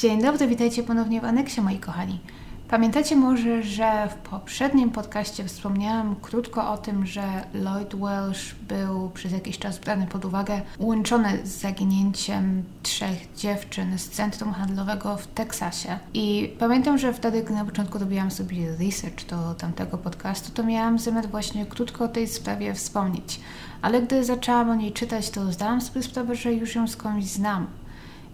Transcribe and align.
Dzień 0.00 0.22
dobry, 0.22 0.46
witajcie 0.46 0.82
ponownie 0.82 1.20
w 1.20 1.24
Aneksie, 1.24 1.60
moi 1.60 1.78
kochani. 1.78 2.20
Pamiętacie 2.68 3.16
może, 3.16 3.62
że 3.62 4.08
w 4.08 4.14
poprzednim 4.14 4.90
podcaście 4.90 5.44
wspomniałam 5.44 6.16
krótko 6.22 6.72
o 6.72 6.78
tym, 6.78 7.06
że 7.06 7.22
Lloyd 7.54 7.94
Welsh 7.94 8.54
był 8.68 9.10
przez 9.10 9.32
jakiś 9.32 9.58
czas 9.58 9.78
brany 9.78 10.06
pod 10.06 10.24
uwagę, 10.24 10.60
łączony 10.78 11.38
z 11.44 11.48
zaginięciem 11.48 12.62
trzech 12.82 13.34
dziewczyn 13.36 13.98
z 13.98 14.08
centrum 14.08 14.52
handlowego 14.52 15.16
w 15.16 15.26
Teksasie. 15.26 15.98
I 16.14 16.54
pamiętam, 16.58 16.98
że 16.98 17.12
wtedy, 17.12 17.42
gdy 17.42 17.54
na 17.54 17.64
początku 17.64 17.98
robiłam 17.98 18.30
sobie 18.30 18.76
research 18.76 19.26
do 19.26 19.54
tamtego 19.54 19.98
podcastu, 19.98 20.52
to 20.52 20.62
miałam 20.62 20.98
zamiar 20.98 21.28
właśnie 21.28 21.66
krótko 21.66 22.04
o 22.04 22.08
tej 22.08 22.28
sprawie 22.28 22.74
wspomnieć. 22.74 23.40
Ale 23.82 24.02
gdy 24.02 24.24
zaczęłam 24.24 24.70
o 24.70 24.74
niej 24.74 24.92
czytać, 24.92 25.30
to 25.30 25.52
zdałam 25.52 25.80
sobie 25.80 26.02
sprawę, 26.02 26.34
że 26.34 26.52
już 26.52 26.74
ją 26.74 26.88
skądś 26.88 27.26
znam. 27.26 27.66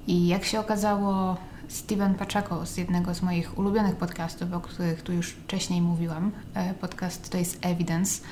I 0.07 0.29
jak 0.29 0.45
się 0.45 0.61
okazało, 0.61 1.37
Steven 1.71 2.15
Paczako 2.15 2.67
z 2.67 2.77
jednego 2.77 3.15
z 3.15 3.23
moich 3.23 3.59
ulubionych 3.59 3.97
podcastów, 3.97 4.53
o 4.53 4.61
których 4.61 5.03
tu 5.03 5.13
już 5.13 5.31
wcześniej 5.31 5.83
mówiłam, 5.83 6.33
e, 6.55 6.75
podcast 6.75 7.31
to 7.31 7.39
jest 7.39 7.67
Evidence, 7.67 8.23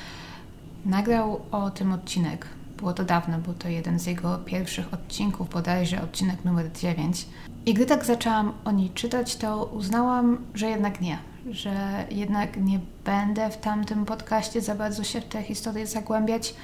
nagrał 0.85 1.41
o 1.51 1.71
tym 1.71 1.93
odcinek. 1.93 2.47
Było 2.77 2.93
to 2.93 3.05
dawno, 3.05 3.39
był 3.39 3.55
to 3.55 3.69
jeden 3.69 3.99
z 3.99 4.07
jego 4.07 4.39
pierwszych 4.39 4.95
odcinków, 4.95 5.51
bodajże 5.51 6.03
odcinek 6.03 6.45
numer 6.45 6.73
9. 6.73 7.27
I 7.67 7.75
gdy 7.75 7.87
tak 7.87 8.05
zaczęłam 8.05 8.53
o 8.65 8.73
niej 8.73 8.91
czytać, 8.91 9.37
to 9.37 9.65
uznałam, 9.65 10.39
że 10.55 10.67
jednak 10.67 11.01
nie, 11.01 11.19
że 11.51 12.07
jednak 12.11 12.57
nie 12.57 12.81
będę 13.05 13.51
w 13.51 13.57
tamtym 13.57 14.05
podcaście 14.05 14.61
za 14.61 14.75
bardzo 14.75 15.05
się 15.05 15.21
w 15.21 15.25
tę 15.25 15.43
historię 15.43 15.87
zagłębiać 15.87 16.55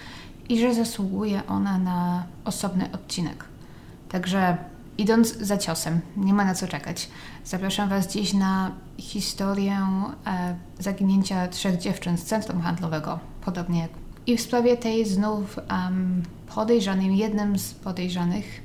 i 0.48 0.61
że 0.61 0.75
zasługuje 0.75 1.47
ona 1.47 1.79
na 1.79 2.25
osobny 2.45 2.93
odcinek. 2.93 3.45
Także 4.09 4.56
idąc 4.98 5.37
za 5.37 5.59
ciosem, 5.59 6.01
nie 6.16 6.34
ma 6.34 6.45
na 6.45 6.55
co 6.55 6.69
czekać. 6.69 7.09
Zapraszam 7.45 7.89
Was 7.89 8.12
dziś 8.12 8.33
na 8.33 8.71
historię 8.98 9.79
e, 10.27 10.56
zaginięcia 10.78 11.48
trzech 11.48 11.78
dziewczyn 11.78 12.19
z 12.19 12.25
centrum 12.25 12.61
handlowego, 12.61 13.19
podobnie 13.45 13.81
jak 13.81 13.91
i 14.27 14.37
w 14.37 14.41
sprawie 14.41 14.77
tej 14.77 15.05
znów 15.06 15.59
um, 15.70 16.22
podejrzanym, 16.55 17.12
jednym 17.12 17.59
z 17.59 17.75
podejrzanych 17.75 18.65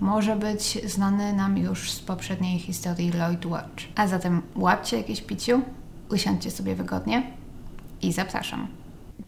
może 0.00 0.36
być 0.36 0.78
znany 0.84 1.32
nam 1.32 1.58
już 1.58 1.90
z 1.90 2.00
poprzedniej 2.00 2.58
historii 2.58 3.12
Lloyd 3.12 3.46
Watch. 3.46 3.84
A 3.96 4.06
zatem 4.06 4.42
łapcie 4.56 4.96
jakieś 4.96 5.20
piciu, 5.20 5.62
usiądźcie 6.10 6.50
sobie 6.50 6.74
wygodnie 6.74 7.32
i 8.02 8.12
zapraszam. 8.12 8.66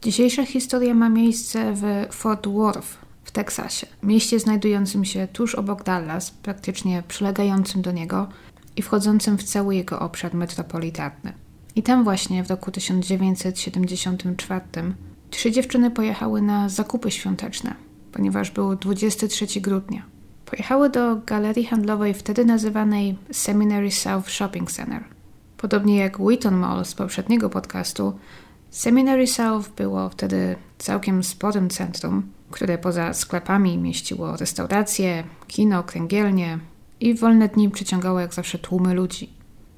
Dzisiejsza 0.03 0.47
historia 0.47 0.95
ma 0.95 1.09
miejsce 1.09 1.73
w 1.75 1.83
Fort 2.11 2.47
Worth, 2.49 2.99
w 3.25 3.31
Teksasie, 3.31 3.87
mieście 4.03 4.41
znajdującym 4.41 5.05
się 5.05 5.29
tuż 5.33 5.55
obok 5.55 5.85
Dallas, 5.85 6.31
praktycznie 6.31 7.03
przylegającym 7.09 7.83
do 7.83 7.93
niego 7.93 8.29
i 8.77 8.83
wchodzącym 8.83 9.39
w 9.39 9.45
cały 9.45 9.77
jego 9.77 10.01
obszar 10.01 10.35
metropolitarny. 10.35 11.33
I 11.77 11.83
tam 11.83 12.05
właśnie 12.05 12.45
w 12.45 12.51
roku 12.51 12.71
1974 12.71 14.65
trzy 15.31 15.53
dziewczyny 15.53 15.91
pojechały 15.91 16.43
na 16.43 16.69
zakupy 16.69 17.11
świąteczne, 17.11 17.75
ponieważ 18.13 18.51
był 18.51 18.77
23 18.77 19.61
grudnia. 19.61 20.03
Pojechały 20.47 20.91
do 20.91 21.17
galerii 21.17 21.67
handlowej 21.67 22.15
wtedy 22.15 22.45
nazywanej 22.45 23.17
Seminary 23.33 23.91
South 23.91 24.31
Shopping 24.31 24.73
Center. 24.73 25.05
Podobnie 25.57 25.97
jak 25.97 26.19
Wheaton 26.19 26.57
Mall 26.57 26.85
z 26.85 26.95
poprzedniego 26.95 27.51
podcastu, 27.51 28.19
Seminary 28.71 29.27
South 29.27 29.69
było 29.77 30.09
wtedy 30.09 30.57
całkiem 30.79 31.25
sporym 31.25 31.71
centrum, 31.71 32.23
które 32.51 32.79
poza 32.79 33.15
sklepami 33.15 33.79
mieściło 33.79 34.37
restauracje, 34.37 35.25
kino, 35.47 35.83
kręgielnie 35.83 36.59
i 37.01 37.15
w 37.15 37.21
wolne 37.21 37.49
dni 37.49 37.71
przyciągało 37.71 38.21
jak 38.21 38.35
zawsze 38.35 38.59
tłumy 38.59 38.95
ludzi. 38.95 39.31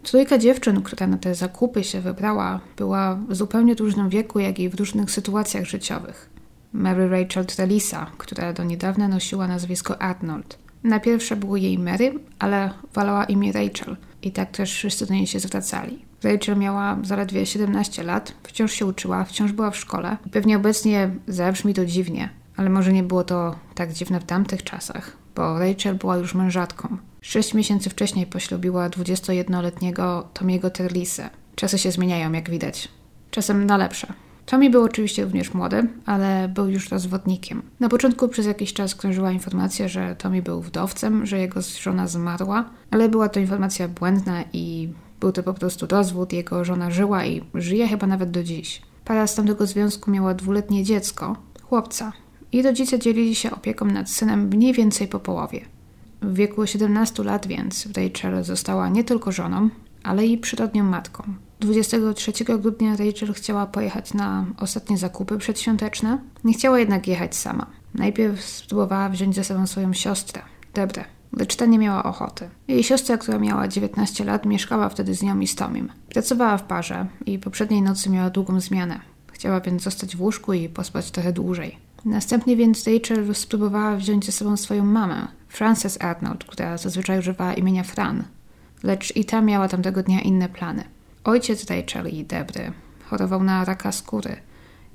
Trójka 0.03 0.39
dziewczyn, 0.39 0.83
która 0.83 1.07
na 1.07 1.19
te 1.19 1.35
zakupy 1.35 1.85
się 1.85 2.01
wybrała, 2.01 2.61
była 2.77 3.15
w 3.29 3.35
zupełnie 3.35 3.75
różnym 3.75 4.09
wieku, 4.09 4.39
jak 4.39 4.59
i 4.59 4.69
w 4.69 4.75
różnych 4.75 5.11
sytuacjach 5.11 5.65
życiowych. 5.65 6.31
Mary 6.73 7.09
Rachel 7.09 7.47
Trelisa, 7.47 8.11
która 8.19 8.53
do 8.53 8.65
niedawna 8.65 9.09
nosiła 9.09 9.49
nazwisko 9.49 10.03
Arnold. 10.03 10.59
Na 10.85 11.01
pierwsze 11.01 11.37
było 11.37 11.57
jej 11.57 11.79
Mary, 11.79 12.15
ale 12.39 12.71
wolała 12.95 13.25
imię 13.25 13.53
Rachel 13.53 13.97
i 14.23 14.33
tak 14.33 14.51
też 14.51 14.75
wszyscy 14.75 15.07
do 15.07 15.15
niej 15.15 15.27
się 15.27 15.41
zwracali. 15.41 16.05
Rachel 16.23 16.59
miała 16.59 16.99
zaledwie 17.03 17.47
17 17.47 18.03
lat, 18.03 18.35
wciąż 18.43 18.73
się 18.73 18.87
uczyła, 18.87 19.25
wciąż 19.25 19.53
była 19.53 19.71
w 19.71 19.77
szkole. 19.77 20.17
Pewnie 20.33 20.57
obecnie 20.57 21.11
zabrzmi 21.29 21.75
to 21.75 21.87
dziwnie, 21.87 22.29
ale 22.57 22.71
może 22.71 22.93
nie 22.93 23.03
było 23.03 23.25
to 23.25 23.55
tak 23.75 23.93
dziwne 23.93 24.21
w 24.21 24.25
tamtych 24.25 24.63
czasach, 24.63 25.17
bo 25.35 25.59
Rachel 25.59 25.95
była 25.95 26.17
już 26.17 26.35
mężatką. 26.35 26.97
Sześć 27.21 27.55
miesięcy 27.55 27.91
wcześniej 27.91 28.27
poślubiła 28.27 28.89
21-letniego 28.89 30.29
Tomiego 30.35 30.71
Terlisę. 30.71 31.31
Czasy 31.55 31.79
się 31.79 31.91
zmieniają, 31.91 32.33
jak 32.33 32.51
widać. 32.51 32.89
Czasem 33.31 33.67
na 33.67 33.77
lepsze. 33.77 34.13
Tommy 34.47 34.71
był 34.71 34.83
oczywiście 34.83 35.25
również 35.25 35.55
młody, 35.55 35.89
ale 36.07 36.49
był 36.49 36.69
już 36.69 36.89
rozwodnikiem. 36.89 37.63
Na 37.81 37.89
początku 37.89 38.29
przez 38.29 38.47
jakiś 38.47 38.73
czas 38.73 38.95
krążyła 38.95 39.33
informacja, 39.33 39.89
że 39.89 40.17
Tommy 40.17 40.43
był 40.43 40.63
wdowcem, 40.63 41.27
że 41.27 41.39
jego 41.39 41.61
żona 41.81 42.07
zmarła, 42.07 42.71
ale 42.91 43.09
była 43.09 43.29
to 43.29 43.41
informacja 43.41 43.89
błędna 43.89 44.45
i 44.53 44.93
był 45.21 45.33
to 45.33 45.43
po 45.43 45.55
prostu 45.55 45.87
rozwód. 45.87 46.33
Jego 46.33 46.65
żona 46.65 46.91
żyła 46.91 47.25
i 47.25 47.43
żyje 47.55 47.89
chyba 47.89 48.07
nawet 48.07 48.31
do 48.31 48.45
dziś. 48.45 48.83
Para 49.05 49.27
z 49.27 49.35
tamtego 49.35 49.67
związku 49.67 50.11
miała 50.11 50.35
dwuletnie 50.35 50.85
dziecko, 50.85 51.37
chłopca, 51.63 52.13
i 52.53 52.63
rodzice 52.63 52.99
dzielili 52.99 53.35
się 53.35 53.51
opieką 53.51 53.85
nad 53.85 54.11
synem 54.11 54.49
mniej 54.49 54.73
więcej 54.73 55.09
po 55.09 55.21
połowie. 55.21 55.61
W 56.23 56.35
wieku 56.35 56.67
17 56.67 57.23
lat 57.23 57.47
więc 57.47 57.87
Rachel 57.87 58.45
została 58.45 58.89
nie 58.89 59.05
tylko 59.05 59.33
żoną, 59.33 59.69
ale 60.03 60.27
i 60.27 60.39
przyrodnią 60.39 60.85
matką. 60.85 61.23
23 61.61 62.33
grudnia 62.59 62.97
Rachel 62.97 63.35
chciała 63.35 63.67
pojechać 63.67 64.15
na 64.15 64.47
ostatnie 64.59 64.99
zakupy 64.99 65.39
przedświąteczne. 65.39 66.19
Nie 66.45 66.55
chciała 66.55 66.79
jednak 66.79 67.09
jechać 67.09 67.37
sama. 67.37 67.67
Najpierw 67.95 68.45
spróbowała 68.45 69.09
wziąć 69.09 69.35
ze 69.35 69.45
sobą 69.45 69.67
swoją 69.67 69.93
siostrę, 69.93 70.43
Debrę, 70.75 71.05
lecz 71.33 71.57
ta 71.57 71.67
nie 71.67 71.79
miała 71.79 72.03
ochoty. 72.03 72.49
Jej 72.69 72.83
siostra, 72.83 73.19
która 73.19 73.39
miała 73.39 73.69
19 73.69 74.25
lat, 74.25 74.47
mieszkała 74.47 74.89
wtedy 74.89 75.15
z 75.15 75.23
nią 75.23 75.41
i 75.41 75.47
z 75.47 75.55
Tomim. 75.55 75.93
Pracowała 76.09 76.59
w 76.59 76.63
parze 76.63 77.07
i 77.27 77.39
poprzedniej 77.39 77.83
nocy 77.83 78.11
miała 78.11 78.31
długą 78.31 78.61
zmianę. 78.61 79.01
Chciała 79.33 79.61
więc 79.61 79.83
zostać 79.83 80.17
w 80.17 80.23
łóżku 80.23 80.53
i 80.53 80.69
pospać 80.69 81.11
trochę 81.11 81.33
dłużej. 81.33 81.79
Następnie 82.05 82.57
więc 82.57 82.87
Rachel 82.87 83.35
spróbowała 83.35 83.97
wziąć 83.97 84.27
ze 84.27 84.33
sobą 84.33 84.57
swoją 84.57 84.85
mamę, 84.85 85.29
Frances 85.49 86.03
Arnold, 86.03 86.45
która 86.45 86.79
zazwyczaj 86.79 87.19
używała 87.19 87.55
imienia 87.55 87.83
Fran, 87.83 88.25
lecz 88.83 89.17
i 89.17 89.25
ta 89.25 89.41
miała 89.41 89.69
tamtego 89.69 90.03
dnia 90.03 90.21
inne 90.21 90.49
plany. 90.49 90.85
Ojciec 91.25 91.71
Rachel 91.71 92.09
i 92.09 92.25
Debry 92.25 92.73
chorował 93.11 93.43
na 93.43 93.65
raka 93.65 93.93
skóry 93.93 94.37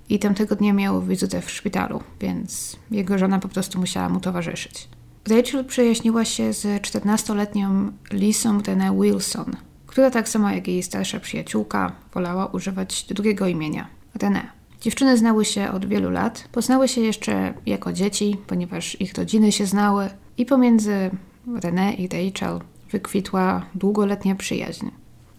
i 0.10 0.20
tamtego 0.20 0.56
dnia 0.56 0.74
miał 0.74 1.02
wizytę 1.02 1.42
w 1.42 1.52
szpitalu, 1.52 2.04
więc 2.20 2.76
jego 2.92 3.18
żona 3.18 3.40
po 3.40 3.48
prostu 3.48 3.80
musiała 3.80 4.10
mu 4.10 4.20
towarzyszyć. 4.20 4.88
Rachel 5.28 5.66
przyjaźniła 5.66 6.26
się 6.26 6.54
z 6.54 6.82
14-letnią 6.82 7.92
Lisą 8.12 8.62
Renee 8.62 9.02
Wilson, 9.02 9.56
która 9.88 10.12
tak 10.12 10.30
samo 10.30 10.50
jak 10.50 10.68
jej 10.68 10.84
starsza 10.84 11.20
przyjaciółka 11.20 11.92
wolała 12.14 12.46
używać 12.46 13.04
drugiego 13.04 13.48
imienia, 13.48 13.88
Renee. 14.16 14.57
Dziewczyny 14.88 15.18
znały 15.18 15.46
się 15.46 15.72
od 15.72 15.86
wielu 15.86 16.10
lat, 16.10 16.48
poznały 16.52 16.88
się 16.88 17.02
jeszcze 17.02 17.54
jako 17.66 17.94
dzieci, 17.94 18.38
ponieważ 18.48 19.02
ich 19.02 19.14
rodziny 19.14 19.52
się 19.52 19.66
znały 19.66 20.10
i 20.38 20.46
pomiędzy 20.46 21.12
René 21.48 22.00
i 22.00 22.08
Rachel 22.08 22.60
wykwitła 22.92 23.66
długoletnia 23.76 24.36
przyjaźń. 24.36 24.88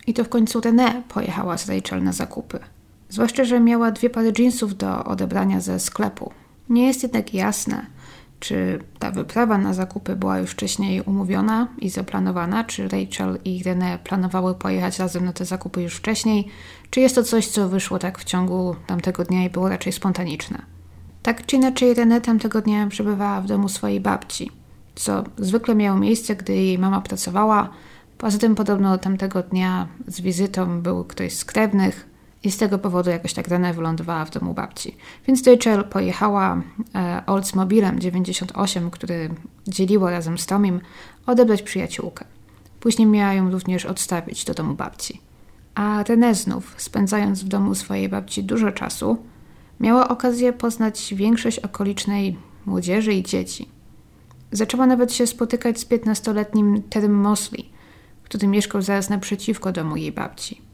I 0.07 0.15
to 0.15 0.25
w 0.25 0.29
końcu 0.29 0.61
René 0.61 1.03
pojechała 1.09 1.59
z 1.59 1.69
Rachel 1.69 2.03
na 2.03 2.13
zakupy. 2.13 2.59
Zwłaszcza, 3.09 3.45
że 3.45 3.61
miała 3.61 3.91
dwie 3.91 4.11
pary 4.11 4.33
jeansów 4.39 4.77
do 4.77 5.05
odebrania 5.05 5.61
ze 5.61 5.81
sklepu. 5.81 6.33
Nie 6.69 6.87
jest 6.87 7.03
jednak 7.03 7.35
jasne, 7.35 7.87
czy 8.41 8.79
ta 8.99 9.11
wyprawa 9.11 9.59
na 9.59 9.75
zakupy 9.75 10.17
była 10.17 10.39
już 10.39 10.51
wcześniej 10.51 11.01
umówiona 11.03 11.69
i 11.79 11.91
zaplanowana? 11.91 12.65
Czy 12.65 12.89
Rachel 12.89 13.39
i 13.45 13.63
René 13.65 13.99
planowały 13.99 14.55
pojechać 14.55 14.99
razem 14.99 15.25
na 15.25 15.33
te 15.33 15.45
zakupy 15.45 15.83
już 15.83 15.95
wcześniej? 15.95 16.49
Czy 16.91 17.01
jest 17.01 17.15
to 17.15 17.23
coś, 17.23 17.47
co 17.47 17.69
wyszło 17.69 17.99
tak 17.99 18.19
w 18.19 18.25
ciągu 18.25 18.77
tamtego 18.87 19.25
dnia 19.25 19.45
i 19.45 19.51
było 19.51 19.69
raczej 19.69 19.93
spontaniczne? 19.93 20.63
Tak 21.23 21.47
czy 21.47 21.57
inaczej, 21.57 21.95
René 21.95 22.21
tamtego 22.21 22.61
dnia 22.61 22.87
przebywała 22.87 23.41
w 23.41 23.47
domu 23.47 23.69
swojej 23.69 24.01
babci, 24.01 24.51
co 24.95 25.25
zwykle 25.39 25.75
miało 25.75 25.99
miejsce, 25.99 26.37
gdy 26.37 26.55
jej 26.55 26.79
mama 26.79 27.01
pracowała. 27.01 27.71
Poza 28.19 28.39
tym 28.39 28.55
podobno 28.55 28.99
tamtego 28.99 29.43
dnia 29.43 29.89
z 30.07 30.21
wizytą 30.21 30.81
był 30.81 31.05
ktoś 31.05 31.33
z 31.33 31.45
krewnych, 31.45 32.09
i 32.45 32.51
z 32.51 32.57
tego 32.57 32.79
powodu 32.79 33.11
jakoś 33.11 33.35
tak 33.35 33.49
René 33.49 33.75
wylądowała 33.75 34.25
w 34.25 34.31
domu 34.31 34.55
babci. 34.55 34.97
Więc 35.27 35.47
Rachel 35.47 35.85
pojechała 35.85 36.63
e, 36.95 37.23
Oldsmobilem 37.27 38.01
98, 38.01 38.91
który 38.91 39.31
dzieliło 39.69 40.11
razem 40.11 40.39
z 40.39 40.47
Tomim, 40.47 40.81
odebrać 41.27 41.63
przyjaciółkę. 41.63 42.25
Później 42.81 43.09
miała 43.09 43.33
ją 43.33 43.51
również 43.51 43.87
odstawić 43.87 44.45
do 44.45 44.55
domu 44.55 44.75
babci. 44.75 45.21
A 45.75 46.03
René 46.03 46.35
znów, 46.35 46.75
spędzając 46.77 47.45
w 47.45 47.49
domu 47.49 47.75
swojej 47.75 48.09
babci 48.09 48.45
dużo 48.45 48.73
czasu, 48.73 49.19
miała 49.81 50.09
okazję 50.09 50.53
poznać 50.53 51.15
większość 51.17 51.59
okolicznej 51.59 52.37
młodzieży 52.67 53.13
i 53.13 53.23
dzieci. 53.23 53.69
Zaczęła 54.53 54.87
nawet 54.87 55.13
się 55.13 55.27
spotykać 55.27 55.81
z 55.81 55.87
15-letnim 55.87 56.83
Terem 56.91 57.15
Mosley, 57.15 57.71
który 58.25 58.49
mieszkał 58.49 58.83
zaraz 58.83 59.11
naprzeciwko 59.11 59.73
domu 59.73 59.97
jej 59.97 60.13
babci. 60.13 60.68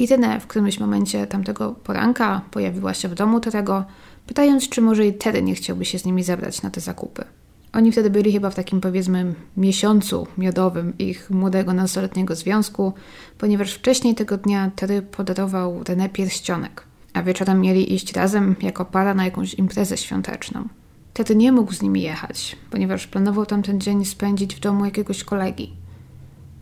Irene 0.00 0.40
w 0.40 0.46
którymś 0.46 0.80
momencie 0.80 1.26
tamtego 1.26 1.74
poranka 1.84 2.40
pojawiła 2.50 2.94
się 2.94 3.08
w 3.08 3.14
domu 3.14 3.40
Terego, 3.40 3.84
pytając, 4.26 4.68
czy 4.68 4.80
może 4.80 5.06
i 5.06 5.14
Terry 5.14 5.42
nie 5.42 5.54
chciałby 5.54 5.84
się 5.84 5.98
z 5.98 6.04
nimi 6.04 6.22
zabrać 6.22 6.62
na 6.62 6.70
te 6.70 6.80
zakupy. 6.80 7.24
Oni 7.72 7.92
wtedy 7.92 8.10
byli 8.10 8.32
chyba 8.32 8.50
w 8.50 8.54
takim 8.54 8.80
powiedzmy 8.80 9.34
miesiącu 9.56 10.26
miodowym 10.38 10.98
ich 10.98 11.30
młodego 11.30 11.72
nastoletniego 11.72 12.34
związku, 12.34 12.92
ponieważ 13.38 13.72
wcześniej 13.72 14.14
tego 14.14 14.36
dnia 14.36 14.70
Terry 14.76 15.02
podarował 15.02 15.82
René 15.82 16.08
pierścionek, 16.08 16.82
a 17.12 17.22
wieczorem 17.22 17.60
mieli 17.60 17.94
iść 17.94 18.12
razem 18.12 18.56
jako 18.62 18.84
para 18.84 19.14
na 19.14 19.24
jakąś 19.24 19.54
imprezę 19.54 19.96
świąteczną. 19.96 20.68
Terry 21.12 21.36
nie 21.36 21.52
mógł 21.52 21.72
z 21.72 21.82
nimi 21.82 22.02
jechać, 22.02 22.56
ponieważ 22.70 23.06
planował 23.06 23.46
tamten 23.46 23.80
dzień 23.80 24.04
spędzić 24.04 24.54
w 24.54 24.60
domu 24.60 24.84
jakiegoś 24.84 25.24
kolegi. 25.24 25.72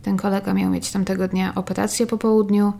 Ten 0.03 0.17
kolega 0.17 0.53
miał 0.53 0.71
mieć 0.71 0.91
tamtego 0.91 1.27
dnia 1.27 1.55
operację 1.55 2.07
po 2.07 2.17
południu 2.17 2.73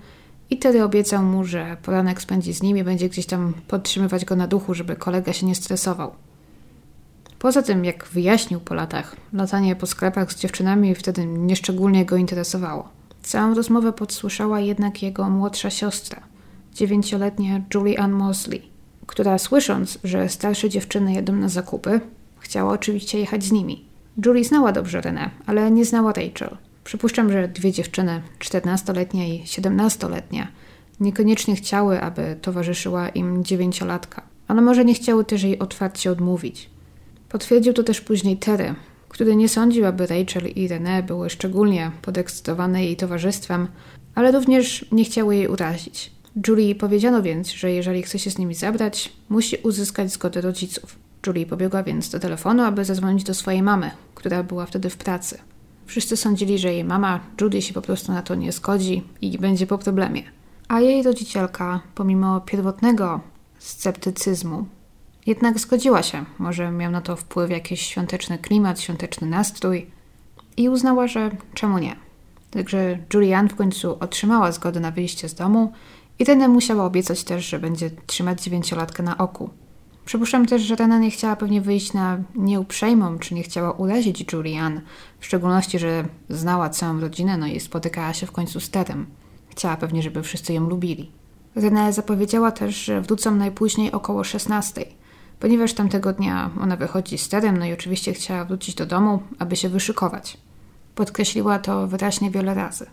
i 0.50 0.58
Terry 0.58 0.84
obiecał 0.84 1.24
mu, 1.24 1.44
że 1.46 1.78
poranek 1.84 2.22
spędzi 2.22 2.54
z 2.54 2.62
nim 2.64 2.78
i 2.78 2.84
będzie 2.84 3.10
gdzieś 3.10 3.26
tam 3.26 3.54
podtrzymywać 3.68 4.26
go 4.26 4.36
na 4.36 4.48
duchu, 4.48 4.74
żeby 4.74 4.96
kolega 4.96 5.34
się 5.34 5.46
nie 5.46 5.56
stresował. 5.56 6.12
Poza 7.40 7.62
tym, 7.62 7.86
jak 7.86 8.06
wyjaśnił 8.06 8.60
po 8.60 8.74
latach, 8.76 9.16
latanie 9.34 9.76
po 9.76 9.86
sklepach 9.86 10.34
z 10.34 10.40
dziewczynami 10.40 10.96
wtedy 10.96 11.26
nieszczególnie 11.26 12.06
go 12.06 12.16
interesowało. 12.16 12.90
Całą 13.24 13.54
rozmowę 13.56 13.94
podsłyszała 13.94 14.60
jednak 14.60 15.04
jego 15.04 15.30
młodsza 15.30 15.70
siostra, 15.70 16.22
dziewięcioletnia 16.74 17.62
Julie 17.74 18.00
Ann 18.00 18.12
Mosley, 18.12 18.62
która 19.08 19.38
słysząc, 19.38 20.00
że 20.04 20.30
starsze 20.30 20.70
dziewczyny 20.70 21.14
jedą 21.14 21.34
na 21.34 21.50
zakupy, 21.50 22.02
chciała 22.40 22.74
oczywiście 22.74 23.20
jechać 23.20 23.44
z 23.44 23.52
nimi. 23.52 23.86
Julie 24.26 24.46
znała 24.46 24.72
dobrze 24.72 25.02
Renę, 25.02 25.30
ale 25.46 25.72
nie 25.72 25.86
znała 25.86 26.14
Rachel. 26.14 26.58
Przypuszczam, 26.90 27.32
że 27.32 27.48
dwie 27.48 27.72
dziewczyny, 27.72 28.22
14-letnia 28.40 29.28
i 29.28 29.44
17-letnia, 29.44 30.48
niekoniecznie 31.00 31.56
chciały, 31.56 32.02
aby 32.02 32.38
towarzyszyła 32.42 33.10
im 33.10 33.44
dziewięciolatka, 33.44 34.22
ale 34.48 34.62
może 34.62 34.86
nie 34.86 34.94
chciały 34.94 35.26
też 35.26 35.44
jej 35.44 35.60
otwarcie 35.60 36.12
odmówić. 36.12 36.70
Potwierdził 37.30 37.74
to 37.74 37.84
też 37.84 38.02
później 38.02 38.38
Terry, 38.38 38.76
który 39.10 39.36
nie 39.36 39.50
sądził, 39.50 39.86
aby 39.86 40.08
Rachel 40.08 40.48
i 40.48 40.70
René 40.70 41.04
były 41.04 41.30
szczególnie 41.30 41.92
podekscytowane 42.02 42.86
jej 42.86 42.96
towarzystwem, 42.96 43.68
ale 44.16 44.32
również 44.32 44.86
nie 44.92 45.04
chciały 45.04 45.36
jej 45.36 45.48
urazić. 45.48 46.12
Julie 46.48 46.76
powiedziano 46.76 47.22
więc, 47.22 47.52
że 47.52 47.72
jeżeli 47.72 48.04
chce 48.04 48.20
się 48.20 48.32
z 48.32 48.38
nimi 48.38 48.56
zabrać, 48.56 49.14
musi 49.30 49.58
uzyskać 49.64 50.12
zgodę 50.12 50.42
rodziców. 50.42 50.96
Julie 51.28 51.46
pobiegła 51.46 51.84
więc 51.84 52.10
do 52.10 52.20
telefonu, 52.20 52.64
aby 52.64 52.86
zadzwonić 52.86 53.24
do 53.24 53.34
swojej 53.34 53.64
mamy, 53.64 53.92
która 54.16 54.44
była 54.44 54.66
wtedy 54.66 54.90
w 54.90 54.98
pracy. 54.98 55.38
Wszyscy 55.90 56.18
sądzili, 56.18 56.60
że 56.60 56.74
jej 56.74 56.84
mama, 56.84 57.20
Judy, 57.42 57.62
się 57.62 57.74
po 57.74 57.82
prostu 57.82 58.12
na 58.12 58.22
to 58.22 58.36
nie 58.36 58.52
zgodzi 58.52 59.04
i 59.22 59.38
będzie 59.38 59.68
po 59.68 59.78
problemie. 59.78 60.24
A 60.68 60.80
jej 60.80 61.04
rodzicielka, 61.04 61.82
pomimo 61.96 62.42
pierwotnego 62.42 63.20
sceptycyzmu, 63.60 64.66
jednak 65.26 65.60
zgodziła 65.60 66.04
się. 66.04 66.26
Może 66.40 66.72
miał 66.72 66.92
na 66.92 67.02
to 67.02 67.16
wpływ 67.16 67.52
jakiś 67.52 67.82
świąteczny 67.82 68.38
klimat, 68.38 68.82
świąteczny 68.82 69.28
nastrój 69.28 69.86
i 70.58 70.70
uznała, 70.70 71.08
że 71.08 71.32
czemu 71.54 71.78
nie. 71.78 71.96
Także 72.52 72.98
Julian 73.14 73.50
w 73.50 73.56
końcu 73.56 73.98
otrzymała 74.00 74.52
zgodę 74.52 74.80
na 74.80 74.92
wyjście 74.92 75.30
z 75.30 75.36
domu 75.36 75.74
i 76.20 76.24
Rena 76.24 76.48
musiała 76.48 76.86
obiecać 76.86 77.24
też, 77.24 77.46
że 77.46 77.60
będzie 77.60 77.90
trzymać 78.06 78.44
dziewięciolatkę 78.44 79.04
na 79.04 79.18
oku. 79.18 79.50
Przypuszczam 80.10 80.46
też, 80.46 80.62
że 80.62 80.76
Rena 80.76 81.00
nie 81.00 81.12
chciała 81.12 81.36
pewnie 81.36 81.62
wyjść 81.62 81.94
na 81.94 82.18
nieuprzejmą, 82.36 83.20
czy 83.20 83.34
nie 83.34 83.44
chciała 83.44 83.72
urazić 83.72 84.34
Julian, 84.34 84.82
w 85.20 85.26
szczególności, 85.26 85.80
że 85.80 86.06
znała 86.30 86.70
całą 86.70 87.00
rodzinę, 87.00 87.38
no 87.38 87.48
i 87.48 87.60
spotykała 87.60 88.14
się 88.14 88.26
w 88.26 88.32
końcu 88.32 88.60
z 88.60 88.70
Terem. 88.70 89.06
Chciała 89.50 89.78
pewnie, 89.78 90.04
żeby 90.04 90.24
wszyscy 90.24 90.54
ją 90.54 90.70
lubili. 90.70 91.12
Rena 91.56 91.92
zapowiedziała 91.92 92.52
też, 92.52 92.76
że 92.76 93.02
wrócą 93.02 93.36
najpóźniej 93.36 93.92
około 93.92 94.24
16, 94.24 94.86
ponieważ 95.40 95.74
tamtego 95.74 96.14
dnia 96.14 96.50
ona 96.62 96.76
wychodzi 96.76 97.18
z 97.18 97.30
Terem, 97.30 97.58
no 97.58 97.66
i 97.66 97.74
oczywiście 97.74 98.14
chciała 98.14 98.46
wrócić 98.46 98.76
do 98.76 98.86
domu, 98.86 99.24
aby 99.40 99.56
się 99.56 99.70
wyszykować. 99.70 100.38
Podkreśliła 100.96 101.60
to 101.60 101.88
wyraźnie 101.88 102.32
wiele 102.32 102.54
razy. 102.54 102.86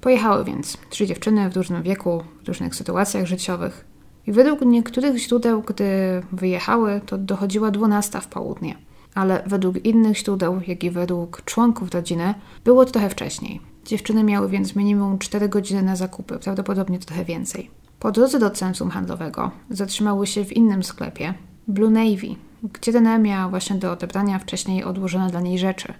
Pojechały 0.00 0.44
więc 0.44 0.78
trzy 0.90 1.06
dziewczyny 1.06 1.50
w 1.50 1.56
różnym 1.56 1.82
wieku, 1.82 2.22
w 2.44 2.48
różnych 2.48 2.74
sytuacjach 2.74 3.26
życiowych. 3.26 3.87
I 4.28 4.32
według 4.32 4.60
niektórych 4.60 5.16
źródeł, 5.16 5.62
gdy 5.62 5.84
wyjechały, 6.32 7.00
to 7.06 7.18
dochodziła 7.18 7.70
dwunasta 7.70 8.20
w 8.20 8.26
południe. 8.26 8.74
Ale 9.14 9.42
według 9.46 9.84
innych 9.84 10.18
źródeł, 10.18 10.60
jak 10.66 10.84
i 10.84 10.90
według 10.90 11.42
członków 11.44 11.90
rodziny, 11.90 12.34
było 12.64 12.84
to 12.84 12.90
trochę 12.90 13.10
wcześniej. 13.10 13.60
Dziewczyny 13.84 14.24
miały 14.24 14.48
więc 14.48 14.76
minimum 14.76 15.18
4 15.18 15.48
godziny 15.48 15.82
na 15.82 15.96
zakupy, 15.96 16.38
prawdopodobnie 16.38 16.98
trochę 16.98 17.24
więcej. 17.24 17.70
Po 18.00 18.12
drodze 18.12 18.38
do 18.38 18.50
centrum 18.50 18.90
handlowego 18.90 19.50
zatrzymały 19.70 20.26
się 20.26 20.44
w 20.44 20.52
innym 20.52 20.82
sklepie, 20.82 21.34
Blue 21.68 21.90
Navy, 21.90 22.34
gdzie 22.62 22.92
Dana 22.92 23.18
miała 23.18 23.48
właśnie 23.48 23.76
do 23.76 23.92
odebrania 23.92 24.38
wcześniej 24.38 24.84
odłożone 24.84 25.30
dla 25.30 25.40
niej 25.40 25.58
rzeczy. 25.58 25.94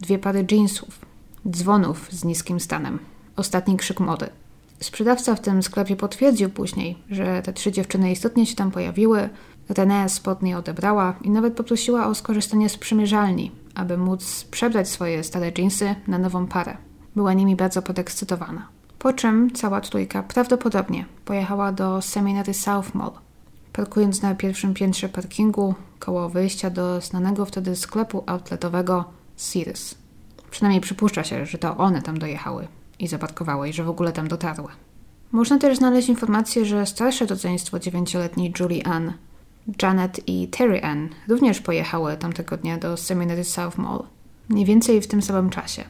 Dwie 0.00 0.18
pary 0.18 0.46
jeansów, 0.50 0.98
dzwonów 1.50 2.08
z 2.12 2.24
niskim 2.24 2.60
stanem, 2.60 2.98
ostatni 3.36 3.76
krzyk 3.76 4.00
mody. 4.00 4.28
Sprzedawca 4.80 5.34
w 5.34 5.40
tym 5.40 5.62
sklepie 5.62 5.96
potwierdził 5.96 6.50
później, 6.50 6.98
że 7.10 7.42
te 7.42 7.52
trzy 7.52 7.72
dziewczyny 7.72 8.12
istotnie 8.12 8.46
się 8.46 8.54
tam 8.54 8.70
pojawiły, 8.70 9.28
René 9.68 10.08
spodnie 10.08 10.58
odebrała 10.58 11.14
i 11.22 11.30
nawet 11.30 11.54
poprosiła 11.54 12.06
o 12.06 12.14
skorzystanie 12.14 12.68
z 12.68 12.76
przymierzalni, 12.76 13.52
aby 13.74 13.98
móc 13.98 14.44
przebrać 14.50 14.88
swoje 14.88 15.24
stare 15.24 15.52
jeansy 15.58 15.94
na 16.06 16.18
nową 16.18 16.46
parę. 16.46 16.76
Była 17.16 17.32
nimi 17.32 17.56
bardzo 17.56 17.82
podekscytowana. 17.82 18.68
Po 18.98 19.12
czym 19.12 19.50
cała 19.50 19.80
trójka 19.80 20.22
prawdopodobnie 20.22 21.04
pojechała 21.24 21.72
do 21.72 22.02
Seminary 22.02 22.54
South 22.54 22.94
Mall, 22.94 23.10
parkując 23.72 24.22
na 24.22 24.34
pierwszym 24.34 24.74
piętrze 24.74 25.08
parkingu 25.08 25.74
koło 25.98 26.28
wyjścia 26.28 26.70
do 26.70 27.00
znanego 27.00 27.44
wtedy 27.44 27.76
sklepu 27.76 28.22
outletowego 28.26 29.04
Sears. 29.36 29.94
Przynajmniej 30.50 30.80
przypuszcza 30.80 31.24
się, 31.24 31.46
że 31.46 31.58
to 31.58 31.76
one 31.76 32.02
tam 32.02 32.18
dojechały 32.18 32.68
i 32.98 33.08
zaparkowały 33.08 33.68
i 33.68 33.72
że 33.72 33.84
w 33.84 33.88
ogóle 33.88 34.12
tam 34.12 34.28
dotarły. 34.28 34.68
Można 35.32 35.58
też 35.58 35.78
znaleźć 35.78 36.08
informację, 36.08 36.64
że 36.64 36.86
starsze 36.86 37.26
rodzeństwo 37.26 37.78
dziewięcioletniej 37.78 38.52
Julie 38.60 38.86
Ann, 38.86 39.12
Janet 39.82 40.20
i 40.26 40.48
Terry 40.48 40.82
Ann 40.82 41.08
również 41.28 41.60
pojechały 41.60 42.16
tamtego 42.16 42.56
dnia 42.56 42.78
do 42.78 42.96
Seminary 42.96 43.44
South 43.44 43.78
Mall, 43.78 44.02
mniej 44.48 44.64
więcej 44.64 45.00
w 45.00 45.06
tym 45.06 45.22
samym 45.22 45.50
czasie. 45.50 45.84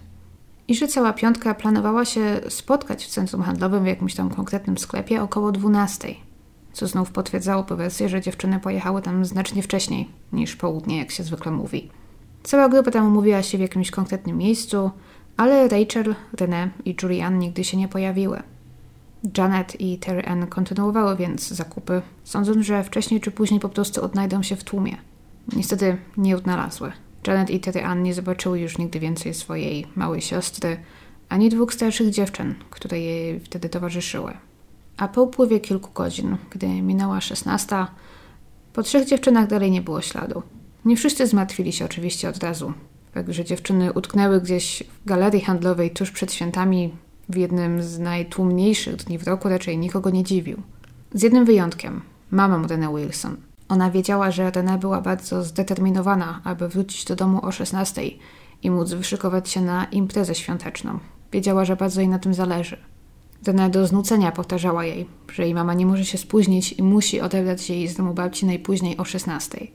I 0.69 0.75
że 0.75 0.89
cała 0.89 1.13
piątka 1.13 1.55
planowała 1.55 2.05
się 2.05 2.41
spotkać 2.49 3.05
w 3.05 3.09
centrum 3.09 3.43
handlowym 3.43 3.85
w 3.85 3.87
jakimś 3.87 4.15
tam 4.15 4.31
konkretnym 4.31 4.79
sklepie 4.79 5.23
około 5.23 5.53
12 5.53 6.15
co 6.77 6.87
znów 6.87 7.11
potwierdzało 7.11 7.65
wersję, 7.65 8.09
że 8.09 8.21
dziewczyny 8.21 8.61
pojechały 8.61 9.03
tam 9.03 9.25
znacznie 9.25 9.63
wcześniej 9.63 10.09
niż 10.33 10.57
południe, 10.57 10.99
jak 10.99 11.11
się 11.11 11.23
zwykle 11.23 11.53
mówi. 11.53 11.91
Cała 12.43 12.69
grupa 12.69 12.91
tam 12.91 13.07
umówiła 13.07 13.43
się 13.43 13.59
w 13.59 13.61
jakimś 13.61 13.91
konkretnym 13.91 14.39
miejscu, 14.39 14.91
ale 15.37 15.69
Rachel, 15.69 16.15
René 16.37 16.69
i 16.85 16.97
Julian 17.03 17.39
nigdy 17.39 17.65
się 17.65 17.77
nie 17.77 17.89
pojawiły. 17.89 18.43
Janet 19.39 19.81
i 19.81 19.99
Terry 19.99 20.23
Ann 20.23 20.47
kontynuowały 20.47 21.17
więc 21.17 21.49
zakupy, 21.49 22.03
sądząc, 22.25 22.67
że 22.67 22.85
wcześniej 22.85 23.21
czy 23.21 23.31
później 23.31 23.61
po 23.61 23.69
prostu 23.69 24.05
odnajdą 24.05 24.43
się 24.43 24.57
w 24.57 24.65
tłumie. 24.65 24.97
Niestety 25.57 25.97
nie 26.17 26.37
odnalazły. 26.37 26.93
Janet 27.27 27.51
i 27.51 27.61
Terry 27.61 27.85
Ann 27.85 28.03
nie 28.03 28.15
zobaczyły 28.15 28.61
już 28.61 28.79
nigdy 28.79 29.01
więcej 29.01 29.35
swojej 29.35 29.87
małej 29.97 30.21
siostry, 30.21 30.77
ani 31.29 31.49
dwóch 31.49 31.75
starszych 31.75 32.11
dziewczyn, 32.11 32.55
które 32.71 33.01
jej 33.01 33.41
wtedy 33.41 33.69
towarzyszyły. 33.69 34.33
A 34.97 35.09
po 35.09 35.23
upływie 35.23 35.61
kilku 35.61 35.91
godzin, 35.95 36.37
gdy 36.51 36.69
minęła 36.69 37.21
szesnasta, 37.21 37.91
po 38.73 38.83
trzech 38.83 39.07
dziewczynach 39.07 39.47
dalej 39.47 39.71
nie 39.71 39.83
było 39.83 40.01
śladu. 40.01 40.43
Nie 40.85 40.97
wszyscy 40.97 41.27
zmartwili 41.27 41.73
się 41.73 41.85
oczywiście 41.85 42.29
od 42.29 42.37
razu. 42.37 42.73
Fakt, 43.17 43.33
że 43.33 43.45
dziewczyny 43.45 43.93
utknęły 43.93 44.41
gdzieś 44.41 44.83
w 45.05 45.09
galerii 45.09 45.41
handlowej 45.41 45.91
tuż 45.91 46.11
przed 46.11 46.33
świętami 46.33 46.95
w 47.29 47.37
jednym 47.37 47.83
z 47.83 47.99
najtłumniejszych 47.99 48.97
dni 48.97 49.19
w 49.19 49.27
roku 49.27 49.49
raczej 49.49 49.79
nikogo 49.79 50.11
nie 50.11 50.25
dziwił. 50.25 50.63
Z 51.15 51.23
jednym 51.23 51.45
wyjątkiem, 51.45 52.03
mamą 52.31 52.63
René 52.63 52.97
Wilson. 52.97 53.37
Ona 53.69 53.91
wiedziała, 53.91 54.31
że 54.31 54.51
René 54.51 54.79
była 54.79 55.01
bardzo 55.01 55.43
zdeterminowana, 55.45 56.41
aby 56.45 56.69
wrócić 56.69 57.05
do 57.05 57.17
domu 57.17 57.47
o 57.47 57.53
16 57.53 58.03
i 58.63 58.71
móc 58.71 58.93
wyszykować 58.93 59.49
się 59.49 59.61
na 59.61 59.85
imprezę 59.85 60.35
świąteczną. 60.35 60.99
Wiedziała, 61.33 61.65
że 61.65 61.77
bardzo 61.77 62.01
jej 62.01 62.09
na 62.09 62.19
tym 62.19 62.35
zależy. 62.35 62.77
Dana 63.43 63.69
do 63.69 63.87
znucenia 63.87 64.33
powtarzała 64.33 64.85
jej, 64.85 65.07
że 65.33 65.43
jej 65.43 65.55
mama 65.55 65.75
nie 65.75 65.87
może 65.87 66.05
się 66.05 66.19
spóźnić 66.19 66.73
i 66.73 66.83
musi 66.83 67.21
odebrać 67.21 67.71
jej 67.71 67.89
z 67.89 67.97
domu 67.97 68.15
babci 68.15 68.47
najpóźniej 68.47 68.97
o 68.97 69.05
16. 69.05 69.67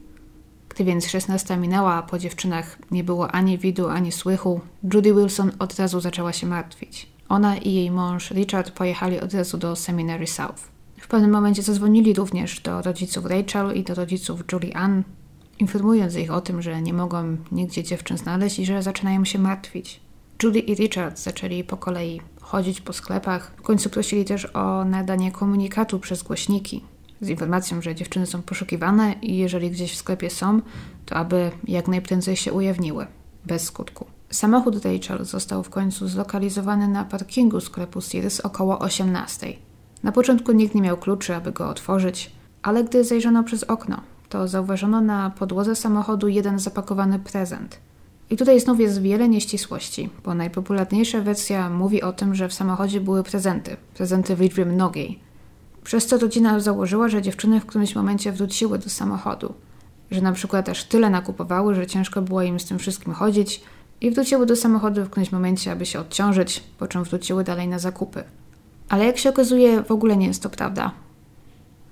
Więc 0.84 1.08
16 1.08 1.58
minęła, 1.58 1.94
a 1.94 2.04
po 2.04 2.20
dziewczynach 2.20 2.78
nie 2.92 3.04
było 3.04 3.32
ani 3.32 3.58
widu, 3.58 3.90
ani 3.90 4.12
słychu, 4.12 4.62
Judy 4.94 5.14
Wilson 5.14 5.52
od 5.60 5.80
razu 5.80 6.00
zaczęła 6.00 6.34
się 6.34 6.48
martwić. 6.48 7.08
Ona 7.30 7.58
i 7.58 7.74
jej 7.74 7.92
mąż 7.92 8.32
Richard 8.32 8.72
pojechali 8.72 9.20
od 9.20 9.34
razu 9.34 9.58
do 9.58 9.76
Seminary 9.76 10.28
South. 10.28 10.72
W 11.02 11.08
pewnym 11.08 11.32
momencie 11.32 11.62
zadzwonili 11.62 12.14
również 12.14 12.60
do 12.60 12.82
rodziców 12.82 13.26
Rachel 13.26 13.78
i 13.78 13.84
do 13.84 13.96
rodziców 13.96 14.44
Julie 14.52 14.78
Ann, 14.78 15.04
informując 15.60 16.16
ich 16.16 16.32
o 16.32 16.42
tym, 16.42 16.62
że 16.62 16.82
nie 16.82 16.94
mogą 16.94 17.38
nigdzie 17.52 17.84
dziewczyn 17.84 18.18
znaleźć 18.18 18.60
i 18.60 18.66
że 18.66 18.84
zaczynają 18.84 19.26
się 19.26 19.40
martwić. 19.40 20.00
Judy 20.44 20.60
i 20.60 20.76
Richard 20.76 21.20
zaczęli 21.20 21.64
po 21.64 21.78
kolei 21.78 22.22
chodzić 22.42 22.82
po 22.82 22.94
sklepach. 22.94 23.52
W 23.58 23.62
końcu 23.62 23.90
prosili 23.90 24.26
też 24.26 24.46
o 24.54 24.86
nadanie 24.86 25.32
komunikatu 25.32 26.00
przez 26.00 26.24
głośniki 26.24 26.84
z 27.22 27.30
informacją, 27.30 27.82
że 27.82 27.96
dziewczyny 27.96 28.26
są 28.26 28.42
poszukiwane 28.42 29.16
i 29.22 29.38
jeżeli 29.38 29.72
gdzieś 29.72 29.94
w 29.94 29.98
sklepie 29.98 30.30
są, 30.30 30.62
to 31.06 31.16
aby 31.16 31.52
jak 31.68 31.88
najprędzej 31.88 32.36
się 32.36 32.54
ujawniły. 32.54 33.08
Bez 33.46 33.64
skutku. 33.64 34.06
Samochód 34.30 34.86
Rachel 34.86 35.26
został 35.26 35.64
w 35.64 35.70
końcu 35.70 36.08
zlokalizowany 36.08 36.88
na 36.88 37.06
parkingu 37.06 37.60
sklepu 37.60 38.02
Sears 38.02 38.40
około 38.40 38.80
18. 38.80 39.54
Na 40.04 40.12
początku 40.12 40.52
nikt 40.52 40.76
nie 40.76 40.82
miał 40.82 40.98
kluczy, 40.98 41.36
aby 41.36 41.52
go 41.52 41.70
otworzyć, 41.70 42.32
ale 42.62 42.84
gdy 42.84 43.04
zajrzono 43.04 43.44
przez 43.44 43.64
okno, 43.64 44.02
to 44.30 44.48
zauważono 44.48 45.02
na 45.02 45.30
podłodze 45.30 45.76
samochodu 45.76 46.28
jeden 46.28 46.60
zapakowany 46.60 47.20
prezent. 47.20 47.80
I 48.30 48.38
tutaj 48.38 48.60
znów 48.60 48.80
jest 48.80 49.02
wiele 49.02 49.30
nieścisłości, 49.30 50.10
bo 50.24 50.34
najpopularniejsza 50.34 51.22
wersja 51.22 51.70
mówi 51.70 52.02
o 52.02 52.14
tym, 52.14 52.36
że 52.36 52.50
w 52.50 52.54
samochodzie 52.54 53.02
były 53.02 53.24
prezenty, 53.24 53.78
prezenty 53.94 54.36
w 54.36 54.42
liczbie 54.42 54.66
mnogiej. 54.66 55.20
Przez 55.84 56.06
co 56.06 56.18
rodzina 56.18 56.60
założyła, 56.60 57.10
że 57.10 57.22
dziewczyny 57.22 57.60
w 57.60 57.66
którymś 57.66 57.96
momencie 57.96 58.32
wróciły 58.32 58.80
do 58.80 58.90
samochodu, 58.90 59.54
że 60.12 60.22
na 60.22 60.32
przykład 60.32 60.70
aż 60.70 60.84
tyle 60.84 61.10
nakupowały, 61.10 61.76
że 61.76 61.88
ciężko 61.88 62.22
było 62.22 62.42
im 62.42 62.60
z 62.60 62.66
tym 62.66 62.80
wszystkim 62.80 63.14
chodzić 63.14 63.62
i 64.02 64.12
wróciły 64.12 64.46
do 64.46 64.56
samochodu 64.56 65.06
w 65.06 65.10
którymś 65.10 65.32
momencie, 65.32 65.72
aby 65.72 65.86
się 65.86 66.00
odciążyć, 66.00 66.64
po 66.80 66.88
czym 66.88 67.04
wróciły 67.04 67.44
dalej 67.44 67.68
na 67.68 67.80
zakupy. 67.80 68.24
Ale 68.90 69.06
jak 69.06 69.18
się 69.18 69.30
okazuje, 69.30 69.84
w 69.84 69.92
ogóle 69.92 70.18
nie 70.18 70.28
jest 70.28 70.44
to 70.44 70.50
prawda. 70.50 70.92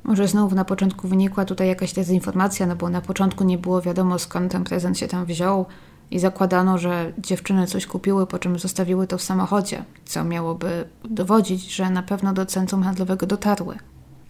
Może 0.03 0.27
znowu 0.27 0.55
na 0.55 0.65
początku 0.65 1.07
wynikła 1.07 1.45
tutaj 1.45 1.67
jakaś 1.67 1.93
dezinformacja, 1.93 2.65
no 2.67 2.75
bo 2.75 2.89
na 2.89 3.01
początku 3.01 3.43
nie 3.43 3.57
było 3.57 3.81
wiadomo 3.81 4.19
skąd 4.19 4.51
ten 4.51 4.63
prezent 4.63 4.97
się 4.97 5.07
tam 5.07 5.25
wziął 5.25 5.65
i 6.11 6.19
zakładano, 6.19 6.77
że 6.77 7.13
dziewczyny 7.17 7.67
coś 7.67 7.85
kupiły, 7.85 8.27
po 8.27 8.39
czym 8.39 8.59
zostawiły 8.59 9.07
to 9.07 9.17
w 9.17 9.21
samochodzie, 9.21 9.83
co 10.05 10.23
miałoby 10.23 10.85
dowodzić, 11.03 11.75
że 11.75 11.89
na 11.89 12.03
pewno 12.03 12.33
do 12.33 12.45
centrum 12.45 12.83
handlowego 12.83 13.25
dotarły. 13.25 13.77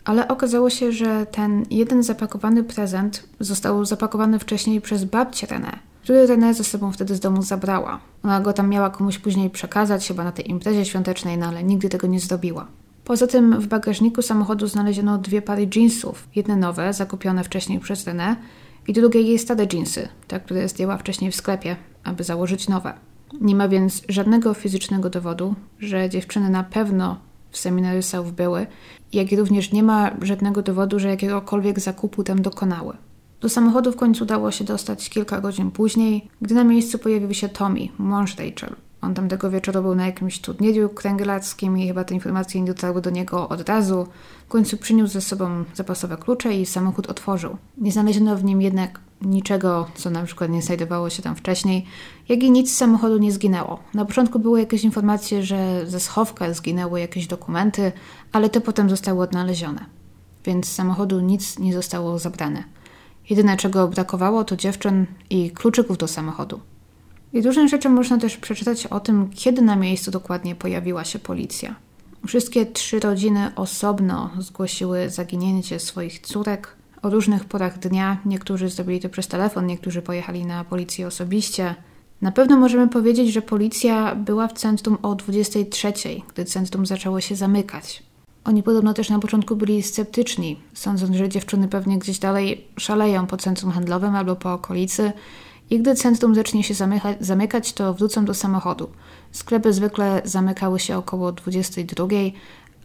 Ale 0.05 0.27
okazało 0.27 0.69
się, 0.69 0.91
że 0.91 1.25
ten 1.25 1.65
jeden 1.69 2.03
zapakowany 2.03 2.63
prezent 2.63 3.23
został 3.39 3.85
zapakowany 3.85 4.39
wcześniej 4.39 4.81
przez 4.81 5.03
babcię 5.03 5.47
René, 5.47 5.71
który 6.03 6.27
René 6.27 6.53
ze 6.53 6.63
sobą 6.63 6.91
wtedy 6.91 7.15
z 7.15 7.19
domu 7.19 7.41
zabrała. 7.41 7.99
Ona 8.23 8.41
go 8.41 8.53
tam 8.53 8.69
miała 8.69 8.89
komuś 8.89 9.17
później 9.17 9.49
przekazać, 9.49 10.07
chyba 10.07 10.23
na 10.23 10.31
tej 10.31 10.49
imprezie 10.49 10.85
świątecznej, 10.85 11.37
no 11.37 11.45
ale 11.45 11.63
nigdy 11.63 11.89
tego 11.89 12.07
nie 12.07 12.19
zrobiła. 12.19 12.67
Poza 13.05 13.27
tym 13.27 13.59
w 13.59 13.67
bagażniku 13.67 14.21
samochodu 14.21 14.67
znaleziono 14.67 15.17
dwie 15.17 15.41
pary 15.41 15.69
jeansów. 15.75 16.27
Jedne 16.35 16.55
nowe, 16.55 16.93
zakupione 16.93 17.43
wcześniej 17.43 17.79
przez 17.79 18.05
René 18.05 18.35
i 18.87 18.93
drugie 18.93 19.21
jej 19.21 19.39
stare 19.39 19.67
jeansy, 19.73 20.07
te, 20.27 20.39
które 20.39 20.69
zdjęła 20.69 20.97
wcześniej 20.97 21.31
w 21.31 21.35
sklepie, 21.35 21.75
aby 22.03 22.23
założyć 22.23 22.67
nowe. 22.67 22.93
Nie 23.41 23.55
ma 23.55 23.67
więc 23.67 24.03
żadnego 24.09 24.53
fizycznego 24.53 25.09
dowodu, 25.09 25.55
że 25.79 26.09
dziewczyny 26.09 26.49
na 26.49 26.63
pewno 26.63 27.19
w 27.51 27.57
seminariusach 27.57 28.31
były, 28.31 28.67
jak 29.13 29.31
i 29.31 29.35
również 29.35 29.71
nie 29.71 29.83
ma 29.83 30.11
żadnego 30.21 30.61
dowodu, 30.61 30.99
że 30.99 31.09
jakiegokolwiek 31.09 31.79
zakupu 31.79 32.23
tam 32.23 32.41
dokonały. 32.41 32.97
Do 33.41 33.49
samochodu 33.49 33.91
w 33.91 33.95
końcu 33.95 34.23
udało 34.23 34.51
się 34.51 34.63
dostać 34.63 35.09
kilka 35.09 35.41
godzin 35.41 35.71
później, 35.71 36.29
gdy 36.41 36.55
na 36.55 36.63
miejscu 36.63 36.99
pojawił 36.99 37.33
się 37.33 37.49
Tommy, 37.49 37.87
mąż 37.97 38.35
Rachel. 38.35 38.75
On 39.01 39.13
tamtego 39.13 39.49
wieczoru 39.49 39.81
był 39.81 39.95
na 39.95 40.05
jakimś 40.05 40.39
turnieju 40.39 40.89
kręglarskim 40.89 41.77
i 41.77 41.87
chyba 41.87 42.03
te 42.03 42.13
informacje 42.13 42.61
nie 42.61 42.67
dotarły 42.67 43.01
do 43.01 43.09
niego 43.09 43.49
od 43.49 43.69
razu. 43.69 44.07
W 44.45 44.47
końcu 44.47 44.77
przyniósł 44.77 45.13
ze 45.13 45.21
sobą 45.21 45.63
zapasowe 45.73 46.17
klucze 46.17 46.53
i 46.53 46.65
samochód 46.65 47.09
otworzył. 47.09 47.57
Nie 47.77 47.91
znaleziono 47.91 48.35
w 48.35 48.43
nim 48.43 48.61
jednak 48.61 48.99
niczego, 49.21 49.87
co 49.95 50.09
na 50.09 50.23
przykład 50.23 50.49
nie 50.49 50.61
znajdowało 50.61 51.09
się 51.09 51.23
tam 51.23 51.35
wcześniej, 51.35 51.85
jak 52.29 52.43
i 52.43 52.51
nic 52.51 52.73
z 52.73 52.77
samochodu 52.77 53.17
nie 53.17 53.31
zginęło. 53.31 53.79
Na 53.93 54.05
początku 54.05 54.39
były 54.39 54.59
jakieś 54.59 54.83
informacje, 54.83 55.43
że 55.43 55.87
ze 55.87 55.99
schowka 55.99 56.53
zginęły 56.53 56.99
jakieś 56.99 57.27
dokumenty, 57.27 57.91
ale 58.31 58.49
te 58.49 58.61
potem 58.61 58.89
zostały 58.89 59.21
odnalezione. 59.21 59.85
Więc 60.45 60.67
z 60.67 60.75
samochodu 60.75 61.19
nic 61.19 61.59
nie 61.59 61.73
zostało 61.73 62.19
zabrane. 62.19 62.63
Jedyne 63.29 63.57
czego 63.57 63.87
brakowało 63.87 64.43
to 64.43 64.55
dziewczyn 64.55 65.05
i 65.29 65.51
kluczyków 65.51 65.97
do 65.97 66.07
samochodu. 66.07 66.59
I 67.33 67.41
różne 67.41 67.67
rzeczy 67.67 67.89
można 67.89 68.17
też 68.17 68.37
przeczytać 68.37 68.87
o 68.87 68.99
tym, 68.99 69.29
kiedy 69.35 69.61
na 69.61 69.75
miejscu 69.75 70.11
dokładnie 70.11 70.55
pojawiła 70.55 71.03
się 71.03 71.19
policja. 71.19 71.75
Wszystkie 72.27 72.65
trzy 72.65 72.99
rodziny 72.99 73.51
osobno 73.55 74.29
zgłosiły 74.39 75.09
zaginięcie 75.09 75.79
swoich 75.79 76.19
córek 76.19 76.75
o 77.01 77.09
różnych 77.09 77.45
porach 77.45 77.79
dnia. 77.79 78.17
Niektórzy 78.25 78.69
zrobili 78.69 78.99
to 78.99 79.09
przez 79.09 79.27
telefon, 79.27 79.67
niektórzy 79.67 80.01
pojechali 80.01 80.45
na 80.45 80.63
policję 80.63 81.07
osobiście. 81.07 81.75
Na 82.21 82.31
pewno 82.31 82.57
możemy 82.57 82.87
powiedzieć, 82.87 83.33
że 83.33 83.41
policja 83.41 84.15
była 84.15 84.47
w 84.47 84.53
centrum 84.53 84.97
o 85.01 85.15
23, 85.15 85.93
gdy 86.33 86.45
centrum 86.45 86.85
zaczęło 86.85 87.21
się 87.21 87.35
zamykać. 87.35 88.03
Oni 88.43 88.63
podobno 88.63 88.93
też 88.93 89.09
na 89.09 89.19
początku 89.19 89.55
byli 89.55 89.83
sceptyczni, 89.83 90.59
sądząc, 90.73 91.15
że 91.15 91.29
dziewczyny 91.29 91.67
pewnie 91.67 91.99
gdzieś 91.99 92.19
dalej 92.19 92.65
szaleją 92.77 93.27
po 93.27 93.37
centrum 93.37 93.71
handlowym 93.71 94.15
albo 94.15 94.35
po 94.35 94.53
okolicy 94.53 95.11
i 95.69 95.79
gdy 95.79 95.95
centrum 95.95 96.35
zacznie 96.35 96.63
się 96.63 96.73
zamyka 96.73 97.13
zamykać, 97.19 97.73
to 97.73 97.93
wrócą 97.93 98.25
do 98.25 98.33
samochodu. 98.33 98.89
Sklepy 99.31 99.73
zwykle 99.73 100.21
zamykały 100.25 100.79
się 100.79 100.97
około 100.97 101.31
22, 101.31 102.07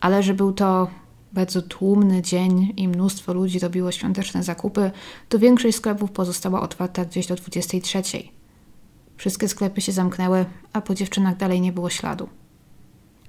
ale 0.01 0.23
że 0.23 0.35
był 0.35 0.53
to 0.53 0.89
bardzo 1.33 1.63
tłumny 1.63 2.23
dzień 2.23 2.73
i 2.77 2.89
mnóstwo 2.89 3.35
ludzi 3.35 3.59
robiło 3.59 3.93
świąteczne 3.93 4.43
zakupy, 4.43 4.91
to 5.29 5.39
większość 5.39 5.77
sklepów 5.77 6.11
pozostała 6.11 6.61
otwarta 6.61 7.05
gdzieś 7.05 7.27
do 7.27 7.35
23. 7.35 8.03
Wszystkie 9.17 9.49
sklepy 9.49 9.81
się 9.81 9.93
zamknęły, 9.93 10.45
a 10.73 10.81
po 10.81 10.95
dziewczynach 10.95 11.37
dalej 11.37 11.61
nie 11.61 11.73
było 11.73 11.91
śladu. 11.91 12.29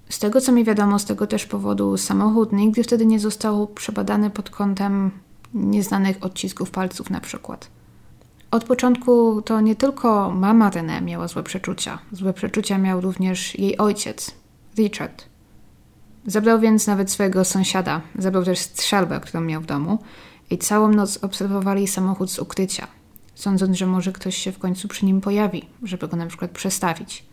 Z 0.10 0.20
tego 0.20 0.42
co 0.42 0.52
mi 0.52 0.64
wiadomo, 0.64 1.00
z 1.00 1.06
tego 1.06 1.28
też 1.28 1.46
powodu 1.46 1.98
samochód 1.98 2.54
nigdy 2.54 2.84
wtedy 2.84 3.06
nie 3.06 3.20
został 3.20 3.68
przebadany 3.68 4.30
pod 4.30 4.50
kątem 4.50 5.12
nieznanych 5.54 6.18
odcisków 6.22 6.72
palców 6.72 7.10
na 7.10 7.20
przykład. 7.20 7.75
Od 8.56 8.64
początku 8.64 9.42
to 9.42 9.62
nie 9.62 9.76
tylko 9.76 10.32
mama 10.32 10.70
René 10.70 11.02
miała 11.02 11.28
złe 11.28 11.44
przeczucia. 11.44 12.00
Złe 12.12 12.34
przeczucia 12.34 12.78
miał 12.78 13.02
również 13.02 13.60
jej 13.60 13.78
ojciec, 13.78 14.36
Richard. 14.78 15.26
Zabrał 16.26 16.60
więc 16.60 16.88
nawet 16.88 17.12
swojego 17.12 17.46
sąsiada, 17.46 18.02
zabrał 18.20 18.44
też 18.44 18.60
strzelbę, 18.60 19.20
którą 19.20 19.42
miał 19.42 19.62
w 19.62 19.66
domu 19.66 20.00
i 20.50 20.58
całą 20.58 20.90
noc 20.90 21.24
obserwowali 21.24 21.88
samochód 21.88 22.32
z 22.32 22.40
ukrycia, 22.40 22.88
sądząc, 23.36 23.78
że 23.78 23.86
może 23.86 24.12
ktoś 24.14 24.38
się 24.38 24.52
w 24.52 24.60
końcu 24.60 24.88
przy 24.88 25.06
nim 25.06 25.22
pojawi, 25.22 25.66
żeby 25.84 26.08
go 26.08 26.18
na 26.18 26.28
przykład 26.28 26.52
przestawić. 26.52 27.26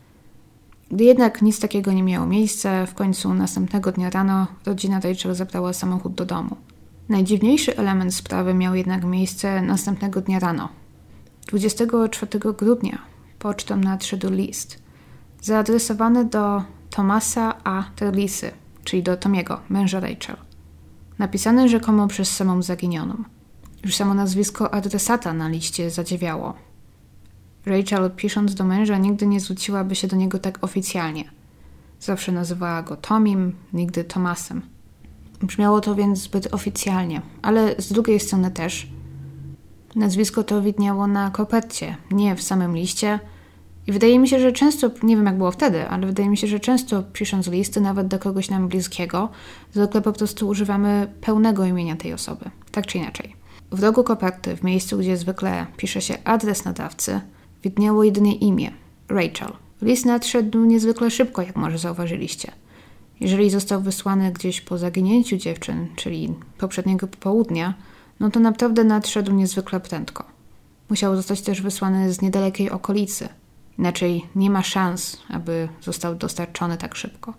Gdy 0.90 1.04
jednak 1.04 1.42
nic 1.42 1.60
takiego 1.60 1.92
nie 1.92 2.02
miało 2.02 2.26
miejsca, 2.26 2.86
w 2.86 2.94
końcu 2.94 3.34
następnego 3.34 3.92
dnia 3.92 4.10
rano 4.10 4.46
rodzina 4.66 5.00
Rachel 5.00 5.34
zabrała 5.34 5.72
samochód 5.72 6.14
do 6.14 6.24
domu. 6.24 6.56
Najdziwniejszy 7.08 7.76
element 7.76 8.14
sprawy 8.14 8.54
miał 8.54 8.74
jednak 8.74 9.04
miejsce 9.04 9.62
następnego 9.62 10.20
dnia 10.20 10.38
rano, 10.38 10.81
24 11.46 12.38
grudnia 12.58 12.98
pocztą 13.38 13.76
nadszedł 13.76 14.30
list 14.30 14.82
zaadresowany 15.42 16.24
do 16.24 16.62
Tomasa 16.90 17.54
A. 17.64 17.84
Terlisy, 17.96 18.50
czyli 18.84 19.02
do 19.02 19.16
Tomiego, 19.16 19.60
męża 19.68 20.00
Rachel. 20.00 20.36
Napisany 21.18 21.68
rzekomo 21.68 22.08
przez 22.08 22.36
samą 22.36 22.62
zaginioną. 22.62 23.24
Już 23.84 23.96
samo 23.96 24.14
nazwisko 24.14 24.74
adresata 24.74 25.32
na 25.32 25.48
liście 25.48 25.90
zadziwiało. 25.90 26.54
Rachel, 27.66 28.10
pisząc 28.16 28.54
do 28.54 28.64
męża, 28.64 28.98
nigdy 28.98 29.26
nie 29.26 29.40
zwróciłaby 29.40 29.94
się 29.94 30.08
do 30.08 30.16
niego 30.16 30.38
tak 30.38 30.64
oficjalnie. 30.64 31.24
Zawsze 32.00 32.32
nazywała 32.32 32.82
go 32.82 32.96
Tomim, 32.96 33.52
nigdy 33.72 34.04
Tomasem. 34.04 34.62
Brzmiało 35.42 35.80
to 35.80 35.94
więc 35.94 36.18
zbyt 36.18 36.54
oficjalnie, 36.54 37.22
ale 37.42 37.74
z 37.78 37.92
drugiej 37.92 38.20
strony 38.20 38.50
też– 38.50 38.86
Nazwisko 39.96 40.44
to 40.44 40.62
widniało 40.62 41.06
na 41.06 41.30
kopercie, 41.30 41.96
nie 42.10 42.36
w 42.36 42.42
samym 42.42 42.76
liście. 42.76 43.18
I 43.86 43.92
wydaje 43.92 44.18
mi 44.18 44.28
się, 44.28 44.40
że 44.40 44.52
często, 44.52 44.90
nie 45.02 45.16
wiem 45.16 45.26
jak 45.26 45.38
było 45.38 45.50
wtedy, 45.50 45.88
ale 45.88 46.06
wydaje 46.06 46.28
mi 46.28 46.36
się, 46.36 46.46
że 46.46 46.60
często 46.60 47.02
pisząc 47.02 47.48
listy, 47.48 47.80
nawet 47.80 48.08
do 48.08 48.18
kogoś 48.18 48.50
nam 48.50 48.68
bliskiego, 48.68 49.28
zwykle 49.72 50.02
po 50.02 50.12
prostu 50.12 50.48
używamy 50.48 51.12
pełnego 51.20 51.64
imienia 51.64 51.96
tej 51.96 52.12
osoby, 52.12 52.50
tak 52.70 52.86
czy 52.86 52.98
inaczej. 52.98 53.36
W 53.72 53.82
rogu 53.82 54.04
koperty, 54.04 54.56
w 54.56 54.62
miejscu, 54.62 54.98
gdzie 54.98 55.16
zwykle 55.16 55.66
pisze 55.76 56.00
się 56.00 56.24
adres 56.24 56.64
nadawcy, 56.64 57.20
widniało 57.62 58.04
jedynie 58.04 58.34
imię 58.34 58.70
Rachel. 59.08 59.52
List 59.82 60.06
nadszedł 60.06 60.64
niezwykle 60.64 61.10
szybko, 61.10 61.42
jak 61.42 61.56
może 61.56 61.78
zauważyliście. 61.78 62.52
Jeżeli 63.20 63.50
został 63.50 63.80
wysłany 63.80 64.32
gdzieś 64.32 64.60
po 64.60 64.78
zaginięciu 64.78 65.36
dziewczyn, 65.36 65.86
czyli 65.96 66.34
poprzedniego 66.58 67.06
popołudnia, 67.06 67.74
no 68.20 68.30
to 68.30 68.40
naprawdę 68.40 68.84
nadszedł 68.84 69.32
niezwykle 69.32 69.80
prędko. 69.80 70.24
Musiał 70.90 71.16
zostać 71.16 71.40
też 71.40 71.62
wysłany 71.62 72.12
z 72.12 72.22
niedalekiej 72.22 72.70
okolicy, 72.70 73.28
inaczej 73.78 74.26
nie 74.34 74.50
ma 74.50 74.62
szans, 74.62 75.16
aby 75.28 75.68
został 75.80 76.14
dostarczony 76.14 76.76
tak 76.76 76.94
szybko. 76.94 77.34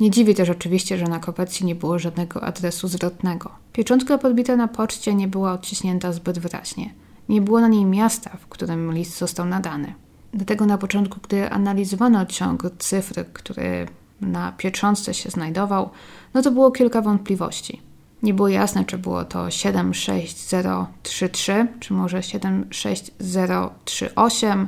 Nie 0.00 0.10
dziwi 0.10 0.34
też 0.34 0.50
oczywiście, 0.50 0.98
że 0.98 1.04
na 1.04 1.18
kopercie 1.18 1.64
nie 1.64 1.74
było 1.74 1.98
żadnego 1.98 2.42
adresu 2.42 2.88
zwrotnego. 2.88 3.50
Pieczątka 3.72 4.18
podbita 4.18 4.56
na 4.56 4.68
poczcie 4.68 5.14
nie 5.14 5.28
była 5.28 5.52
odciśnięta 5.52 6.12
zbyt 6.12 6.38
wyraźnie. 6.38 6.94
Nie 7.28 7.40
było 7.40 7.60
na 7.60 7.68
niej 7.68 7.84
miasta, 7.84 8.30
w 8.40 8.46
którym 8.46 8.92
list 8.92 9.18
został 9.18 9.46
nadany. 9.46 9.94
Dlatego 10.32 10.66
na 10.66 10.78
początku, 10.78 11.20
gdy 11.22 11.50
analizowano 11.50 12.26
ciąg 12.26 12.62
cyfr, 12.78 13.24
który 13.32 13.86
na 14.20 14.52
pieczątce 14.52 15.14
się 15.14 15.30
znajdował, 15.30 15.90
no 16.34 16.42
to 16.42 16.50
było 16.50 16.70
kilka 16.70 17.02
wątpliwości. 17.02 17.82
Nie 18.24 18.34
było 18.34 18.48
jasne, 18.48 18.84
czy 18.84 18.98
było 18.98 19.24
to 19.24 19.50
76033, 19.50 21.68
czy 21.80 21.92
może 21.92 22.22
76038. 22.22 24.66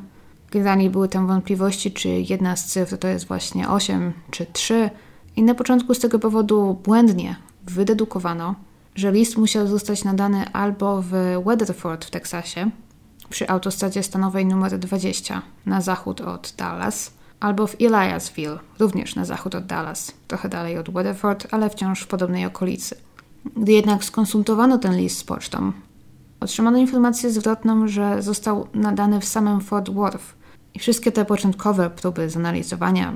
Generalnie 0.50 0.90
były 0.90 1.08
tam 1.08 1.26
wątpliwości, 1.26 1.92
czy 1.92 2.08
jedna 2.08 2.56
z 2.56 2.66
cyfr 2.66 2.98
to 2.98 3.08
jest 3.08 3.26
właśnie 3.26 3.68
8 3.68 4.12
czy 4.30 4.46
3. 4.46 4.90
I 5.36 5.42
na 5.42 5.54
początku 5.54 5.94
z 5.94 5.98
tego 5.98 6.18
powodu 6.18 6.80
błędnie 6.84 7.36
wydedukowano, 7.66 8.54
że 8.94 9.12
list 9.12 9.36
musiał 9.36 9.66
zostać 9.66 10.04
nadany 10.04 10.52
albo 10.52 11.02
w 11.02 11.10
Weatherford 11.46 12.04
w 12.04 12.10
Teksasie, 12.10 12.70
przy 13.30 13.48
autostradzie 13.48 14.02
stanowej 14.02 14.46
numer 14.46 14.78
20 14.78 15.42
na 15.66 15.80
zachód 15.80 16.20
od 16.20 16.54
Dallas, 16.56 17.12
albo 17.40 17.66
w 17.66 17.76
Eliasville, 17.80 18.58
również 18.78 19.16
na 19.16 19.24
zachód 19.24 19.54
od 19.54 19.66
Dallas, 19.66 20.12
trochę 20.28 20.48
dalej 20.48 20.78
od 20.78 20.90
Weatherford, 20.90 21.46
ale 21.50 21.70
wciąż 21.70 22.00
w 22.00 22.06
podobnej 22.06 22.46
okolicy. 22.46 23.05
Gdy 23.56 23.72
jednak 23.72 24.04
skonsultowano 24.04 24.78
ten 24.78 24.96
list 24.96 25.18
z 25.18 25.24
pocztą, 25.24 25.72
otrzymano 26.40 26.78
informację 26.78 27.30
zwrotną, 27.30 27.88
że 27.88 28.22
został 28.22 28.66
nadany 28.74 29.20
w 29.20 29.24
samym 29.24 29.60
Fort 29.60 29.90
Worth 29.90 30.34
i 30.74 30.78
wszystkie 30.78 31.12
te 31.12 31.24
początkowe 31.24 31.90
próby 31.90 32.30
zanalizowania 32.30 33.12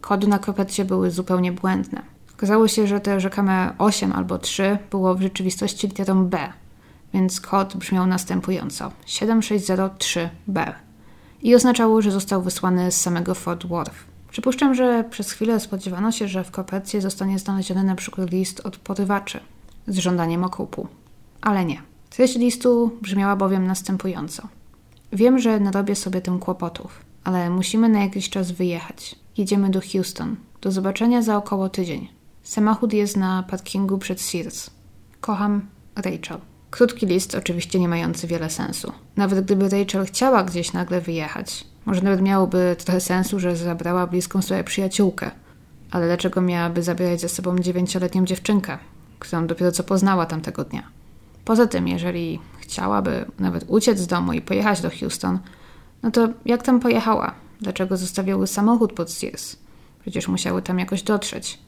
kodu 0.00 0.28
na 0.28 0.38
kopercie 0.38 0.84
były 0.84 1.10
zupełnie 1.10 1.52
błędne. 1.52 2.02
Okazało 2.34 2.68
się, 2.68 2.86
że 2.86 3.00
te 3.00 3.20
rzekome 3.20 3.74
8 3.78 4.12
albo 4.12 4.38
3 4.38 4.78
było 4.90 5.14
w 5.14 5.22
rzeczywistości 5.22 5.86
literą 5.86 6.26
B, 6.26 6.52
więc 7.14 7.40
kod 7.40 7.76
brzmiał 7.76 8.06
następująco 8.06 8.92
7603B 9.06 10.72
i 11.42 11.54
oznaczało, 11.54 12.02
że 12.02 12.10
został 12.10 12.42
wysłany 12.42 12.92
z 12.92 13.00
samego 13.00 13.34
Fort 13.34 13.66
Worth. 13.66 13.96
Przypuszczam, 14.30 14.74
że 14.74 15.04
przez 15.10 15.32
chwilę 15.32 15.60
spodziewano 15.60 16.12
się, 16.12 16.28
że 16.28 16.44
w 16.44 16.50
kopercie 16.50 17.00
zostanie 17.00 17.38
znaleziony 17.38 17.84
na 17.84 17.94
przykład 17.94 18.30
list 18.30 18.60
od 18.60 18.76
porywaczy 18.76 19.40
z 19.90 19.98
żądaniem 19.98 20.44
okupu. 20.44 20.88
Ale 21.40 21.64
nie. 21.64 21.82
Treść 22.10 22.36
listu 22.36 22.98
brzmiała 23.02 23.36
bowiem 23.36 23.66
następująco. 23.66 24.48
Wiem, 25.12 25.38
że 25.38 25.60
narobię 25.60 25.96
sobie 25.96 26.20
tym 26.20 26.38
kłopotów, 26.38 27.04
ale 27.24 27.50
musimy 27.50 27.88
na 27.88 28.00
jakiś 28.00 28.30
czas 28.30 28.50
wyjechać. 28.50 29.16
Jedziemy 29.36 29.70
do 29.70 29.80
Houston. 29.92 30.36
Do 30.60 30.72
zobaczenia 30.72 31.22
za 31.22 31.36
około 31.36 31.68
tydzień. 31.68 32.08
Samochód 32.42 32.92
jest 32.92 33.16
na 33.16 33.42
parkingu 33.42 33.98
przed 33.98 34.20
Sears. 34.20 34.70
Kocham 35.20 35.66
Rachel. 35.96 36.38
Krótki 36.70 37.06
list, 37.06 37.34
oczywiście 37.34 37.80
nie 37.80 37.88
mający 37.88 38.26
wiele 38.26 38.50
sensu. 38.50 38.92
Nawet 39.16 39.44
gdyby 39.44 39.68
Rachel 39.68 40.06
chciała 40.06 40.44
gdzieś 40.44 40.72
nagle 40.72 41.00
wyjechać, 41.00 41.64
może 41.86 42.02
nawet 42.02 42.22
miałoby 42.22 42.76
trochę 42.78 43.00
sensu, 43.00 43.40
że 43.40 43.56
zabrała 43.56 44.06
bliską 44.06 44.42
sobie 44.42 44.64
przyjaciółkę. 44.64 45.30
Ale 45.90 46.06
dlaczego 46.06 46.40
miałaby 46.40 46.82
zabierać 46.82 47.20
ze 47.20 47.28
sobą 47.28 47.58
dziewięcioletnią 47.58 48.24
dziewczynkę, 48.24 48.78
którą 49.20 49.46
dopiero 49.46 49.72
co 49.72 49.84
poznała 49.84 50.26
tamtego 50.26 50.64
dnia? 50.64 50.82
Poza 51.44 51.66
tym, 51.66 51.88
jeżeli 51.88 52.40
chciałaby 52.58 53.24
nawet 53.38 53.64
uciec 53.68 53.98
z 53.98 54.06
domu 54.06 54.32
i 54.32 54.40
pojechać 54.40 54.80
do 54.80 54.90
Houston, 55.00 55.38
no 56.02 56.10
to 56.10 56.28
jak 56.44 56.62
tam 56.62 56.80
pojechała? 56.80 57.34
Dlaczego 57.60 57.96
zostawiały 57.96 58.46
samochód 58.46 58.92
pod 58.92 59.10
Sears? 59.10 59.56
Przecież 60.00 60.28
musiały 60.28 60.62
tam 60.62 60.78
jakoś 60.78 61.02
dotrzeć. 61.02 61.58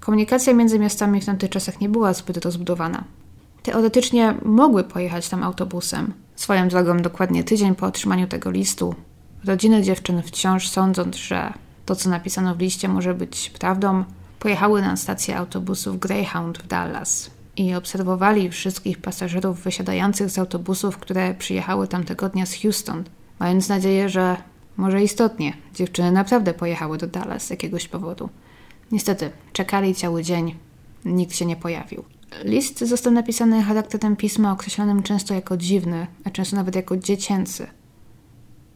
Komunikacja 0.00 0.54
między 0.54 0.78
miastami 0.78 1.20
w 1.20 1.24
tamtych 1.24 1.50
czasach 1.50 1.80
nie 1.80 1.88
była 1.88 2.14
zbyt 2.14 2.44
rozbudowana. 2.44 3.04
Teoretycznie 3.62 4.34
mogły 4.44 4.84
pojechać 4.84 5.28
tam 5.28 5.42
autobusem. 5.42 6.12
Swoją 6.36 6.68
drogą, 6.68 7.02
dokładnie 7.02 7.44
tydzień 7.44 7.74
po 7.74 7.86
otrzymaniu 7.86 8.26
tego 8.26 8.50
listu, 8.50 8.94
rodziny 9.44 9.82
dziewczyn 9.82 10.22
wciąż 10.22 10.68
sądząc, 10.68 11.16
że 11.16 11.52
to, 11.86 11.96
co 11.96 12.10
napisano 12.10 12.54
w 12.54 12.60
liście, 12.60 12.88
może 12.88 13.14
być 13.14 13.50
prawdą, 13.50 14.04
pojechały 14.42 14.82
na 14.82 14.96
stację 14.96 15.36
autobusów 15.36 15.98
Greyhound 15.98 16.58
w 16.58 16.66
Dallas 16.66 17.30
i 17.56 17.74
obserwowali 17.74 18.50
wszystkich 18.50 18.98
pasażerów 18.98 19.60
wysiadających 19.60 20.30
z 20.30 20.38
autobusów, 20.38 20.98
które 20.98 21.34
przyjechały 21.34 21.88
tamtego 21.88 22.28
dnia 22.28 22.46
z 22.46 22.54
Houston, 22.54 23.04
mając 23.38 23.68
nadzieję, 23.68 24.08
że 24.08 24.36
może 24.76 25.02
istotnie 25.02 25.52
dziewczyny 25.74 26.12
naprawdę 26.12 26.54
pojechały 26.54 26.98
do 26.98 27.06
Dallas 27.06 27.46
z 27.46 27.50
jakiegoś 27.50 27.88
powodu. 27.88 28.28
Niestety, 28.92 29.30
czekali 29.52 29.94
cały 29.94 30.22
dzień, 30.22 30.54
nikt 31.04 31.36
się 31.36 31.46
nie 31.46 31.56
pojawił. 31.56 32.04
List 32.44 32.78
został 32.78 33.12
napisany 33.12 33.62
charakterem 33.62 34.16
pisma 34.16 34.52
określonym 34.52 35.02
często 35.02 35.34
jako 35.34 35.56
dziwny, 35.56 36.06
a 36.24 36.30
często 36.30 36.56
nawet 36.56 36.76
jako 36.76 36.96
dziecięcy. 36.96 37.66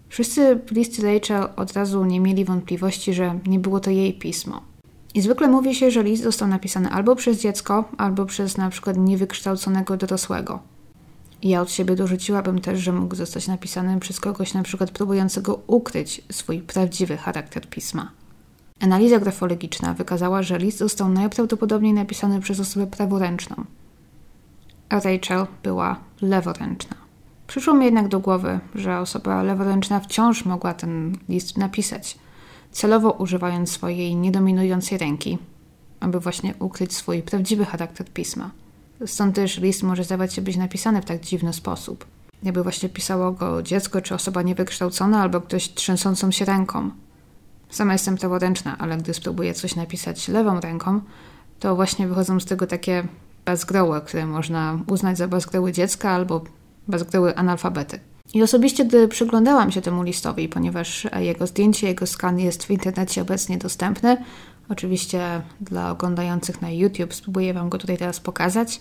Wszyscy 0.09 0.57
bliscy 0.57 1.03
Rachel 1.03 1.49
od 1.57 1.73
razu 1.73 2.05
nie 2.05 2.21
mieli 2.21 2.45
wątpliwości, 2.45 3.15
że 3.15 3.39
nie 3.47 3.59
było 3.59 3.81
to 3.81 3.91
jej 3.91 4.15
pismo. 4.15 4.76
I 5.17 5.21
zwykle 5.21 5.49
mówi 5.49 5.75
się, 5.75 5.91
że 5.91 6.03
list 6.03 6.23
został 6.23 6.49
napisany 6.49 6.91
albo 6.91 7.17
przez 7.17 7.41
dziecko, 7.41 7.85
albo 7.99 8.27
przez 8.27 8.57
na 8.57 8.71
przykład 8.71 8.97
niewykształconego 8.97 9.97
dorosłego. 9.97 10.61
Ja 11.43 11.61
od 11.61 11.71
siebie 11.71 11.97
dorzuciłabym 11.97 12.61
też, 12.61 12.81
że 12.81 12.93
mógł 12.93 13.15
zostać 13.15 13.49
napisany 13.49 14.01
przez 14.01 14.21
kogoś 14.21 14.55
na 14.55 14.63
przykład 14.63 14.91
próbującego 14.91 15.61
ukryć 15.67 16.23
swój 16.33 16.61
prawdziwy 16.61 17.17
charakter 17.17 17.69
pisma. 17.69 18.11
Analiza 18.81 19.19
grafologiczna 19.19 19.95
wykazała, 19.95 20.43
że 20.43 20.59
list 20.59 20.79
został 20.79 21.09
najprawdopodobniej 21.09 21.93
napisany 21.93 22.41
przez 22.41 22.61
osobę 22.61 22.87
praworęczną, 22.87 23.65
a 24.89 25.01
Rachel 25.01 25.47
była 25.63 26.01
leworęczna. 26.23 26.97
Przyszło 27.47 27.75
mi 27.75 27.85
jednak 27.85 28.09
do 28.09 28.21
głowy, 28.21 28.61
że 28.75 28.99
osoba 28.99 29.43
leworęczna 29.43 30.01
wciąż 30.01 30.45
mogła 30.45 30.75
ten 30.75 31.19
list 31.29 31.59
napisać, 31.59 32.19
celowo 32.77 33.11
używając 33.11 33.73
swojej 33.73 34.17
niedominującej 34.17 34.99
ręki, 34.99 35.39
aby 36.01 36.21
właśnie 36.21 36.55
ukryć 36.59 36.95
swój 36.97 37.23
prawdziwy 37.23 37.65
charakter 37.65 38.07
pisma. 38.09 38.51
Stąd 39.07 39.35
też 39.35 39.59
list 39.59 39.83
może 39.83 40.05
zdawać 40.05 40.35
się 40.35 40.43
być 40.43 40.57
napisany 40.57 41.03
w 41.03 41.05
tak 41.05 41.21
dziwny 41.21 41.53
sposób. 41.53 42.07
Jakby 42.43 42.63
właśnie 42.63 42.89
pisało 42.89 43.33
go 43.33 43.63
dziecko 43.63 44.01
czy 44.01 44.15
osoba 44.15 44.43
niewykształcona 44.43 45.23
albo 45.23 45.41
ktoś 45.41 45.75
trzęsącą 45.75 46.31
się 46.31 46.45
ręką. 46.45 46.91
Sama 47.71 47.93
jestem 47.93 48.17
praworęczna, 48.17 48.79
ale 48.79 48.97
gdy 48.97 49.15
spróbuję 49.15 49.55
coś 49.55 49.77
napisać 49.77 50.29
lewą 50.29 50.61
ręką, 50.61 51.01
to 51.61 51.77
właśnie 51.77 52.09
wychodzą 52.09 52.41
z 52.41 52.45
tego 52.45 52.67
takie 52.67 53.09
bazgroły, 53.45 54.01
które 54.01 54.27
można 54.27 54.79
uznać 54.87 55.19
za 55.19 55.29
bazgroły 55.29 55.73
dziecka 55.73 56.11
albo 56.11 56.45
bazgroły 56.89 57.37
analfabety. 57.37 58.01
I 58.35 58.43
osobiście, 58.43 58.85
gdy 58.85 59.09
przyglądałam 59.09 59.73
się 59.73 59.83
temu 59.83 60.03
listowi, 60.03 60.49
ponieważ 60.49 61.07
jego 61.19 61.47
zdjęcie, 61.47 61.87
jego 61.87 62.07
skan 62.07 62.39
jest 62.39 62.65
w 62.65 62.71
internecie 62.71 63.23
obecnie 63.23 63.59
dostępny, 63.59 64.17
oczywiście 64.69 65.43
dla 65.61 65.91
oglądających 65.91 66.63
na 66.63 66.71
YouTube 66.71 67.15
spróbuję 67.15 67.55
Wam 67.55 67.69
go 67.69 67.79
tutaj 67.79 67.99
teraz 67.99 68.21
pokazać. 68.21 68.81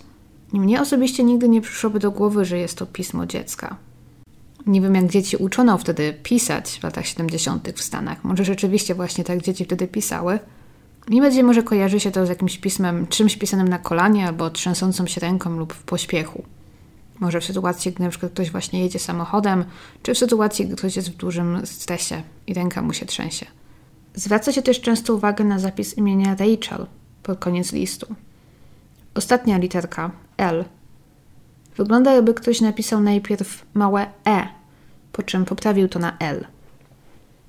Mnie 0.54 0.82
osobiście 0.82 1.24
nigdy 1.24 1.50
nie 1.50 1.62
przyszłoby 1.62 2.00
do 2.00 2.12
głowy, 2.12 2.46
że 2.46 2.58
jest 2.58 2.78
to 2.78 2.86
pismo 2.86 3.26
dziecka. 3.26 3.76
Nie 4.68 4.82
wiem, 4.82 4.96
jak 4.96 5.08
dzieci 5.08 5.38
uczono 5.38 5.78
wtedy 5.78 6.14
pisać 6.24 6.70
w 6.70 6.84
latach 6.84 7.08
70. 7.08 7.70
w 7.76 7.82
Stanach. 7.82 8.24
Może 8.24 8.46
rzeczywiście 8.46 8.96
właśnie 8.96 9.24
tak 9.24 9.42
dzieci 9.42 9.66
wtedy 9.66 9.88
pisały. 9.88 10.40
Mi 11.10 11.22
bardziej 11.22 11.44
może 11.44 11.64
kojarzy 11.64 12.00
się 12.00 12.12
to 12.12 12.26
z 12.26 12.30
jakimś 12.30 12.58
pismem, 12.58 13.08
czymś 13.08 13.38
pisanym 13.38 13.68
na 13.68 13.80
kolanie 13.80 14.28
albo 14.28 14.50
trzęsącą 14.50 15.08
się 15.08 15.22
ręką 15.22 15.58
lub 15.58 15.74
w 15.74 15.84
pośpiechu. 15.84 16.44
Może 17.20 17.42
w 17.42 17.46
sytuacji, 17.46 17.92
gdy 17.92 18.10
przykład 18.10 18.32
ktoś 18.32 18.52
właśnie 18.52 18.82
jedzie 18.82 19.00
samochodem, 19.00 19.66
czy 20.04 20.14
w 20.14 20.18
sytuacji, 20.18 20.66
gdy 20.66 20.76
ktoś 20.76 20.96
jest 20.96 21.12
w 21.12 21.18
dużym 21.18 21.66
stresie 21.66 22.24
i 22.48 22.54
ręka 22.54 22.82
mu 22.82 22.94
się 22.94 23.06
trzęsie. 23.06 23.46
Zwraca 24.14 24.52
się 24.52 24.62
też 24.62 24.82
często 24.82 25.14
uwagę 25.14 25.44
na 25.44 25.60
zapis 25.60 25.98
imienia 25.98 26.36
Rachel 26.36 26.88
pod 27.24 27.40
koniec 27.40 27.72
listu. 27.72 28.16
Ostatnia 29.14 29.58
literka 29.58 30.12
L 30.38 30.66
Wygląda 31.78 32.14
jakby 32.14 32.34
ktoś 32.34 32.62
napisał 32.62 33.02
najpierw 33.02 33.66
małe 33.74 34.08
e, 34.28 34.48
po 35.12 35.24
czym 35.24 35.46
poprawił 35.46 35.88
to 35.88 36.00
na 36.00 36.18
l. 36.20 36.46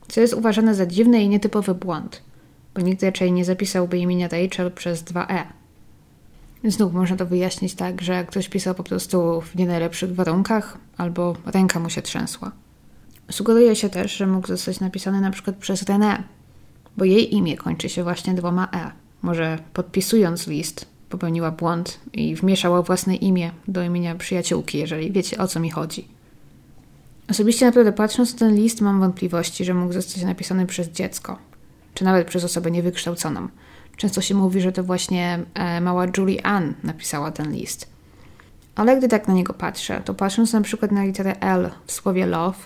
Co 0.09 0.21
jest 0.21 0.35
uważane 0.35 0.75
za 0.75 0.87
dziwny 0.87 1.23
i 1.23 1.29
nietypowy 1.29 1.75
błąd, 1.75 2.23
bo 2.75 2.81
nikt 2.81 3.03
raczej 3.03 3.33
nie 3.33 3.45
zapisałby 3.45 3.99
imienia 3.99 4.29
Rachel 4.29 4.73
przez 4.73 5.03
dwa 5.03 5.27
e. 5.27 5.47
Znów 6.67 6.93
można 6.93 7.17
to 7.17 7.27
wyjaśnić 7.27 7.75
tak, 7.75 8.03
że 8.03 8.25
ktoś 8.25 8.49
pisał 8.49 8.75
po 8.75 8.83
prostu 8.83 9.41
w 9.41 9.57
nie 9.57 9.67
najlepszych 9.67 10.15
warunkach, 10.15 10.79
albo 10.97 11.37
ręka 11.47 11.81
mu 11.81 11.91
się 11.91 12.03
trzęsła. 12.03 12.53
Sugeruje 13.31 13.77
się 13.77 13.89
też, 13.89 14.17
że 14.17 14.27
mógł 14.27 14.49
zostać 14.49 14.81
napisany 14.81 15.21
na 15.21 15.31
przykład 15.31 15.57
przez 15.57 15.85
René, 15.85 16.23
bo 16.97 17.05
jej 17.05 17.35
imię 17.35 17.57
kończy 17.57 17.89
się 17.89 18.03
właśnie 18.03 18.35
dwoma 18.35 18.69
e. 18.75 18.91
Może 19.23 19.59
podpisując 19.73 20.47
list, 20.47 20.87
popełniła 21.11 21.51
błąd 21.51 22.01
i 22.13 22.37
wmieszała 22.37 22.83
własne 22.83 23.17
imię 23.17 23.51
do 23.69 23.83
imienia 23.83 24.15
przyjaciółki, 24.15 24.79
jeżeli 24.79 25.13
wiecie 25.13 25.39
o 25.39 25.49
co 25.49 25.61
mi 25.61 25.71
chodzi. 25.71 26.09
Osobiście 27.31 27.67
naprawdę 27.67 27.93
patrząc 27.93 28.33
na 28.33 28.39
ten 28.39 28.57
list 28.57 28.81
mam 28.81 29.01
wątpliwości, 29.01 29.65
że 29.65 29.75
mógł 29.75 29.93
zostać 29.93 30.23
napisany 30.23 30.67
przez 30.67 30.89
dziecko, 30.89 31.39
czy 31.95 32.05
nawet 32.05 32.27
przez 32.29 32.45
osobę 32.45 32.71
niewykształconą. 32.71 33.49
Często 33.97 34.21
się 34.21 34.35
mówi, 34.35 34.61
że 34.61 34.73
to 34.73 34.85
właśnie 34.85 35.39
e, 35.55 35.81
mała 35.81 36.07
Julie 36.19 36.47
Ann 36.47 36.75
napisała 36.83 37.31
ten 37.31 37.53
list. 37.53 37.91
Ale 38.75 38.97
gdy 38.97 39.09
tak 39.09 39.29
na 39.29 39.35
niego 39.35 39.55
patrzę, 39.55 40.03
to 40.05 40.15
patrząc 40.15 40.53
na 40.53 40.61
przykład 40.61 40.93
na 40.93 41.05
literę 41.05 41.41
L 41.41 41.71
w 41.87 41.93
słowie 41.93 42.27
love, 42.27 42.59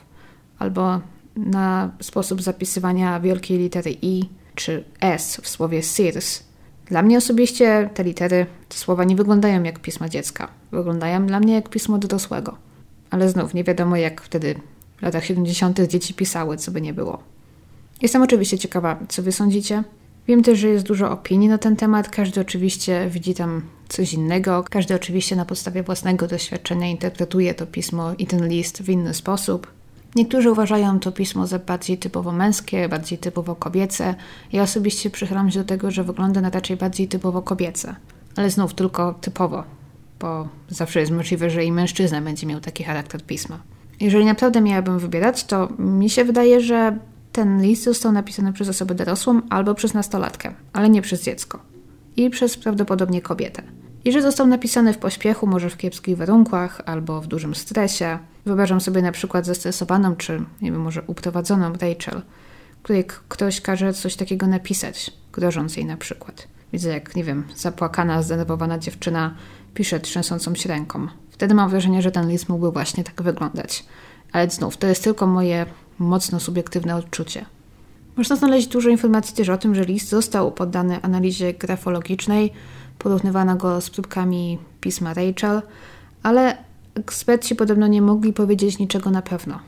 albo 0.58 1.00
na 1.36 1.90
sposób 2.00 2.42
zapisywania 2.42 3.20
wielkiej 3.20 3.58
litery 3.58 3.96
I 4.02 4.28
czy 4.54 4.84
S 5.00 5.40
w 5.42 5.48
słowie 5.48 5.82
Sears. 5.82 6.42
Dla 6.86 7.02
mnie 7.02 7.18
osobiście 7.18 7.90
te 7.94 8.04
litery, 8.04 8.46
te 8.68 8.76
słowa 8.76 9.04
nie 9.04 9.16
wyglądają 9.16 9.62
jak 9.62 9.78
pisma 9.78 10.08
dziecka. 10.08 10.48
Wyglądają 10.72 11.26
dla 11.26 11.40
mnie 11.40 11.54
jak 11.54 11.68
pismo 11.68 11.98
dorosłego. 11.98 12.56
Ale 13.10 13.28
znów 13.28 13.54
nie 13.54 13.64
wiadomo, 13.64 13.96
jak 13.96 14.20
wtedy 14.20 14.54
w 14.96 15.02
latach 15.02 15.24
70. 15.24 15.80
dzieci 15.80 16.14
pisały, 16.14 16.56
co 16.56 16.70
by 16.70 16.80
nie 16.80 16.94
było. 16.94 17.22
Jestem 18.02 18.22
oczywiście 18.22 18.58
ciekawa, 18.58 18.98
co 19.08 19.22
wy 19.22 19.32
sądzicie. 19.32 19.84
Wiem 20.28 20.42
też, 20.42 20.59
że 20.59 20.68
jest 20.68 20.87
dużo 20.87 21.11
opinii 21.11 21.48
na 21.48 21.59
ten 21.59 21.76
temat. 21.76 22.09
Każdy 22.09 22.40
oczywiście 22.40 23.09
widzi 23.11 23.35
tam 23.35 23.62
coś 23.88 24.12
innego. 24.12 24.64
Każdy 24.70 24.94
oczywiście 24.94 25.37
na 25.37 25.44
podstawie 25.44 25.83
własnego 25.83 26.26
doświadczenia 26.26 26.87
interpretuje 26.87 27.54
to 27.54 27.66
pismo 27.66 28.12
i 28.18 28.26
ten 28.26 28.48
list 28.48 28.83
w 28.83 28.88
inny 28.88 29.14
sposób. 29.14 29.66
Niektórzy 30.16 30.50
uważają 30.50 31.00
to 31.00 31.12
pismo 31.12 31.46
za 31.46 31.59
bardziej 31.59 31.98
typowo 31.98 32.33
męskie, 32.33 32.88
bardziej 32.88 33.18
typowo 33.18 33.54
kobiece. 33.54 34.14
Ja 34.52 34.62
osobiście 34.62 35.11
przychylam 35.11 35.50
się 35.50 35.59
do 35.59 35.64
tego, 35.64 35.90
że 35.90 36.04
wygląda 36.04 36.40
na 36.40 36.50
raczej 36.50 36.76
bardziej 36.76 37.09
typowo 37.09 37.42
kobiece. 37.42 37.96
Ale 38.37 38.50
znów 38.50 38.74
tylko 38.74 39.14
typowo, 39.20 39.64
bo 40.20 40.48
zawsze 40.68 41.00
jest 41.00 41.12
możliwe, 41.12 41.50
że 41.50 41.64
i 41.64 41.72
mężczyzna 41.72 42.20
będzie 42.20 42.46
miał 42.46 42.61
taki 42.61 42.85
charakter 42.85 43.22
pisma. 43.22 43.61
Jeżeli 44.00 44.24
naprawdę 44.24 44.61
miałabym 44.61 44.98
wybierać, 44.98 45.44
to 45.44 45.68
mi 45.78 46.11
się 46.11 46.24
wydaje, 46.24 46.61
że 46.61 46.98
ten 47.32 47.62
list 47.62 47.84
został 47.84 48.12
napisany 48.12 48.52
przez 48.52 48.68
osobę 48.68 48.94
dorosłą 48.94 49.40
albo 49.50 49.74
przez 49.74 49.94
nastolatkę, 49.94 50.54
ale 50.72 50.90
nie 50.90 51.02
przez 51.02 51.22
dziecko. 51.22 51.58
I 52.16 52.30
przez 52.30 52.56
prawdopodobnie 52.56 53.22
kobietę. 53.22 53.62
I 54.04 54.12
że 54.12 54.22
został 54.22 54.46
napisany 54.46 54.92
w 54.92 54.98
pośpiechu, 54.98 55.46
może 55.46 55.70
w 55.70 55.76
kiepskich 55.76 56.16
warunkach 56.16 56.80
albo 56.86 57.20
w 57.20 57.26
dużym 57.26 57.54
stresie. 57.54 58.18
Wyobrażam 58.46 58.80
sobie 58.80 59.02
na 59.02 59.12
przykład 59.12 59.46
zestresowaną, 59.46 60.16
czy 60.16 60.44
nie 60.62 60.72
wiem, 60.72 60.80
może 60.80 61.02
uprowadzoną 61.06 61.72
Rachel, 61.72 62.22
której 62.82 63.04
ktoś 63.28 63.60
każe 63.60 63.92
coś 63.92 64.16
takiego 64.16 64.46
napisać, 64.46 65.10
grożąc 65.32 65.76
jej 65.76 65.86
na 65.86 65.96
przykład. 65.96 66.48
Widzę, 66.72 66.90
jak, 66.90 67.16
nie 67.16 67.24
wiem, 67.24 67.44
zapłakana, 67.56 68.22
zdenerwowana 68.22 68.78
dziewczyna 68.78 69.34
pisze 69.74 70.00
trzęsącą 70.00 70.54
się 70.54 70.68
ręką. 70.68 71.06
Wtedy 71.30 71.54
mam 71.54 71.70
wrażenie, 71.70 72.02
że 72.02 72.10
ten 72.10 72.28
list 72.28 72.48
mógłby 72.48 72.70
właśnie 72.70 73.04
tak 73.04 73.22
wyglądać. 73.22 73.84
Ale 74.32 74.50
znów, 74.50 74.76
to 74.76 74.86
jest 74.86 75.04
tylko 75.04 75.26
moje 75.26 75.66
mocno 76.00 76.40
subiektywne 76.40 76.96
odczucie. 76.96 77.46
Można 78.16 78.36
znaleźć 78.36 78.68
dużo 78.68 78.90
informacji 78.90 79.36
też 79.36 79.48
o 79.48 79.58
tym, 79.58 79.74
że 79.74 79.84
list 79.84 80.08
został 80.08 80.52
poddany 80.52 81.02
analizie 81.02 81.54
grafologicznej, 81.54 82.52
porównywano 82.98 83.56
go 83.56 83.80
z 83.80 83.90
próbkami 83.90 84.58
pisma 84.80 85.14
Rachel, 85.14 85.62
ale 86.22 86.56
eksperci 86.94 87.56
podobno 87.56 87.86
nie 87.86 88.02
mogli 88.02 88.32
powiedzieć 88.32 88.78
niczego 88.78 89.10
na 89.10 89.22
pewno. 89.22 89.58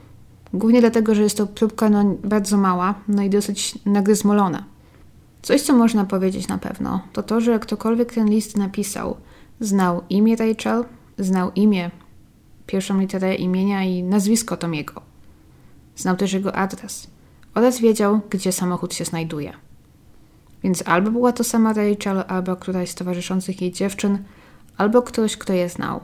Głównie 0.54 0.80
dlatego, 0.80 1.14
że 1.14 1.22
jest 1.22 1.36
to 1.36 1.46
próbka 1.46 1.88
no, 1.88 2.16
bardzo 2.24 2.56
mała, 2.56 2.94
no 3.08 3.22
i 3.22 3.30
dosyć 3.30 3.78
nagryzmolona. 3.86 4.64
Coś, 5.42 5.62
co 5.62 5.72
można 5.72 6.04
powiedzieć 6.04 6.48
na 6.48 6.58
pewno, 6.58 7.00
to 7.12 7.22
to, 7.22 7.40
że 7.40 7.58
ktokolwiek 7.58 8.12
ten 8.14 8.30
list 8.30 8.56
napisał, 8.56 9.16
znał 9.60 10.02
imię 10.10 10.36
Rachel, 10.36 10.84
znał 11.18 11.50
imię, 11.54 11.90
pierwszą 12.66 13.00
literę 13.00 13.34
imienia 13.34 13.84
i 13.84 14.02
nazwisko 14.02 14.56
Tomiego. 14.56 15.01
Znał 16.02 16.16
też 16.16 16.32
jego 16.32 16.56
adres 16.56 17.06
oraz 17.54 17.80
wiedział, 17.80 18.20
gdzie 18.30 18.52
samochód 18.52 18.94
się 18.94 19.04
znajduje. 19.04 19.52
Więc 20.62 20.82
albo 20.86 21.10
była 21.10 21.32
to 21.32 21.44
sama 21.44 21.72
Rachel, 21.72 22.24
albo 22.28 22.56
któraś 22.56 22.90
z 22.90 22.94
towarzyszących 22.94 23.62
jej 23.62 23.72
dziewczyn, 23.72 24.18
albo 24.76 25.02
ktoś, 25.02 25.36
kto 25.36 25.52
je 25.52 25.68
znał. 25.68 26.00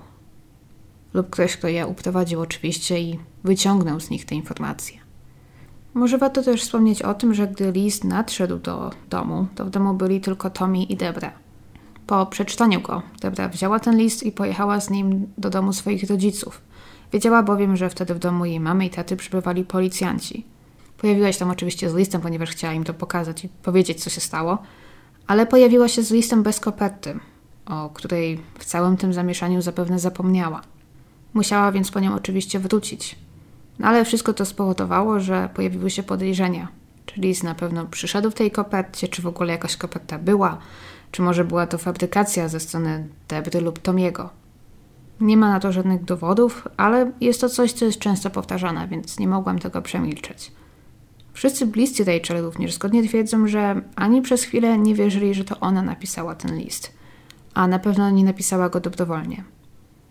Lub 1.14 1.30
ktoś, 1.30 1.56
kto 1.56 1.68
je 1.68 1.86
uprowadził 1.86 2.40
oczywiście 2.40 3.00
i 3.00 3.18
wyciągnął 3.44 4.00
z 4.00 4.10
nich 4.10 4.26
te 4.26 4.34
informacje. 4.34 4.98
Może 5.94 6.18
warto 6.18 6.42
też 6.42 6.62
wspomnieć 6.62 7.02
o 7.02 7.14
tym, 7.14 7.34
że 7.34 7.48
gdy 7.48 7.72
list 7.72 8.04
nadszedł 8.04 8.58
do 8.58 8.90
domu, 9.10 9.46
to 9.54 9.64
w 9.64 9.70
domu 9.70 9.94
byli 9.94 10.20
tylko 10.20 10.50
Tommy 10.50 10.82
i 10.82 10.96
Debra. 10.96 11.32
Po 12.06 12.26
przeczytaniu 12.26 12.80
go, 12.80 13.02
Debra 13.20 13.48
wzięła 13.48 13.80
ten 13.80 13.96
list 13.96 14.22
i 14.22 14.32
pojechała 14.32 14.80
z 14.80 14.90
nim 14.90 15.26
do 15.38 15.50
domu 15.50 15.72
swoich 15.72 16.10
rodziców. 16.10 16.67
Wiedziała 17.12 17.42
bowiem, 17.42 17.76
że 17.76 17.90
wtedy 17.90 18.14
w 18.14 18.18
domu 18.18 18.44
jej 18.44 18.60
mamy 18.60 18.86
i 18.86 18.90
taty 18.90 19.16
przybywali 19.16 19.64
policjanci. 19.64 20.46
Pojawiła 20.98 21.32
się 21.32 21.38
tam 21.38 21.50
oczywiście 21.50 21.90
z 21.90 21.94
listem, 21.94 22.20
ponieważ 22.20 22.50
chciała 22.50 22.72
im 22.74 22.84
to 22.84 22.94
pokazać 22.94 23.44
i 23.44 23.48
powiedzieć, 23.48 24.04
co 24.04 24.10
się 24.10 24.20
stało, 24.20 24.58
ale 25.26 25.46
pojawiła 25.46 25.88
się 25.88 26.02
z 26.02 26.10
listem 26.10 26.42
bez 26.42 26.60
koperty, 26.60 27.18
o 27.66 27.90
której 27.94 28.40
w 28.58 28.64
całym 28.64 28.96
tym 28.96 29.12
zamieszaniu 29.12 29.62
zapewne 29.62 29.98
zapomniała. 29.98 30.62
Musiała 31.34 31.72
więc 31.72 31.90
po 31.90 32.00
nią 32.00 32.14
oczywiście 32.14 32.58
wrócić. 32.58 33.16
No 33.78 33.88
ale 33.88 34.04
wszystko 34.04 34.32
to 34.32 34.44
spowodowało, 34.44 35.20
że 35.20 35.48
pojawiły 35.54 35.90
się 35.90 36.02
podejrzenia. 36.02 36.68
Czy 37.06 37.20
list 37.20 37.44
na 37.44 37.54
pewno 37.54 37.86
przyszedł 37.86 38.30
w 38.30 38.34
tej 38.34 38.50
kopercie, 38.50 39.08
czy 39.08 39.22
w 39.22 39.26
ogóle 39.26 39.52
jakaś 39.52 39.76
koperta 39.76 40.18
była, 40.18 40.58
czy 41.12 41.22
może 41.22 41.44
była 41.44 41.66
to 41.66 41.78
fabrykacja 41.78 42.48
ze 42.48 42.60
strony 42.60 43.08
Debry 43.28 43.60
lub 43.60 43.78
Tomiego. 43.78 44.30
Nie 45.20 45.36
ma 45.36 45.48
na 45.48 45.60
to 45.60 45.72
żadnych 45.72 46.04
dowodów, 46.04 46.68
ale 46.76 47.12
jest 47.20 47.40
to 47.40 47.48
coś, 47.48 47.72
co 47.72 47.84
jest 47.84 47.98
często 47.98 48.30
powtarzane, 48.30 48.88
więc 48.88 49.18
nie 49.18 49.28
mogłam 49.28 49.58
tego 49.58 49.82
przemilczeć. 49.82 50.52
Wszyscy 51.32 51.66
bliscy 51.66 52.04
Rachel 52.04 52.42
również 52.42 52.72
zgodnie 52.72 53.08
twierdzą, 53.08 53.46
że 53.46 53.80
ani 53.96 54.22
przez 54.22 54.42
chwilę 54.42 54.78
nie 54.78 54.94
wierzyli, 54.94 55.34
że 55.34 55.44
to 55.44 55.60
ona 55.60 55.82
napisała 55.82 56.34
ten 56.34 56.56
list, 56.56 56.92
a 57.54 57.68
na 57.68 57.78
pewno 57.78 58.10
nie 58.10 58.24
napisała 58.24 58.68
go 58.68 58.80
dobrowolnie. 58.80 59.44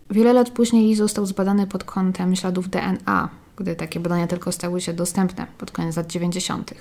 Wiele 0.10 0.34
lat 0.34 0.50
później 0.50 0.96
został 0.96 1.26
zbadany 1.26 1.67
pod 1.67 1.84
kątem 1.84 2.36
śladów 2.36 2.70
DNA, 2.70 3.30
gdy 3.56 3.76
takie 3.76 4.00
badania 4.00 4.28
tylko 4.28 4.52
stały 4.52 4.82
się 4.82 4.93
dostępne 4.93 5.48
pod 5.58 5.72
koniec 5.72 5.96
lat 5.96 6.08
90. 6.08 6.74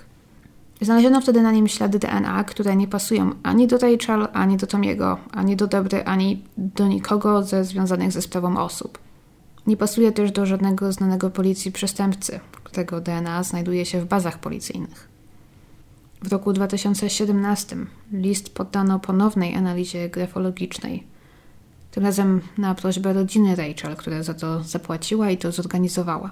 Znaleziono 0.81 1.21
wtedy 1.21 1.43
na 1.43 1.53
nim 1.53 1.69
ślady 1.69 1.99
DNA, 1.99 2.45
które 2.45 2.77
nie 2.77 2.89
pasują 2.89 3.31
ani 3.43 3.67
do 3.67 3.79
Rachel, 3.79 4.29
ani 4.33 4.57
do 4.57 4.67
Tomiego, 4.67 5.19
ani 5.33 5.57
do 5.57 5.67
Dobry, 5.67 6.05
ani 6.05 6.45
do 6.57 6.89
nikogo 6.89 7.43
ze 7.43 7.65
związanych 7.65 8.13
ze 8.13 8.23
sprawą 8.23 8.59
osób. 8.59 8.99
Nie 9.67 9.77
pasuje 9.77 10.13
też 10.13 10.33
do 10.33 10.47
żadnego 10.47 10.93
znanego 10.93 11.31
policji 11.31 11.73
przestępcy, 11.73 12.41
którego 12.65 13.01
DNA 13.01 13.43
znajduje 13.43 13.87
się 13.87 14.01
w 14.01 14.07
bazach 14.07 14.39
policyjnych. 14.39 15.09
W 16.23 16.33
roku 16.33 16.53
2017 16.53 17.77
list 18.13 18.55
poddano 18.55 19.01
ponownej 19.01 19.55
analizie 19.55 20.09
grafologicznej. 20.09 21.07
Tym 21.91 22.03
razem 22.03 22.41
na 22.59 22.75
prośbę 22.75 23.13
rodziny 23.13 23.57
Rachel, 23.57 23.97
która 23.97 24.23
za 24.23 24.35
to 24.35 24.65
zapłaciła 24.65 25.31
i 25.31 25.39
to 25.39 25.53
zorganizowała. 25.53 26.31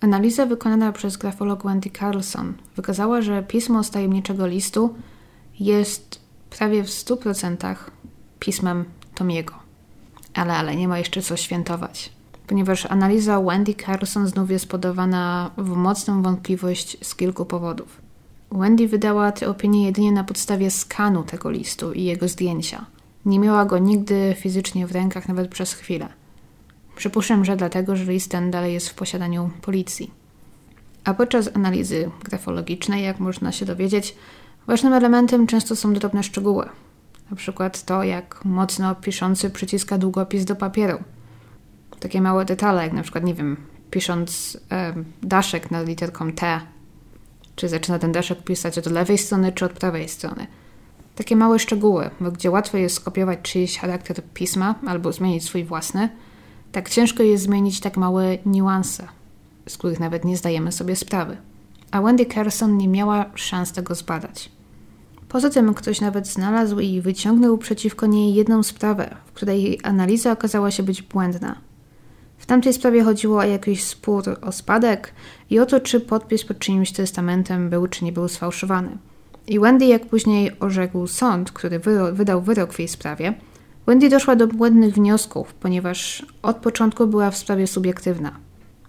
Analiza 0.00 0.46
wykonana 0.46 0.92
przez 0.92 1.16
grafolog 1.16 1.64
Wendy 1.64 1.90
Carlson 1.90 2.54
wykazała, 2.76 3.22
że 3.22 3.42
pismo 3.42 3.84
z 3.84 3.90
tajemniczego 3.90 4.46
listu 4.46 4.94
jest 5.60 6.20
prawie 6.50 6.84
w 6.84 6.86
100% 6.86 7.74
pismem 8.38 8.84
Tomiego. 9.14 9.54
Ale, 10.34 10.56
ale 10.56 10.76
nie 10.76 10.88
ma 10.88 10.98
jeszcze 10.98 11.22
co 11.22 11.36
świętować, 11.36 12.12
ponieważ 12.46 12.86
analiza 12.86 13.40
Wendy 13.40 13.74
Carlson 13.74 14.26
znów 14.26 14.50
jest 14.50 14.68
podawana 14.68 15.50
w 15.58 15.68
mocną 15.68 16.22
wątpliwość 16.22 16.96
z 17.06 17.14
kilku 17.14 17.44
powodów. 17.44 18.00
Wendy 18.52 18.88
wydała 18.88 19.32
tę 19.32 19.48
opinię 19.48 19.84
jedynie 19.84 20.12
na 20.12 20.24
podstawie 20.24 20.70
skanu 20.70 21.22
tego 21.22 21.50
listu 21.50 21.92
i 21.92 22.04
jego 22.04 22.28
zdjęcia. 22.28 22.86
Nie 23.24 23.38
miała 23.38 23.64
go 23.64 23.78
nigdy 23.78 24.34
fizycznie 24.38 24.86
w 24.86 24.92
rękach 24.92 25.28
nawet 25.28 25.50
przez 25.50 25.72
chwilę. 25.72 26.08
Przypuszczam, 27.00 27.44
że 27.44 27.56
dlatego, 27.56 27.96
że 27.96 28.12
list 28.12 28.30
ten 28.30 28.50
dalej 28.50 28.74
jest 28.74 28.88
w 28.88 28.94
posiadaniu 28.94 29.50
policji. 29.62 30.10
A 31.04 31.14
podczas 31.14 31.50
analizy 31.54 32.10
grafologicznej, 32.24 33.04
jak 33.04 33.20
można 33.20 33.52
się 33.52 33.66
dowiedzieć, 33.66 34.16
ważnym 34.66 34.92
elementem 34.92 35.46
często 35.46 35.76
są 35.76 35.92
drobne 35.92 36.22
szczegóły. 36.22 36.68
Na 37.30 37.36
przykład 37.36 37.84
to, 37.84 38.04
jak 38.04 38.44
mocno 38.44 38.94
piszący 38.94 39.50
przyciska 39.50 39.98
długopis 39.98 40.44
do 40.44 40.56
papieru. 40.56 40.98
Takie 42.00 42.20
małe 42.20 42.44
detale, 42.44 42.82
jak 42.82 42.92
na 42.92 43.02
przykład, 43.02 43.24
nie 43.24 43.34
wiem, 43.34 43.56
pisząc 43.90 44.58
e, 44.70 44.94
daszek 45.22 45.70
nad 45.70 45.86
literką 45.86 46.32
T, 46.32 46.60
czy 47.56 47.68
zaczyna 47.68 47.98
ten 47.98 48.12
daszek 48.12 48.44
pisać 48.44 48.78
od 48.78 48.86
lewej 48.86 49.18
strony, 49.18 49.52
czy 49.52 49.64
od 49.64 49.72
prawej 49.72 50.08
strony. 50.08 50.46
Takie 51.16 51.36
małe 51.36 51.58
szczegóły, 51.58 52.10
gdzie 52.32 52.50
łatwo 52.50 52.78
jest 52.78 52.96
skopiować 52.96 53.38
czyjś 53.42 53.78
charakter 53.78 54.22
pisma 54.34 54.74
albo 54.86 55.12
zmienić 55.12 55.44
swój 55.44 55.64
własny– 55.64 56.08
tak 56.72 56.90
ciężko 56.90 57.22
jest 57.22 57.44
zmienić 57.44 57.80
tak 57.80 57.96
małe 57.96 58.38
niuanse, 58.46 59.08
z 59.68 59.78
których 59.78 60.00
nawet 60.00 60.24
nie 60.24 60.36
zdajemy 60.36 60.72
sobie 60.72 60.96
sprawy. 60.96 61.36
A 61.90 62.02
Wendy 62.02 62.26
Carson 62.26 62.76
nie 62.76 62.88
miała 62.88 63.26
szans 63.34 63.72
tego 63.72 63.94
zbadać. 63.94 64.50
Poza 65.28 65.50
tym 65.50 65.74
ktoś 65.74 66.00
nawet 66.00 66.26
znalazł 66.26 66.80
i 66.80 67.00
wyciągnął 67.00 67.58
przeciwko 67.58 68.06
niej 68.06 68.34
jedną 68.34 68.62
sprawę, 68.62 69.16
w 69.26 69.32
której 69.32 69.62
jej 69.62 69.80
analiza 69.82 70.32
okazała 70.32 70.70
się 70.70 70.82
być 70.82 71.02
błędna. 71.02 71.56
W 72.38 72.46
tamtej 72.46 72.72
sprawie 72.72 73.04
chodziło 73.04 73.38
o 73.38 73.44
jakiś 73.44 73.84
spór 73.84 74.22
o 74.42 74.52
spadek 74.52 75.12
i 75.50 75.58
o 75.58 75.66
to, 75.66 75.80
czy 75.80 76.00
podpis 76.00 76.44
pod 76.44 76.58
czyimś 76.58 76.92
testamentem 76.92 77.70
był 77.70 77.86
czy 77.86 78.04
nie 78.04 78.12
był 78.12 78.28
sfałszowany. 78.28 78.98
I 79.46 79.60
Wendy, 79.60 79.86
jak 79.86 80.06
później 80.06 80.52
orzekł 80.60 81.06
sąd, 81.06 81.52
który 81.52 81.80
wydał 82.12 82.42
wyrok 82.42 82.72
w 82.72 82.78
jej 82.78 82.88
sprawie, 82.88 83.34
Wendy 83.90 84.08
doszła 84.08 84.36
do 84.36 84.46
błędnych 84.46 84.94
wniosków, 84.94 85.54
ponieważ 85.54 86.26
od 86.42 86.56
początku 86.56 87.06
była 87.06 87.30
w 87.30 87.36
sprawie 87.36 87.66
subiektywna. 87.66 88.32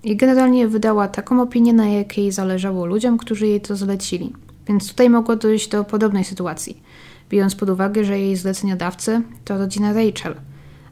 I 0.03 0.15
generalnie 0.15 0.67
wydała 0.67 1.07
taką 1.07 1.41
opinię, 1.41 1.73
na 1.73 1.87
jakiej 1.87 2.31
zależało 2.31 2.85
ludziom, 2.85 3.17
którzy 3.17 3.47
jej 3.47 3.61
to 3.61 3.75
zlecili. 3.75 4.33
Więc 4.67 4.89
tutaj 4.89 5.09
mogło 5.09 5.35
dojść 5.35 5.69
do 5.69 5.83
podobnej 5.83 6.23
sytuacji, 6.23 6.81
biorąc 7.29 7.55
pod 7.55 7.69
uwagę, 7.69 8.03
że 8.03 8.19
jej 8.19 8.35
zleceniodawcy 8.35 9.21
to 9.45 9.57
rodzina 9.57 9.93
Rachel, 9.93 10.35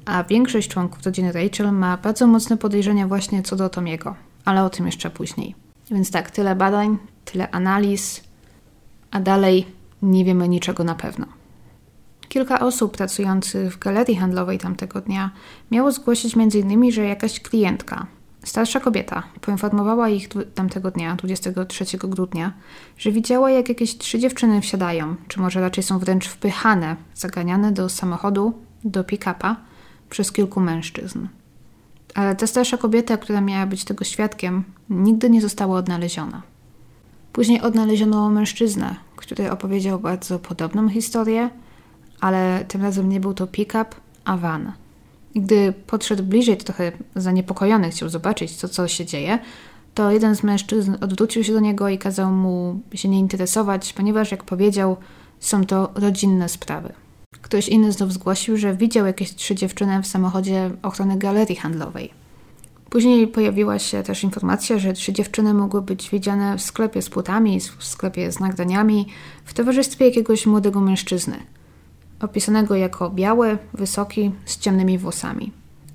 a 0.05 0.23
większość 0.23 0.69
członków 0.69 1.05
rodziny 1.05 1.31
Rachel 1.31 1.73
ma 1.73 1.97
bardzo 1.97 2.27
mocne 2.27 2.57
podejrzenia 2.57 3.07
właśnie 3.07 3.43
co 3.43 3.55
do 3.55 3.69
Tomiego, 3.69 4.15
ale 4.45 4.63
o 4.63 4.69
tym 4.69 4.85
jeszcze 4.85 5.09
później. 5.09 5.55
Więc 5.91 6.11
tak, 6.11 6.31
tyle 6.31 6.55
badań, 6.55 6.97
tyle 7.25 7.51
analiz, 7.51 8.23
a 9.11 9.19
dalej 9.19 9.65
nie 10.01 10.25
wiemy 10.25 10.49
niczego 10.49 10.83
na 10.83 10.95
pewno. 10.95 11.38
Kilka 12.29 12.59
osób 12.59 12.97
pracujących 12.97 13.73
w 13.73 13.79
galerii 13.79 14.15
handlowej 14.15 14.57
tamtego 14.57 15.01
dnia 15.01 15.31
miało 15.71 15.91
zgłosić 15.91 16.37
m.in., 16.37 16.91
że 16.91 17.05
jakaś 17.05 17.39
klientka, 17.39 18.07
starsza 18.43 18.79
kobieta, 18.79 19.23
poinformowała 19.41 20.09
ich 20.09 20.29
tamtego 20.55 20.91
dnia, 20.91 21.15
23 21.15 21.97
grudnia, 21.97 22.53
że 22.97 23.11
widziała, 23.11 23.51
jak 23.51 23.69
jakieś 23.69 23.97
trzy 23.97 24.19
dziewczyny 24.19 24.61
wsiadają, 24.61 25.15
czy 25.27 25.39
może 25.39 25.61
raczej 25.61 25.83
są 25.83 25.99
wręcz 25.99 26.27
wpychane, 26.27 26.95
zaganiane 27.15 27.71
do 27.71 27.89
samochodu, 27.89 28.53
do 28.83 29.03
pick-upa 29.03 29.55
przez 30.09 30.31
kilku 30.31 30.59
mężczyzn. 30.59 31.27
Ale 32.15 32.35
ta 32.35 32.47
starsza 32.47 32.77
kobieta, 32.77 33.17
która 33.17 33.41
miała 33.41 33.65
być 33.65 33.83
tego 33.83 34.05
świadkiem, 34.05 34.63
nigdy 34.89 35.29
nie 35.29 35.41
została 35.41 35.77
odnaleziona. 35.77 36.41
Później 37.33 37.61
odnaleziono 37.61 38.29
mężczyznę, 38.29 38.95
który 39.15 39.51
opowiedział 39.51 39.99
bardzo 39.99 40.39
podobną 40.39 40.89
historię, 40.89 41.49
ale 42.21 42.65
tym 42.67 42.81
razem 42.81 43.09
nie 43.09 43.19
był 43.19 43.33
to 43.33 43.47
pick-up, 43.47 43.95
a 44.25 44.37
van. 44.37 44.71
I 45.33 45.41
gdy 45.41 45.73
podszedł 45.87 46.23
bliżej, 46.23 46.57
to 46.57 46.63
trochę 46.63 46.91
zaniepokojony, 47.15 47.89
chciał 47.89 48.09
zobaczyć, 48.09 48.55
co, 48.55 48.69
co 48.69 48.87
się 48.87 49.05
dzieje, 49.05 49.39
to 49.93 50.11
jeden 50.11 50.35
z 50.35 50.43
mężczyzn 50.43 50.95
odwrócił 51.01 51.43
się 51.43 51.53
do 51.53 51.59
niego 51.59 51.89
i 51.89 51.97
kazał 51.97 52.31
mu 52.31 52.79
się 52.93 53.09
nie 53.09 53.19
interesować, 53.19 53.93
ponieważ, 53.93 54.31
jak 54.31 54.43
powiedział, 54.43 54.97
są 55.39 55.65
to 55.65 55.91
rodzinne 55.95 56.49
sprawy. 56.49 56.93
Ktoś 57.41 57.67
inny 57.67 57.91
znów 57.91 58.13
zgłosił, 58.13 58.57
że 58.57 58.75
widział 58.75 59.05
jakieś 59.05 59.35
trzy 59.35 59.55
dziewczyny 59.55 60.03
w 60.03 60.07
samochodzie 60.07 60.71
ochrony 60.81 61.17
galerii 61.17 61.55
handlowej. 61.55 62.11
Później 62.89 63.27
pojawiła 63.27 63.79
się 63.79 64.03
też 64.03 64.23
informacja, 64.23 64.79
że 64.79 64.93
trzy 64.93 65.13
dziewczyny 65.13 65.53
mogły 65.53 65.81
być 65.81 66.09
widziane 66.09 66.57
w 66.57 66.61
sklepie 66.61 67.01
z 67.01 67.09
płotami, 67.09 67.59
w 67.59 67.83
sklepie 67.83 68.31
z 68.31 68.39
nagraniami, 68.39 69.07
w 69.45 69.53
towarzystwie 69.53 70.05
jakiegoś 70.05 70.45
młodego 70.45 70.81
mężczyzny, 70.81 71.39
opisanego 72.21 72.75
jako 72.75 73.09
biały, 73.09 73.57
wysoki, 73.73 74.31
z 74.45 74.57
ciemnymi 74.57 74.97
włosami. 74.97 75.51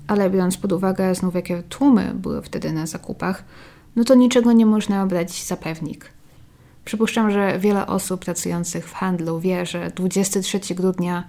Ale 0.07 0.29
biorąc 0.29 0.57
pod 0.57 0.71
uwagę 0.71 1.15
znów 1.15 1.35
jakie 1.35 1.63
tłumy 1.63 2.13
były 2.15 2.41
wtedy 2.41 2.71
na 2.71 2.85
zakupach, 2.85 3.43
no 3.95 4.03
to 4.03 4.15
niczego 4.15 4.51
nie 4.51 4.65
można 4.65 5.05
brać 5.05 5.43
za 5.43 5.57
pewnik. 5.57 6.09
Przypuszczam, 6.85 7.31
że 7.31 7.59
wiele 7.59 7.87
osób 7.87 8.25
pracujących 8.25 8.89
w 8.89 8.93
handlu 8.93 9.39
wie, 9.39 9.65
że 9.65 9.91
23 9.95 10.75
grudnia 10.75 11.23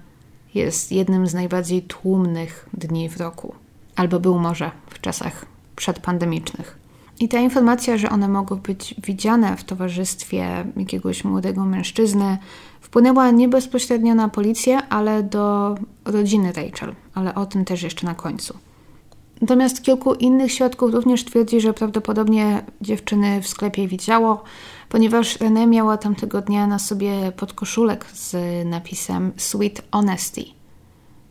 jest 0.55 0.93
jednym 0.93 1.27
z 1.27 1.35
najbardziej 1.35 1.83
tłumnych 1.83 2.69
dni 2.73 3.09
w 3.09 3.17
roku. 3.17 3.55
Albo 3.97 4.21
był 4.21 4.39
może 4.39 4.71
w 4.91 5.01
czasach 5.01 5.47
przedpandemicznych. 5.77 6.79
I 7.21 7.29
ta 7.29 7.39
informacja, 7.39 7.99
że 7.99 8.11
one 8.11 8.29
mogły 8.29 8.57
być 8.57 8.95
widziane 9.05 9.57
w 9.57 9.65
towarzystwie 9.65 10.65
jakiegoś 10.77 11.25
młodego 11.25 11.65
mężczyzny, 11.65 12.39
wpłynęła 12.87 13.31
nie 13.31 13.49
bezpośrednio 13.49 14.15
na 14.15 14.29
policję, 14.29 14.79
ale 14.89 15.23
do 15.23 15.75
rodziny 16.05 16.53
Rachel, 16.53 16.95
ale 17.15 17.35
o 17.35 17.47
tym 17.47 17.65
też 17.65 17.83
jeszcze 17.83 18.07
na 18.07 18.15
końcu. 18.15 18.55
Natomiast 19.41 19.83
kilku 19.83 20.15
innych 20.15 20.53
świadków 20.53 20.95
również 20.95 21.25
twierdzi, 21.25 21.61
że 21.61 21.75
prawdopodobnie 21.75 22.65
dziewczyny 22.81 23.43
w 23.43 23.49
sklepie 23.49 23.89
widziało, 23.89 24.45
ponieważ 24.89 25.39
René 25.39 25.67
miała 25.67 25.97
tamtego 25.97 26.43
dnia 26.43 26.67
na 26.67 26.79
sobie 26.79 27.33
podkoszulek 27.37 28.07
z 28.13 28.37
napisem 28.67 29.33
Sweet 29.37 29.83
Honesty. 29.93 30.45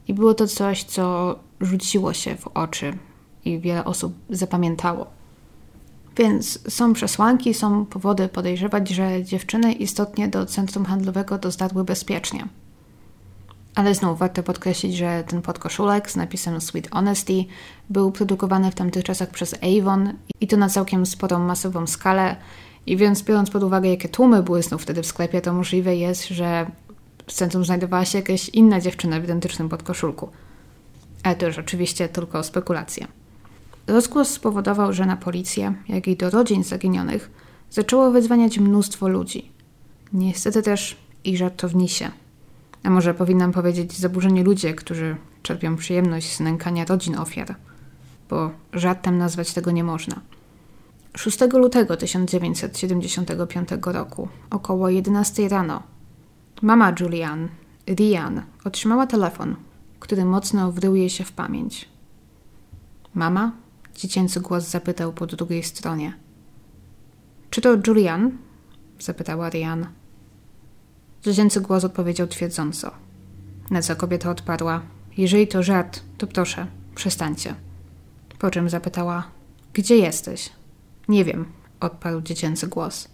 I 0.07 0.13
było 0.13 0.33
to 0.33 0.47
coś, 0.47 0.83
co 0.83 1.35
rzuciło 1.61 2.13
się 2.13 2.35
w 2.35 2.47
oczy 2.47 2.97
i 3.45 3.59
wiele 3.59 3.85
osób 3.85 4.13
zapamiętało. 4.29 5.07
Więc 6.17 6.71
są 6.73 6.93
przesłanki, 6.93 7.53
są 7.53 7.85
powody 7.85 8.27
podejrzewać, 8.27 8.89
że 8.89 9.23
dziewczyny 9.23 9.73
istotnie 9.73 10.27
do 10.27 10.45
centrum 10.45 10.85
handlowego 10.85 11.37
dotarły 11.37 11.83
bezpiecznie. 11.83 12.47
Ale 13.75 13.95
znów 13.95 14.19
warto 14.19 14.43
podkreślić, 14.43 14.97
że 14.97 15.23
ten 15.27 15.41
podkoszulek 15.41 16.11
z 16.11 16.15
napisem 16.15 16.61
Sweet 16.61 16.89
Honesty 16.91 17.45
był 17.89 18.11
produkowany 18.11 18.71
w 18.71 18.75
tamtych 18.75 19.03
czasach 19.03 19.29
przez 19.29 19.55
Avon 19.63 20.13
i 20.41 20.47
to 20.47 20.57
na 20.57 20.69
całkiem 20.69 21.05
sporą, 21.05 21.39
masową 21.39 21.87
skalę. 21.87 22.35
I 22.85 22.97
więc 22.97 23.23
biorąc 23.23 23.49
pod 23.49 23.63
uwagę, 23.63 23.89
jakie 23.89 24.09
tłumy 24.09 24.43
były 24.43 24.63
znów 24.63 24.81
wtedy 24.81 25.03
w 25.03 25.07
sklepie, 25.07 25.41
to 25.41 25.53
możliwe 25.53 25.95
jest, 25.95 26.27
że 26.27 26.71
w 27.27 27.33
centrum 27.33 27.65
znajdowała 27.65 28.05
się 28.05 28.17
jakaś 28.17 28.49
inna 28.49 28.81
dziewczyna 28.81 29.19
w 29.19 29.23
identycznym 29.23 29.69
podkoszulku. 29.69 30.29
Ale 31.23 31.35
to 31.35 31.45
już 31.45 31.57
oczywiście 31.57 32.09
tylko 32.09 32.43
spekulacje. 32.43 33.07
Rozgłos 33.87 34.29
spowodował, 34.29 34.93
że 34.93 35.05
na 35.05 35.17
policję, 35.17 35.73
jak 35.87 36.07
i 36.07 36.17
do 36.17 36.29
rodzin 36.29 36.63
zaginionych 36.63 37.31
zaczęło 37.69 38.11
wyzwaniać 38.11 38.59
mnóstwo 38.59 39.07
ludzi. 39.07 39.51
Niestety 40.13 40.61
też 40.61 40.97
i 41.23 41.37
żartownisie. 41.37 42.11
A 42.83 42.89
może 42.89 43.13
powinnam 43.13 43.51
powiedzieć 43.51 43.97
zaburzeni 43.97 44.43
ludzie, 44.43 44.73
którzy 44.73 45.15
czerpią 45.43 45.75
przyjemność 45.75 46.35
z 46.35 46.39
nękania 46.39 46.85
rodzin 46.85 47.17
ofiar, 47.17 47.55
bo 48.29 48.51
żartem 48.73 49.17
nazwać 49.17 49.53
tego 49.53 49.71
nie 49.71 49.83
można. 49.83 50.21
6 51.15 51.39
lutego 51.53 51.97
1975 51.97 53.69
roku, 53.85 54.27
około 54.49 54.89
11 54.89 55.49
rano, 55.49 55.83
mama 56.61 56.93
Julian, 56.99 57.47
Rian, 57.87 58.41
otrzymała 58.63 59.07
telefon, 59.07 59.55
który 59.99 60.25
mocno 60.25 60.71
wrył 60.71 60.95
jej 60.95 61.09
się 61.09 61.23
w 61.23 61.31
pamięć. 61.31 61.89
Mama 63.13 63.51
Dziecięcy 63.95 64.41
głos 64.41 64.63
zapytał 64.63 65.13
po 65.13 65.25
drugiej 65.25 65.63
stronie. 65.63 66.13
Czy 67.49 67.61
to 67.61 67.77
Julian? 67.87 68.37
zapytała 68.99 69.49
Rian. 69.49 69.87
Dziecięcy 71.23 71.61
głos 71.61 71.83
odpowiedział 71.83 72.27
twierdząco. 72.27 72.91
Na 73.71 73.81
co 73.81 73.95
kobieta 73.95 74.31
odparła: 74.31 74.81
Jeżeli 75.17 75.47
to 75.47 75.63
żart, 75.63 76.01
to 76.17 76.27
proszę, 76.27 76.67
przestańcie. 76.95 77.55
Po 78.39 78.51
czym 78.51 78.69
zapytała: 78.69 79.27
Gdzie 79.73 79.97
jesteś? 79.97 80.49
Nie 81.07 81.25
wiem, 81.25 81.45
odparł 81.79 82.21
dziecięcy 82.21 82.67
głos. 82.67 83.07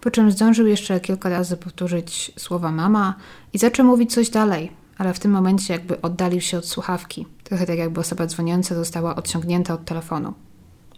Po 0.00 0.10
czym 0.10 0.30
zdążył 0.30 0.66
jeszcze 0.66 1.00
kilka 1.00 1.28
razy 1.28 1.56
powtórzyć 1.56 2.32
słowa 2.36 2.72
mama 2.72 3.14
i 3.52 3.58
zaczął 3.58 3.86
mówić 3.86 4.14
coś 4.14 4.30
dalej, 4.30 4.72
ale 4.98 5.14
w 5.14 5.18
tym 5.18 5.30
momencie 5.30 5.72
jakby 5.72 6.00
oddalił 6.00 6.40
się 6.40 6.58
od 6.58 6.66
słuchawki, 6.66 7.26
trochę 7.44 7.66
tak 7.66 7.78
jakby 7.78 8.00
osoba 8.00 8.26
dzwoniąca 8.26 8.74
została 8.74 9.16
odciągnięta 9.16 9.74
od 9.74 9.84
telefonu. 9.84 10.34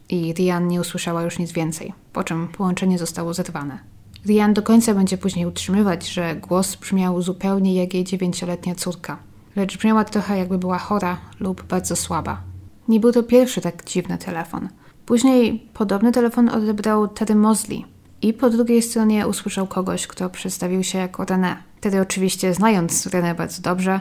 I 0.09 0.33
Rian 0.33 0.69
nie 0.69 0.81
usłyszała 0.81 1.23
już 1.23 1.39
nic 1.39 1.53
więcej, 1.53 1.93
po 2.13 2.25
czym 2.25 2.49
połączenie 2.49 2.99
zostało 2.99 3.35
zerwane. 3.35 3.79
Rian 4.27 4.55
do 4.55 4.63
końca 4.63 4.95
będzie 4.95 5.19
później 5.19 5.47
utrzymywać, 5.47 6.09
że 6.09 6.37
głos 6.37 6.77
brzmiał 6.77 7.23
zupełnie 7.23 7.75
jak 7.75 7.95
jej 7.95 8.05
dziewięcioletnia 8.05 8.75
córka, 8.75 9.19
lecz 9.57 9.79
brzmiała 9.79 10.05
trochę 10.05 10.39
jakby 10.39 10.59
była 10.59 10.79
chora 10.79 11.19
lub 11.41 11.63
bardzo 11.63 11.97
słaba. 11.97 12.41
Nie 12.89 13.01
był 13.01 13.13
to 13.13 13.23
pierwszy 13.23 13.61
tak 13.61 13.85
dziwny 13.85 14.19
telefon. 14.19 14.69
Później 15.07 15.69
podobny 15.75 16.13
telefon 16.13 16.49
odebrał 16.49 17.09
Terry 17.09 17.35
Mosley 17.35 17.85
i 18.23 18.33
po 18.33 18.51
drugiej 18.51 18.83
stronie 18.83 19.27
usłyszał 19.27 19.67
kogoś, 19.67 20.07
kto 20.07 20.31
przedstawił 20.31 20.85
się 20.85 20.99
jako 20.99 21.23
René, 21.23 21.57
Wtedy 21.87 22.01
oczywiście, 22.01 22.55
znając 22.55 23.07
Renę 23.07 23.35
bardzo 23.35 23.63
dobrze, 23.63 24.01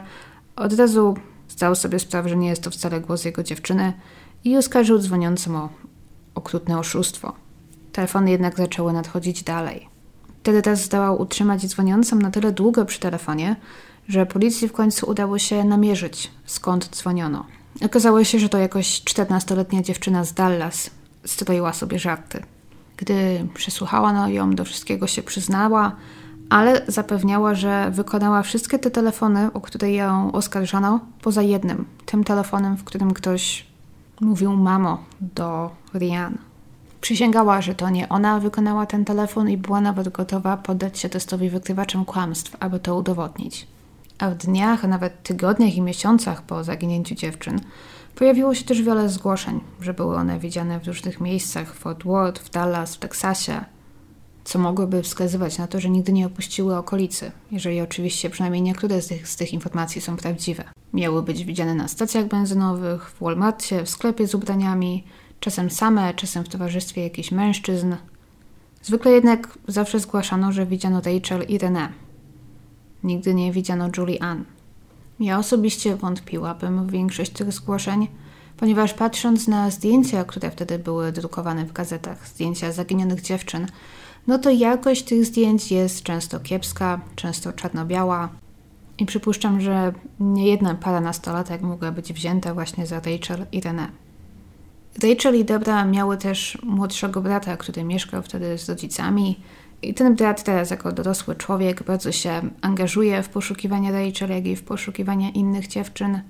od 0.56 0.72
razu 0.72 1.14
zdał 1.48 1.74
sobie 1.74 1.98
sprawę, 1.98 2.28
że 2.28 2.36
nie 2.36 2.48
jest 2.48 2.62
to 2.62 2.70
wcale 2.70 3.00
głos 3.00 3.24
jego 3.24 3.42
dziewczyny 3.42 3.92
i 4.44 4.56
oskarżył 4.56 4.98
dzwoniącym 4.98 5.56
o 5.56 5.68
okrutne 6.34 6.78
oszustwo. 6.78 7.32
Telefony 7.92 8.30
jednak 8.30 8.56
zaczęły 8.56 8.92
nadchodzić 8.92 9.42
dalej. 9.42 9.88
Wtedy 10.40 10.62
też 10.62 10.78
zdołał 10.78 11.20
utrzymać 11.20 11.66
dzwoniącą 11.66 12.16
na 12.16 12.30
tyle 12.30 12.52
długo 12.52 12.84
przy 12.84 13.00
telefonie, 13.00 13.56
że 14.08 14.26
policji 14.26 14.68
w 14.68 14.72
końcu 14.72 15.10
udało 15.10 15.38
się 15.38 15.64
namierzyć, 15.64 16.30
skąd 16.44 16.96
dzwoniono. 16.96 17.46
Okazało 17.84 18.24
się, 18.24 18.38
że 18.38 18.48
to 18.48 18.58
jakoś 18.58 19.02
14-letnia 19.02 19.82
dziewczyna 19.82 20.24
z 20.24 20.34
Dallas 20.34 20.90
stroiła 21.24 21.72
sobie 21.72 21.98
żarty. 21.98 22.42
Gdy 22.96 23.48
przesłuchała 23.54 24.28
ją, 24.28 24.50
do 24.50 24.64
wszystkiego 24.64 25.06
się 25.06 25.22
przyznała, 25.22 25.96
ale 26.50 26.82
zapewniała, 26.88 27.54
że 27.54 27.90
wykonała 27.90 28.42
wszystkie 28.42 28.78
te 28.78 28.90
telefony, 28.90 29.52
o 29.52 29.60
które 29.60 29.92
ją 29.92 30.32
oskarżano, 30.32 31.00
poza 31.22 31.42
jednym, 31.42 31.84
tym 32.06 32.24
telefonem, 32.24 32.76
w 32.76 32.84
którym 32.84 33.14
ktoś 33.14 33.66
mówił 34.20 34.52
mamo 34.52 35.04
do 35.20 35.70
Rian. 35.94 36.38
Przysięgała, 37.00 37.60
że 37.60 37.74
to 37.74 37.90
nie 37.90 38.08
ona 38.08 38.40
wykonała 38.40 38.86
ten 38.86 39.04
telefon 39.04 39.50
i 39.50 39.56
była 39.56 39.80
nawet 39.80 40.08
gotowa 40.08 40.56
poddać 40.56 40.98
się 40.98 41.08
testowi 41.08 41.50
wykrywaczem 41.50 42.04
kłamstw, 42.04 42.56
aby 42.60 42.78
to 42.80 42.96
udowodnić. 42.96 43.66
A 44.18 44.30
w 44.30 44.34
dniach, 44.34 44.84
a 44.84 44.88
nawet 44.88 45.22
tygodniach 45.22 45.74
i 45.74 45.82
miesiącach 45.82 46.42
po 46.42 46.64
zaginięciu 46.64 47.14
dziewczyn, 47.14 47.60
Pojawiło 48.16 48.54
się 48.54 48.64
też 48.64 48.82
wiele 48.82 49.08
zgłoszeń, 49.08 49.60
że 49.80 49.94
były 49.94 50.16
one 50.16 50.38
widziane 50.38 50.80
w 50.80 50.86
różnych 50.86 51.20
miejscach 51.20 51.74
w 51.74 51.78
Fort 51.78 52.04
Worth, 52.04 52.42
w 52.42 52.50
Dallas, 52.50 52.96
w 52.96 52.98
Teksasie, 52.98 53.64
co 54.46 54.58
mogłoby 54.58 55.02
wskazywać 55.02 55.58
na 55.58 55.66
to, 55.66 55.80
że 55.80 55.90
nigdy 55.90 56.12
nie 56.12 56.26
opuściły 56.26 56.76
okolicy, 56.76 57.32
jeżeli 57.50 57.80
oczywiście 57.80 58.30
przynajmniej 58.30 58.62
niektóre 58.62 59.02
z 59.02 59.06
tych, 59.06 59.28
z 59.28 59.36
tych 59.36 59.52
informacji 59.52 60.00
są 60.00 60.16
prawdziwe. 60.16 60.64
Miały 60.92 61.22
być 61.22 61.44
widziane 61.44 61.74
na 61.74 61.88
stacjach 61.88 62.26
benzynowych, 62.26 63.10
w 63.10 63.20
Walmartie, 63.20 63.84
w 63.84 63.88
sklepie 63.88 64.26
z 64.26 64.34
ubraniami, 64.34 65.04
czasem 65.40 65.70
same, 65.70 66.14
czasem 66.14 66.44
w 66.44 66.48
towarzystwie 66.48 67.02
jakichś 67.02 67.30
mężczyzn. 67.30 67.94
Zwykle 68.82 69.12
jednak 69.12 69.58
zawsze 69.68 70.00
zgłaszano, 70.00 70.52
że 70.52 70.66
widziano 70.66 71.00
Rachel 71.00 71.42
i 71.48 71.58
René. 71.58 71.88
Nigdy 73.04 73.34
nie 73.34 73.52
widziano 73.52 73.88
Julie 73.96 74.22
Ann. 74.22 74.44
Ja 75.20 75.38
osobiście 75.38 75.96
wątpiłabym 75.96 76.86
w 76.86 76.90
większość 76.90 77.30
tych 77.30 77.52
zgłoszeń, 77.52 78.08
ponieważ 78.56 78.94
patrząc 78.94 79.48
na 79.48 79.70
zdjęcia, 79.70 80.24
które 80.24 80.50
wtedy 80.50 80.78
były 80.78 81.12
drukowane 81.12 81.64
w 81.64 81.72
gazetach, 81.72 82.28
zdjęcia 82.28 82.72
zaginionych 82.72 83.20
dziewczyn, 83.20 83.66
no 84.26 84.38
to 84.38 84.50
jakość 84.50 85.02
tych 85.02 85.24
zdjęć 85.24 85.72
jest 85.72 86.02
często 86.02 86.40
kiepska, 86.40 87.00
często 87.16 87.52
czarno-biała. 87.52 88.28
I 88.98 89.06
przypuszczam, 89.06 89.60
że 89.60 89.92
nie 90.20 90.48
jedna 90.48 90.74
para 90.74 91.00
nastolatek 91.00 91.62
mogła 91.62 91.92
być 91.92 92.12
wzięta 92.12 92.54
właśnie 92.54 92.86
za 92.86 92.96
Rachel 92.96 93.46
i 93.52 93.60
René. 93.60 93.86
Rachel 95.02 95.40
i 95.40 95.44
Debra 95.44 95.84
miały 95.84 96.16
też 96.16 96.58
młodszego 96.62 97.20
brata, 97.20 97.56
który 97.56 97.84
mieszkał 97.84 98.22
wtedy 98.22 98.58
z 98.58 98.68
rodzicami. 98.68 99.40
I 99.82 99.94
ten 99.94 100.14
brat 100.14 100.44
teraz 100.44 100.70
jako 100.70 100.92
dorosły 100.92 101.34
człowiek 101.34 101.82
bardzo 101.82 102.12
się 102.12 102.42
angażuje 102.60 103.22
w 103.22 103.28
poszukiwanie 103.28 103.92
Rachel, 103.92 104.30
jak 104.30 104.46
i 104.46 104.56
w 104.56 104.62
poszukiwanie 104.62 105.30
innych 105.30 105.66
dziewczyn. 105.66 106.20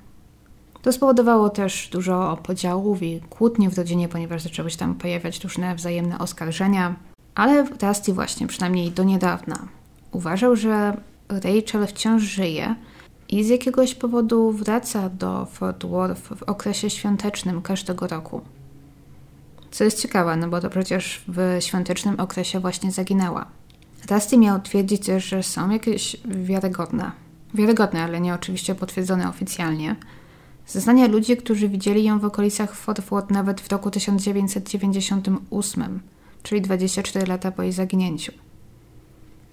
To 0.83 0.93
spowodowało 0.93 1.51
też 1.51 1.89
dużo 1.93 2.39
podziałów 2.43 3.03
i 3.03 3.21
kłótni 3.21 3.69
w 3.69 3.79
rodzinie, 3.79 4.09
ponieważ 4.09 4.43
zaczęły 4.43 4.71
się 4.71 4.77
tam 4.77 4.95
pojawiać 4.95 5.45
różne 5.45 5.75
wzajemne 5.75 6.19
oskarżenia. 6.19 6.97
Ale 7.37 7.67
Rusty 7.83 8.13
właśnie, 8.13 8.47
przynajmniej 8.47 8.91
do 8.91 9.05
niedawna, 9.05 9.69
uważał, 10.13 10.57
że 10.57 10.97
Rachel 11.29 11.87
wciąż 11.87 12.23
żyje 12.23 12.75
i 13.29 13.45
z 13.45 13.49
jakiegoś 13.49 13.95
powodu 13.95 14.53
wraca 14.53 15.09
do 15.09 15.47
Fort 15.47 15.85
Worth 15.85 16.23
w 16.23 16.43
okresie 16.43 16.91
świątecznym 16.91 17.63
każdego 17.63 18.07
roku. 18.07 18.41
Co 19.71 19.85
jest 19.85 20.03
ciekawe, 20.03 20.37
no 20.37 20.49
bo 20.49 20.61
to 20.61 20.71
przecież 20.71 21.25
w 21.29 21.57
świątecznym 21.61 22.21
okresie 22.21 22.61
właśnie 22.61 22.93
zaginęła. 22.93 23.47
Rusty 24.11 24.39
miał 24.39 24.61
twierdzić 24.61 25.07
że 25.19 25.43
są 25.43 25.71
jakieś 25.71 26.17
wiarygodne, 26.25 27.13
wiarygodne, 27.55 28.03
ale 28.03 28.21
nie 28.21 28.35
oczywiście 28.35 28.75
potwierdzone 28.75 29.29
oficjalnie, 29.29 29.97
zeznania 30.67 31.07
ludzi, 31.07 31.37
którzy 31.37 31.69
widzieli 31.69 32.05
ją 32.05 32.19
w 32.19 32.25
okolicach 32.25 32.75
Fort 32.75 33.01
Worth 33.01 33.31
nawet 33.31 33.61
w 33.61 33.73
roku 33.73 33.91
1998 33.91 36.01
czyli 36.47 36.61
24 36.61 37.27
lata 37.27 37.53
po 37.53 37.63
jej 37.63 37.73
zaginięciu. 37.73 38.33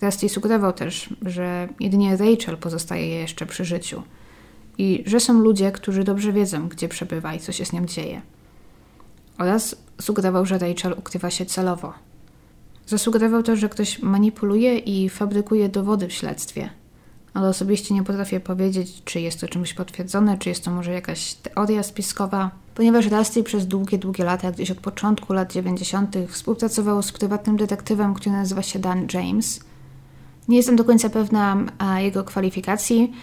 Rusty 0.02 0.30
sugerował 0.30 0.74
też, 0.74 1.10
że 1.22 1.68
jedynie 1.80 2.18
Rachel 2.18 2.58
pozostaje 2.58 3.08
jeszcze 3.08 3.46
przy 3.46 3.66
życiu 3.66 4.04
i 4.78 5.04
że 5.06 5.20
są 5.20 5.40
ludzie, 5.40 5.72
którzy 5.72 6.04
dobrze 6.04 6.34
wiedzą, 6.34 6.68
gdzie 6.70 6.90
przebywa 6.90 7.34
i 7.34 7.40
co 7.40 7.52
się 7.52 7.66
z 7.66 7.74
nią 7.74 7.86
dzieje. 7.86 8.22
Oraz 9.38 9.76
sugerował, 10.02 10.46
że 10.46 10.58
Rachel 10.58 10.96
ukrywa 10.98 11.30
się 11.30 11.46
celowo. 11.46 11.94
Zasugerował 12.86 13.44
też, 13.44 13.60
że 13.60 13.70
ktoś 13.70 14.00
manipuluje 14.00 14.78
i 14.78 15.10
fabrykuje 15.10 15.70
dowody 15.70 16.08
w 16.08 16.14
śledztwie– 16.14 16.70
ale 17.34 17.48
osobiście 17.48 17.94
nie 17.94 18.04
potrafię 18.04 18.40
powiedzieć, 18.40 19.02
czy 19.06 19.20
jest 19.20 19.42
to 19.42 19.48
czymś 19.48 19.74
potwierdzone, 19.74 20.38
czy 20.38 20.50
jest 20.50 20.64
to 20.64 20.72
może 20.72 20.94
jakaś 20.94 21.34
teoria 21.34 21.84
spiskowa, 21.84 22.52
ponieważ 22.76 23.06
Rusty 23.06 23.44
przez 23.44 23.68
długie, 23.68 23.98
długie 23.98 24.24
lata, 24.24 24.52
gdzieś 24.52 24.72
od 24.72 24.78
początku 24.78 25.34
lat 25.34 25.54
90., 25.54 26.16
współpracował 26.28 27.04
z 27.04 27.12
prywatnym 27.12 27.58
detektywem, 27.58 28.14
który 28.14 28.36
nazywa 28.36 28.62
się 28.62 28.80
Dan 28.80 29.08
James. 29.14 29.60
Nie 30.48 30.58
jestem 30.58 30.76
do 30.76 30.84
końca 30.84 31.10
pewna 31.10 31.58
jego 32.00 32.24
kwalifikacji. 32.24 33.14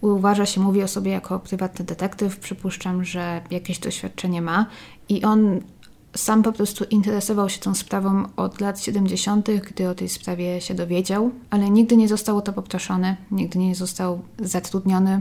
Uważa 0.00 0.46
się, 0.46 0.60
mówi 0.60 0.82
o 0.82 0.88
sobie 0.88 1.10
jako 1.10 1.38
prywatny 1.38 1.84
detektyw. 1.84 2.38
Przypuszczam, 2.38 3.04
że 3.04 3.40
jakieś 3.50 3.78
doświadczenie 3.78 4.42
ma 4.42 4.66
i 5.08 5.22
on 5.22 5.60
sam 6.16 6.42
po 6.42 6.52
prostu 6.52 6.84
interesował 6.84 7.48
się 7.48 7.58
tą 7.58 7.74
sprawą 7.74 8.24
od 8.36 8.60
lat 8.60 8.80
70., 8.80 9.48
gdy 9.50 9.88
o 9.88 9.94
tej 9.94 10.08
sprawie 10.08 10.60
się 10.60 10.74
dowiedział, 10.74 11.30
ale 11.50 11.70
nigdy 11.70 11.96
nie 11.96 12.08
zostało 12.08 12.42
to 12.42 12.52
poproszone, 12.52 13.16
nigdy 13.30 13.58
nie 13.58 13.74
został 13.74 14.22
zatrudniony 14.38 15.20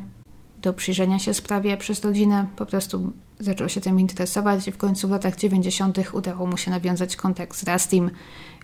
do 0.62 0.74
przyjrzenia 0.74 1.20
się 1.20 1.34
sprawie 1.34 1.78
przez 1.78 2.04
rodzinę. 2.04 2.48
Po 2.56 2.66
prostu 2.66 3.12
zaczął 3.42 3.70
się 3.70 3.82
tym 3.82 4.00
interesować 4.00 4.68
i 4.68 4.72
w 4.72 4.78
końcu 4.78 5.08
w 5.08 5.12
latach 5.12 5.36
90. 5.36 5.98
udało 6.14 6.48
mu 6.48 6.58
się 6.58 6.72
nawiązać 6.72 7.16
kontakt 7.16 7.58
z 7.58 7.68
Rustym 7.68 8.12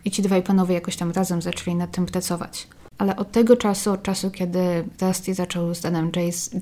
i 0.06 0.12
ci 0.12 0.22
dwaj 0.22 0.44
panowie 0.44 0.76
jakoś 0.76 0.96
tam 0.96 1.12
razem 1.12 1.42
zaczęli 1.42 1.76
nad 1.76 1.92
tym 1.92 2.06
pracować. 2.06 2.68
Ale 2.98 3.16
od 3.16 3.32
tego 3.32 3.58
czasu, 3.58 3.92
od 3.92 4.04
czasu, 4.04 4.32
kiedy 4.32 4.60
Rusty 5.02 5.34
zaczął 5.34 5.76
z 5.76 5.82
Danem 5.82 6.12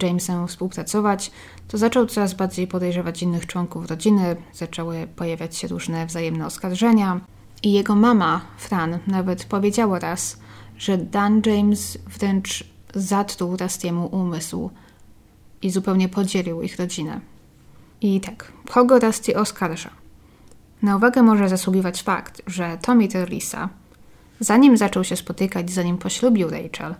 Jamesem 0.01 0.47
współpracować, 0.47 1.31
to 1.67 1.77
zaczął 1.77 2.05
coraz 2.05 2.33
bardziej 2.33 2.67
podejrzewać 2.67 3.23
innych 3.23 3.45
członków 3.45 3.89
rodziny, 3.89 4.35
zaczęły 4.53 5.07
pojawiać 5.15 5.57
się 5.57 5.67
różne 5.67 6.05
wzajemne 6.05 6.45
oskarżenia. 6.45 7.19
I 7.63 7.71
jego 7.71 7.95
mama, 7.95 8.41
Fran, 8.57 8.99
nawet 9.07 9.45
powiedziała 9.45 9.99
raz, 9.99 10.37
że 10.77 10.97
Dan 10.97 11.41
James 11.45 11.97
wręcz 12.19 12.63
zatruł 12.95 13.57
Rustiemu 13.57 14.07
umysł 14.07 14.69
i 15.61 15.69
zupełnie 15.69 16.09
podzielił 16.09 16.61
ich 16.61 16.79
rodzinę. 16.79 17.34
I 18.05 18.21
tak, 18.21 18.51
kogo 18.69 18.99
Rusty 18.99 19.37
oskarża? 19.37 19.89
Na 20.81 20.95
uwagę 20.95 21.23
może 21.23 21.49
zasługiwać 21.49 22.03
fakt, 22.03 22.41
że 22.47 22.77
Tommy 22.81 23.07
Terlisa, 23.07 23.69
Zanim 24.39 24.77
zaczął 24.77 25.03
się 25.03 25.15
spotykać, 25.15 25.71
zanim 25.71 25.97
poślubił 25.97 26.49
Rachel, 26.49 26.95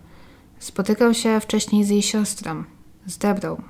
spotykał 0.59 1.13
się 1.13 1.39
wcześniej 1.39 1.83
z 1.83 1.89
jej 1.89 2.01
siostrą, 2.01 2.63
z 3.05 3.17
Debrą. 3.17 3.61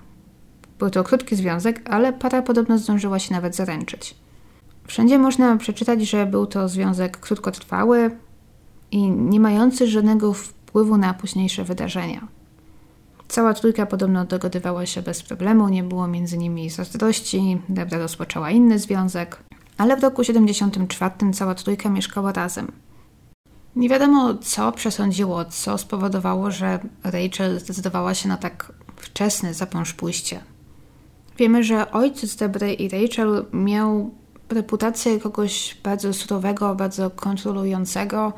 Był 0.79 0.89
to 0.89 1.03
krótki 1.03 1.35
związek, 1.35 1.81
ale 1.89 2.13
para 2.13 2.41
podobno 2.41 2.77
zdążyła 2.77 3.19
się 3.19 3.33
nawet 3.33 3.55
zaręczyć. 3.55 4.15
Wszędzie 4.87 5.19
można 5.19 5.57
przeczytać, 5.57 6.01
że 6.01 6.25
był 6.25 6.45
to 6.45 6.69
związek 6.69 7.17
krótkotrwały 7.17 8.17
i 8.91 9.09
nie 9.11 9.39
mający 9.39 9.87
żadnego 9.87 10.33
wpływu 10.33 10.97
na 10.97 11.13
późniejsze 11.13 11.63
wydarzenia. 11.63 12.27
Cała 13.27 13.53
trójka 13.53 13.85
podobno 13.85 14.25
dogodywała 14.25 14.85
się 14.85 15.01
bez 15.01 15.23
problemu, 15.23 15.69
nie 15.69 15.83
było 15.83 16.07
między 16.07 16.37
nimi 16.37 16.69
zazdrości, 16.69 17.61
Debra 17.69 17.97
rozpoczęła 17.97 18.51
inny 18.51 18.79
związek, 18.79 19.43
ale 19.77 19.97
w 19.97 20.03
roku 20.03 20.23
74 20.23 21.33
cała 21.33 21.55
trójka 21.55 21.89
mieszkała 21.89 22.31
razem– 22.31 22.71
nie 23.75 23.89
wiadomo, 23.89 24.35
co 24.35 24.71
przesądziło, 24.71 25.45
co 25.45 25.77
spowodowało, 25.77 26.51
że 26.51 26.79
Rachel 27.03 27.59
zdecydowała 27.59 28.13
się 28.13 28.29
na 28.29 28.37
tak 28.37 28.71
wczesne 28.95 29.53
zapąż 29.53 29.93
pójście. 29.93 30.39
Wiemy, 31.37 31.63
że 31.63 31.91
ojciec 31.91 32.35
Debry 32.35 32.73
i 32.73 32.89
Rachel 32.89 33.45
miał 33.53 34.11
reputację 34.49 35.19
kogoś 35.19 35.77
bardzo 35.83 36.13
surowego, 36.13 36.75
bardzo 36.75 37.09
kontrolującego. 37.09 38.33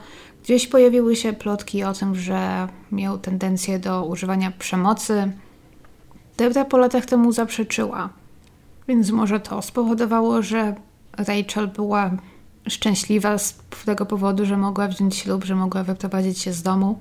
Gdzieś 0.48 0.68
pojawiły 0.68 1.16
się 1.16 1.34
plotki 1.34 1.84
o 1.84 1.94
tym, 1.94 2.16
że 2.16 2.68
miał 2.92 3.18
tendencję 3.18 3.80
do 3.80 4.06
używania 4.06 4.52
przemocy. 4.52 5.32
Debra 6.38 6.66
po 6.66 6.78
latach 6.78 7.06
temu 7.06 7.32
zaprzeczyła, 7.32 8.10
więc 8.88 9.12
może 9.12 9.40
to 9.40 9.62
spowodowało, 9.62 10.42
że 10.42 10.76
Rachel 11.18 11.68
była 11.68 12.12
szczęśliwa 12.70 13.38
z 13.38 13.60
tego 13.86 14.06
powodu, 14.06 14.46
że 14.46 14.58
mogła 14.58 14.88
wziąć 14.88 15.16
ślub, 15.16 15.44
że 15.44 15.56
mogła 15.56 15.84
wyprowadzić 15.84 16.40
się 16.40 16.54
z 16.54 16.62
domu. 16.62 17.00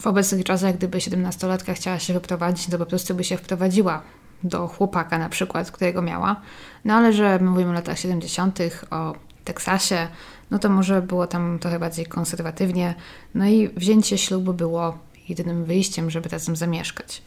W 0.00 0.06
obecnych 0.06 0.44
czasach, 0.44 0.76
gdyby 0.76 0.98
17-latka 0.98 1.74
chciała 1.74 1.98
się 1.98 2.14
wyprowadzić, 2.14 2.66
to 2.66 2.78
po 2.78 2.86
prostu 2.86 3.14
by 3.14 3.24
się 3.24 3.36
wprowadziła 3.36 4.02
do 4.42 4.68
chłopaka 4.68 5.18
na 5.18 5.28
przykład, 5.28 5.70
którego 5.70 6.02
miała. 6.02 6.40
No 6.84 6.94
ale 6.94 7.12
że 7.12 7.38
mówimy 7.38 7.70
o 7.70 7.72
latach 7.72 7.98
70., 7.98 8.58
o 8.90 9.14
Teksasie, 9.44 10.08
no 10.50 10.58
to 10.58 10.68
może 10.70 11.02
było 11.02 11.26
tam 11.26 11.58
trochę 11.58 11.78
bardziej 11.78 12.06
konserwatywnie. 12.06 12.94
No 13.34 13.46
i 13.46 13.68
wzięcie 13.68 14.18
ślubu 14.18 14.52
było 14.52 14.98
jedynym 15.28 15.64
wyjściem, 15.64 16.10
żeby 16.10 16.28
razem 16.28 16.56
zamieszkać. 16.56 17.22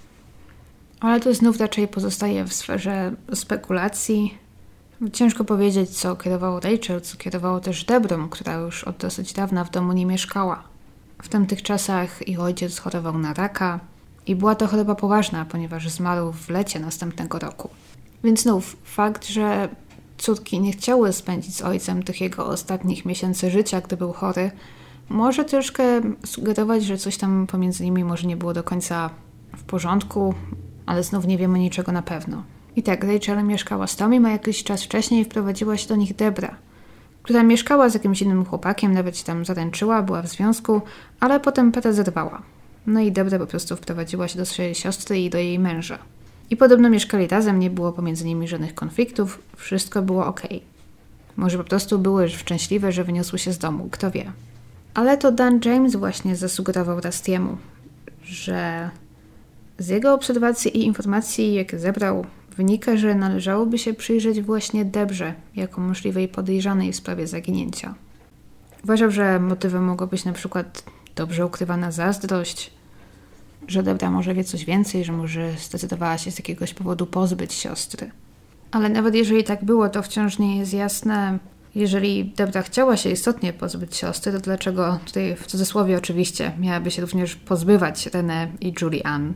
Ale 0.99 1.19
to 1.19 1.33
znów 1.33 1.59
raczej 1.59 1.87
pozostaje 1.87 2.45
w 2.45 2.53
sferze 2.53 3.11
spekulacji, 3.33 4.37
Ciężko 5.13 5.43
powiedzieć, 5.43 5.89
co 5.89 6.15
kierowało 6.15 6.59
Rachel, 6.59 7.01
co 7.01 7.17
kierowało 7.17 7.59
też 7.59 7.83
Debrą, 7.83 8.29
która 8.29 8.53
już 8.53 8.83
od 8.83 8.97
dosyć 8.97 9.33
dawna 9.33 9.63
w 9.63 9.71
domu 9.71 9.93
nie 9.93 10.05
mieszkała. 10.05 10.63
W 11.21 11.27
tamtych 11.27 11.63
czasach 11.63 12.27
ich 12.27 12.39
ojciec 12.39 12.79
chorował 12.79 13.17
na 13.17 13.33
raka 13.33 13.79
i 14.25 14.35
była 14.35 14.55
to 14.55 14.67
choroba 14.67 14.95
poważna, 14.95 15.45
ponieważ 15.45 15.89
zmarł 15.89 16.31
w 16.31 16.49
lecie 16.49 16.79
następnego 16.79 17.39
roku. 17.39 17.69
Więc 18.23 18.41
znów 18.41 18.77
fakt, 18.83 19.27
że 19.27 19.69
córki 20.17 20.59
nie 20.59 20.71
chciały 20.71 21.13
spędzić 21.13 21.55
z 21.55 21.61
ojcem 21.61 22.03
tych 22.03 22.21
jego 22.21 22.45
ostatnich 22.45 23.05
miesięcy 23.05 23.51
życia, 23.51 23.81
gdy 23.81 23.97
był 23.97 24.13
chory, 24.13 24.51
może 25.09 25.45
troszkę 25.45 25.83
sugerować, 26.25 26.83
że 26.83 26.97
coś 26.97 27.17
tam 27.17 27.47
pomiędzy 27.47 27.83
nimi 27.83 28.03
może 28.03 28.27
nie 28.27 28.37
było 28.37 28.53
do 28.53 28.63
końca 28.63 29.09
w 29.57 29.63
porządku, 29.63 30.33
ale 30.85 31.03
znów 31.03 31.27
nie 31.27 31.37
wiemy 31.37 31.59
niczego 31.59 31.91
na 31.91 32.01
pewno. 32.01 32.43
I 32.75 32.83
tak, 32.83 33.03
Rachel 33.03 33.43
mieszkała 33.43 33.87
z 33.87 33.95
Tomim, 33.95 34.25
a 34.25 34.31
jakiś 34.31 34.63
czas 34.63 34.83
wcześniej 34.83 35.25
wprowadziła 35.25 35.77
się 35.77 35.87
do 35.87 35.95
nich 35.95 36.15
Debra, 36.15 36.55
która 37.23 37.43
mieszkała 37.43 37.89
z 37.89 37.93
jakimś 37.93 38.21
innym 38.21 38.45
chłopakiem, 38.45 38.93
nawet 38.93 39.17
się 39.17 39.23
tam 39.23 39.45
zaręczyła, 39.45 40.01
była 40.01 40.21
w 40.21 40.27
związku, 40.27 40.81
ale 41.19 41.39
potem 41.39 41.71
Peta 41.71 41.93
zerwała. 41.93 42.41
No 42.87 42.99
i 42.99 43.11
Debra 43.11 43.39
po 43.39 43.47
prostu 43.47 43.75
wprowadziła 43.75 44.27
się 44.27 44.37
do 44.37 44.45
swojej 44.45 44.75
siostry 44.75 45.19
i 45.19 45.29
do 45.29 45.37
jej 45.37 45.59
męża. 45.59 45.97
I 46.49 46.57
podobno 46.57 46.89
mieszkali 46.89 47.27
razem, 47.27 47.59
nie 47.59 47.69
było 47.69 47.91
pomiędzy 47.91 48.25
nimi 48.25 48.47
żadnych 48.47 48.75
konfliktów, 48.75 49.41
wszystko 49.55 50.01
było 50.01 50.25
ok. 50.25 50.41
Może 51.37 51.57
po 51.57 51.63
prostu 51.63 51.99
były 51.99 52.29
szczęśliwe, 52.29 52.91
że 52.91 53.03
wyniosły 53.03 53.39
się 53.39 53.53
z 53.53 53.57
domu, 53.57 53.87
kto 53.91 54.11
wie. 54.11 54.31
Ale 54.93 55.17
to 55.17 55.31
Dan 55.31 55.59
James 55.65 55.95
właśnie 55.95 56.35
zasugerował 56.35 57.01
Rustiemu, 57.01 57.57
że 58.23 58.89
z 59.77 59.87
jego 59.87 60.13
obserwacji 60.13 60.77
i 60.77 60.85
informacji, 60.85 61.53
jakie 61.53 61.79
zebrał, 61.79 62.25
wynika, 62.57 62.97
że 62.97 63.15
należałoby 63.15 63.77
się 63.77 63.93
przyjrzeć 63.93 64.41
właśnie 64.41 64.85
Debrze 64.85 65.33
jako 65.55 65.81
możliwej 65.81 66.27
podejrzanej 66.27 66.93
w 66.93 66.95
sprawie 66.95 67.27
zaginięcia. 67.27 67.95
Uważał, 68.83 69.11
że 69.11 69.39
motywem 69.39 69.83
mogło 69.83 70.07
być 70.07 70.25
na 70.25 70.33
przykład 70.33 70.83
dobrze 71.15 71.45
ukrywana 71.45 71.91
zazdrość, 71.91 72.71
że 73.67 73.83
Debra 73.83 74.11
może 74.11 74.33
wie 74.33 74.43
coś 74.43 74.65
więcej, 74.65 75.03
że 75.03 75.11
może 75.11 75.51
zdecydowała 75.51 76.17
się 76.17 76.31
z 76.31 76.39
jakiegoś 76.39 76.73
powodu 76.73 77.05
pozbyć 77.05 77.53
siostry. 77.53 78.11
Ale 78.71 78.89
nawet 78.89 79.15
jeżeli 79.15 79.43
tak 79.43 79.65
było, 79.65 79.89
to 79.89 80.03
wciąż 80.03 80.39
nie 80.39 80.57
jest 80.57 80.73
jasne, 80.73 81.39
jeżeli 81.75 82.25
Debra 82.25 82.61
chciała 82.61 82.97
się 82.97 83.11
istotnie 83.11 83.53
pozbyć 83.53 83.95
siostry, 83.95 84.31
to 84.31 84.39
dlaczego 84.39 84.99
tutaj 85.05 85.35
w 85.35 85.47
cudzysłowie 85.47 85.97
oczywiście 85.97 86.51
miałaby 86.59 86.91
się 86.91 87.01
również 87.01 87.35
pozbywać 87.35 88.07
René 88.07 88.47
i 88.61 88.73
Julie 88.81 89.07
Ann? 89.07 89.33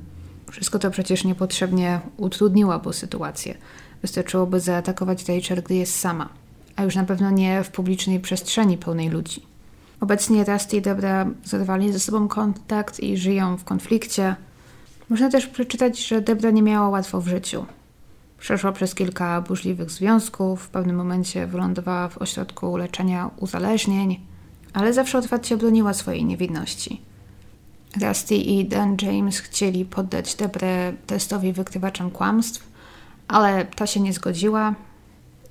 Wszystko 0.51 0.79
to 0.79 0.91
przecież 0.91 1.23
niepotrzebnie 1.23 1.99
utrudniłaby 2.17 2.93
sytuację. 2.93 3.57
Wystarczyłoby 4.01 4.59
zaatakować 4.59 5.29
Rachel, 5.29 5.63
gdy 5.63 5.75
jest 5.75 5.99
sama, 5.99 6.29
a 6.75 6.83
już 6.83 6.95
na 6.95 7.03
pewno 7.03 7.31
nie 7.31 7.63
w 7.63 7.71
publicznej 7.71 8.19
przestrzeni 8.19 8.77
pełnej 8.77 9.09
ludzi. 9.09 9.50
Obecnie 10.01 10.43
Rusty 10.43 10.77
i 10.77 10.81
Debra 10.81 11.25
zerwali 11.43 11.93
ze 11.93 11.99
sobą 11.99 12.27
kontakt 12.27 12.99
i 12.99 13.17
żyją 13.17 13.57
w 13.57 13.63
konflikcie. 13.63 14.35
Można 15.09 15.29
też 15.29 15.47
przeczytać, 15.47 16.07
że 16.07 16.21
Debra 16.21 16.51
nie 16.51 16.61
miała 16.61 16.89
łatwo 16.89 17.21
w 17.21 17.27
życiu. 17.27 17.65
Przeszła 18.39 18.71
przez 18.71 18.95
kilka 18.95 19.41
burzliwych 19.41 19.91
związków, 19.91 20.63
w 20.63 20.69
pewnym 20.69 20.95
momencie 20.95 21.47
wylądowała 21.47 22.09
w 22.09 22.17
ośrodku 22.17 22.77
leczenia 22.77 23.29
uzależnień, 23.37 24.19
ale 24.73 24.93
zawsze 24.93 25.17
otwarcie 25.17 25.57
broniła 25.57 25.93
swojej 25.93 26.25
niewinności. 26.25 27.01
Rusty 28.01 28.35
i 28.35 28.65
Dan 28.65 28.97
James 29.01 29.39
chcieli 29.39 29.85
poddać 29.85 30.35
Debrę 30.35 30.93
testowi 31.07 31.53
wykrywaczem 31.53 32.11
kłamstw, 32.11 32.67
ale 33.27 33.65
ta 33.65 33.87
się 33.87 33.99
nie 33.99 34.13
zgodziła. 34.13 34.75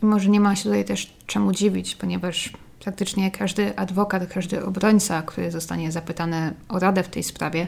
I 0.03 0.07
może 0.07 0.29
nie 0.29 0.41
ma 0.41 0.57
się 0.57 0.63
tutaj 0.63 0.85
też 0.85 1.17
czemu 1.27 1.53
dziwić, 1.53 1.97
ponieważ 1.97 2.53
praktycznie 2.81 3.31
każdy 3.31 3.79
adwokat, 3.79 4.27
każdy 4.27 4.65
obrońca, 4.65 5.23
który 5.23 5.51
zostanie 5.51 5.93
zapytany 5.93 6.55
o 6.69 6.79
radę 6.79 7.03
w 7.03 7.09
tej 7.09 7.23
sprawie, 7.23 7.67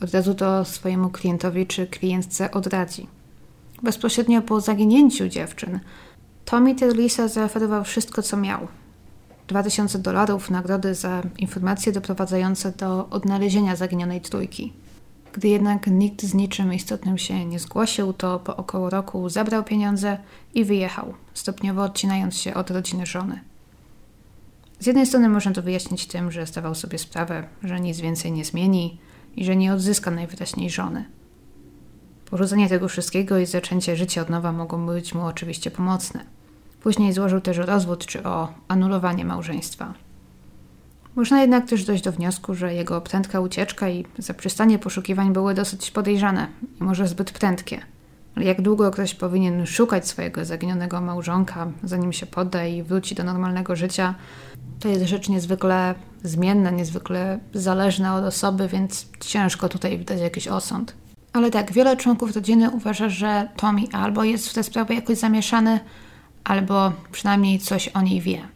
od 0.00 0.14
razu 0.14 0.34
to 0.34 0.64
swojemu 0.64 1.10
klientowi 1.10 1.66
czy 1.66 1.86
klientce 1.86 2.50
odradzi. 2.50 3.06
Bezpośrednio 3.82 4.42
po 4.42 4.60
zaginięciu 4.60 5.28
dziewczyn, 5.28 5.80
Tommy 6.44 6.74
Terlisa 6.74 7.28
zaoferował 7.28 7.84
wszystko, 7.84 8.22
co 8.22 8.36
miał. 8.36 8.68
2000 9.48 9.98
dolarów 9.98 10.50
nagrody 10.50 10.94
za 10.94 11.22
informacje 11.38 11.92
doprowadzające 11.92 12.72
do 12.72 13.08
odnalezienia 13.08 13.76
zaginionej 13.76 14.20
trójki. 14.20 14.72
Gdy 15.32 15.48
jednak 15.48 15.86
nikt 15.86 16.22
z 16.22 16.34
niczym 16.34 16.74
istotnym 16.74 17.18
się 17.18 17.44
nie 17.44 17.58
zgłosił, 17.58 18.12
to 18.12 18.38
po 18.38 18.56
około 18.56 18.90
roku 18.90 19.28
zabrał 19.28 19.64
pieniądze 19.64 20.18
i 20.54 20.64
wyjechał, 20.64 21.14
stopniowo 21.34 21.82
odcinając 21.82 22.36
się 22.36 22.54
od 22.54 22.70
rodziny 22.70 23.06
żony. 23.06 23.40
Z 24.84 24.86
jednej 24.86 25.06
strony 25.06 25.28
można 25.28 25.52
to 25.52 25.62
wyjaśnić 25.62 26.06
tym, 26.06 26.32
że 26.32 26.46
zdawał 26.46 26.74
sobie 26.74 26.98
sprawę, 26.98 27.44
że 27.62 27.80
nic 27.80 28.00
więcej 28.00 28.32
nie 28.32 28.44
zmieni 28.44 28.98
i 29.36 29.44
że 29.44 29.56
nie 29.56 29.72
odzyska 29.72 30.10
najwyraźniej 30.10 30.70
żony. 30.70 31.04
Porzucenie 32.30 32.68
tego 32.68 32.88
wszystkiego 32.88 33.38
i 33.38 33.46
zaczęcie 33.46 33.96
życia 33.96 34.22
od 34.22 34.30
nowa 34.30 34.52
mogą 34.52 34.86
być 34.86 35.14
mu 35.14 35.22
oczywiście 35.22 35.70
pomocne. 35.70 36.24
Później 36.82 37.12
złożył 37.12 37.40
też 37.40 37.58
o 37.58 37.66
rozwód 37.66 38.06
czy 38.06 38.22
o 38.24 38.48
anulowanie 38.68 39.24
małżeństwa. 39.24 39.94
Można 41.14 41.40
jednak 41.40 41.68
też 41.68 41.84
dojść 41.84 42.04
do 42.04 42.12
wniosku, 42.12 42.54
że 42.54 42.74
jego 42.74 43.00
prędka 43.00 43.40
ucieczka 43.40 43.88
i 43.88 44.06
zaprzestanie 44.18 44.78
poszukiwań 44.78 45.32
były 45.32 45.54
dosyć 45.54 45.90
podejrzane 45.90 46.46
i 46.80 46.84
może 46.84 47.08
zbyt 47.08 47.30
prędkie. 47.30 47.80
Jak 48.36 48.62
długo 48.62 48.90
ktoś 48.90 49.14
powinien 49.14 49.66
szukać 49.66 50.08
swojego 50.08 50.44
zaginionego 50.44 51.00
małżonka, 51.00 51.66
zanim 51.82 52.12
się 52.12 52.26
podda 52.26 52.66
i 52.66 52.82
wróci 52.82 53.14
do 53.14 53.24
normalnego 53.24 53.76
życia, 53.76 54.14
to 54.80 54.88
jest 54.88 55.04
rzecz 55.04 55.28
niezwykle 55.28 55.94
zmienna, 56.22 56.70
niezwykle 56.70 57.38
zależna 57.54 58.16
od 58.16 58.24
osoby, 58.24 58.68
więc 58.68 59.06
ciężko 59.20 59.68
tutaj 59.68 59.98
widać 59.98 60.20
jakiś 60.20 60.48
osąd. 60.48 60.94
Ale 61.32 61.50
tak, 61.50 61.72
wiele 61.72 61.96
członków 61.96 62.34
rodziny 62.34 62.70
uważa, 62.70 63.08
że 63.08 63.48
Tommy 63.56 63.82
albo 63.92 64.24
jest 64.24 64.48
w 64.48 64.54
tę 64.54 64.62
sprawę 64.62 64.94
jakoś 64.94 65.18
zamieszany, 65.18 65.80
albo 66.44 66.92
przynajmniej 67.12 67.58
coś 67.58 67.88
o 67.88 68.02
niej 68.02 68.20
wie. 68.20 68.48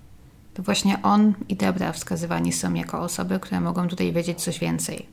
To 0.55 0.62
właśnie 0.62 1.03
on 1.03 1.35
i 1.49 1.57
Debra 1.57 1.93
wskazywani 1.93 2.53
są 2.53 2.74
jako 2.74 3.01
osoby, 3.01 3.41
które 3.41 3.61
mogą 3.61 3.89
tutaj 3.89 4.12
wiedzieć 4.12 4.43
coś 4.43 4.59
więcej. 4.59 5.07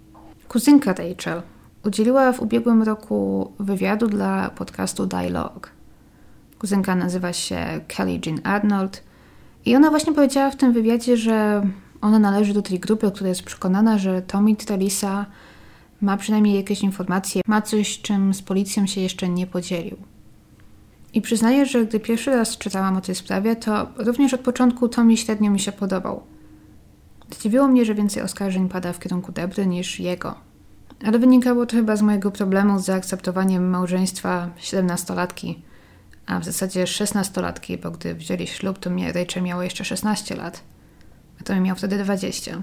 Kuzynka 0.47 0.93
Rachel 0.93 1.41
udzieliła 1.85 2.31
w 2.31 2.41
ubiegłym 2.41 2.83
roku 2.83 3.51
wywiadu 3.59 4.07
dla 4.07 4.49
podcastu 4.49 5.05
Dialogue. 5.05 5.61
Kuzynka 6.59 6.95
nazywa 6.95 7.33
się 7.33 7.81
Kelly 7.87 8.19
Jean 8.25 8.39
Arnold 8.43 9.03
i 9.65 9.75
ona 9.75 9.89
właśnie 9.89 10.13
powiedziała 10.13 10.51
w 10.51 10.55
tym 10.55 10.73
wywiadzie, 10.73 11.17
że 11.17 11.67
ona 12.01 12.19
należy 12.19 12.53
do 12.53 12.61
tej 12.61 12.79
grupy, 12.79 13.11
która 13.11 13.29
jest 13.29 13.43
przekonana, 13.43 13.97
że 13.97 14.21
Tommy 14.21 14.55
Trelisa 14.55 15.25
ma 16.01 16.17
przynajmniej 16.17 16.55
jakieś 16.55 16.81
informacje, 16.81 17.41
ma 17.47 17.61
coś, 17.61 18.01
czym 18.01 18.33
z 18.33 18.41
policją 18.41 18.87
się 18.87 19.01
jeszcze 19.01 19.29
nie 19.29 19.47
podzielił. 19.47 19.97
I 21.13 21.21
przyznaję, 21.21 21.65
że 21.65 21.85
gdy 21.85 21.99
pierwszy 21.99 22.31
raz 22.31 22.57
czytałam 22.57 22.97
o 22.97 23.01
tej 23.01 23.15
sprawie, 23.15 23.55
to 23.55 23.87
również 23.97 24.33
od 24.33 24.41
początku 24.41 24.89
Tommy 24.89 25.17
średnio 25.17 25.51
mi 25.51 25.59
się 25.59 25.71
podobał. 25.71 26.23
Zdziwiło 27.31 27.67
mnie, 27.67 27.85
że 27.85 27.95
więcej 27.95 28.23
oskarżeń 28.23 28.69
pada 28.69 28.93
w 28.93 28.99
kierunku 28.99 29.31
Debry 29.31 29.67
niż 29.67 29.99
jego. 29.99 30.35
Ale 31.03 31.19
wynikało 31.19 31.65
to 31.65 31.75
chyba 31.75 31.95
z 31.95 32.01
mojego 32.01 32.31
problemu 32.31 32.79
z 32.79 32.85
zaakceptowaniem 32.85 33.69
małżeństwa 33.69 34.49
17-latki, 34.59 35.55
a 36.25 36.39
w 36.39 36.45
zasadzie 36.45 36.83
16-latki, 36.83 37.81
bo 37.81 37.91
gdy 37.91 38.15
wzięli 38.15 38.47
ślub, 38.47 38.79
to 38.79 38.89
mnie 38.89 39.13
Rachel 39.13 39.43
miało 39.43 39.63
jeszcze 39.63 39.85
16 39.85 40.35
lat, 40.35 40.63
a 41.41 41.43
to 41.43 41.61
miał 41.61 41.75
wtedy 41.75 42.03
20. 42.03 42.61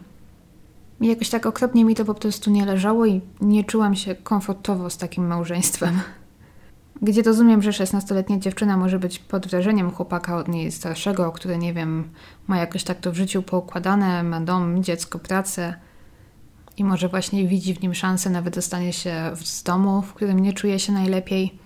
I 1.01 1.07
jakoś 1.07 1.29
tak 1.31 1.47
okropnie 1.47 1.85
mi 1.85 1.95
to 1.95 2.05
po 2.05 2.15
prostu 2.15 2.51
nie 2.51 2.67
leżało 2.67 3.07
i 3.07 3.21
nie 3.41 3.65
czułam 3.65 3.95
się 3.95 4.15
komfortowo 4.15 4.91
z 4.91 4.97
takim 4.97 5.27
małżeństwem. 5.27 6.01
Gdzie 7.03 7.23
rozumiem, 7.23 7.63
że 7.63 7.71
16-letnia 7.71 8.39
dziewczyna 8.39 8.77
może 8.77 8.99
być 8.99 9.19
pod 9.19 9.47
wrażeniem 9.47 9.91
chłopaka 9.91 10.37
od 10.37 10.49
niej 10.49 10.73
starszego, 10.73 11.33
który, 11.33 11.59
nie 11.59 11.75
wiem, 11.75 12.11
ma 12.47 12.59
jakoś 12.59 12.85
tak 12.85 13.01
to 13.01 13.13
w 13.13 13.15
życiu 13.15 13.43
poukładane, 13.43 14.23
ma 14.23 14.41
dom, 14.41 14.85
dziecko, 14.85 15.19
pracę 15.19 15.75
i 16.77 16.85
może 16.85 17.09
właśnie 17.09 17.49
widzi 17.49 17.75
w 17.75 17.83
nim 17.83 17.95
szansę 17.95 18.31
na 18.31 18.43
wydostanie 18.43 18.93
się 18.93 19.31
z 19.35 19.63
domu, 19.63 20.03
w 20.03 20.15
którym 20.15 20.41
nie 20.41 20.53
czuje 20.53 20.79
się 20.79 20.93
najlepiej. 20.93 21.59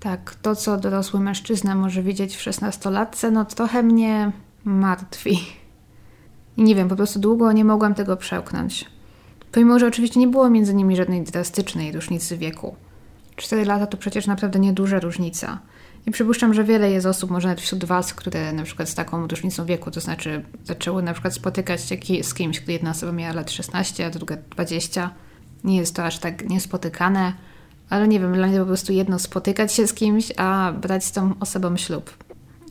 Tak, 0.00 0.34
to 0.42 0.56
co 0.56 0.76
dorosły 0.76 1.20
mężczyzna 1.20 1.74
może 1.74 2.02
widzieć 2.02 2.36
w 2.36 2.40
16-latce, 2.40 3.32
no 3.32 3.44
trochę 3.44 3.82
mnie 3.82 4.32
martwi. 4.64 5.38
I 6.56 6.62
nie 6.62 6.74
wiem, 6.74 6.88
po 6.88 6.96
prostu 6.96 7.18
długo 7.18 7.52
nie 7.52 7.64
mogłam 7.64 7.94
tego 7.94 8.16
przełknąć. 8.16 8.84
Pomimo, 9.52 9.78
że 9.78 9.86
oczywiście 9.86 10.20
nie 10.20 10.28
było 10.28 10.50
między 10.50 10.74
nimi 10.74 10.96
żadnej 10.96 11.22
drastycznej 11.22 11.92
różnicy 11.92 12.38
wieku. 12.38 12.76
Cztery 13.36 13.64
lata 13.64 13.86
to 13.86 13.96
przecież 13.96 14.26
naprawdę 14.26 14.58
nieduża 14.58 15.00
różnica. 15.00 15.58
I 16.06 16.10
przypuszczam, 16.10 16.54
że 16.54 16.64
wiele 16.64 16.90
jest 16.90 17.06
osób, 17.06 17.30
może 17.30 17.48
nawet 17.48 17.60
wśród 17.60 17.84
Was, 17.84 18.14
które 18.14 18.52
na 18.52 18.62
przykład 18.62 18.88
z 18.88 18.94
taką 18.94 19.26
różnicą 19.26 19.64
wieku, 19.64 19.90
to 19.90 20.00
znaczy 20.00 20.44
zaczęły 20.64 21.02
na 21.02 21.12
przykład 21.12 21.34
spotykać 21.34 21.80
się 21.84 21.96
z 22.22 22.34
kimś, 22.34 22.60
gdy 22.60 22.72
jedna 22.72 22.90
osoba 22.90 23.12
miała 23.12 23.32
lat 23.32 23.50
16, 23.50 24.06
a 24.06 24.10
druga 24.10 24.36
20. 24.50 25.10
Nie 25.64 25.76
jest 25.76 25.96
to 25.96 26.04
aż 26.04 26.18
tak 26.18 26.48
niespotykane, 26.48 27.32
ale 27.90 28.08
nie 28.08 28.20
wiem, 28.20 28.34
dla 28.34 28.46
mnie 28.46 28.60
po 28.60 28.66
prostu 28.66 28.92
jedno 28.92 29.18
spotykać 29.18 29.72
się 29.72 29.86
z 29.86 29.94
kimś, 29.94 30.32
a 30.36 30.72
brać 30.72 31.04
z 31.04 31.12
tą 31.12 31.34
osobą 31.40 31.76
ślub. 31.76 32.16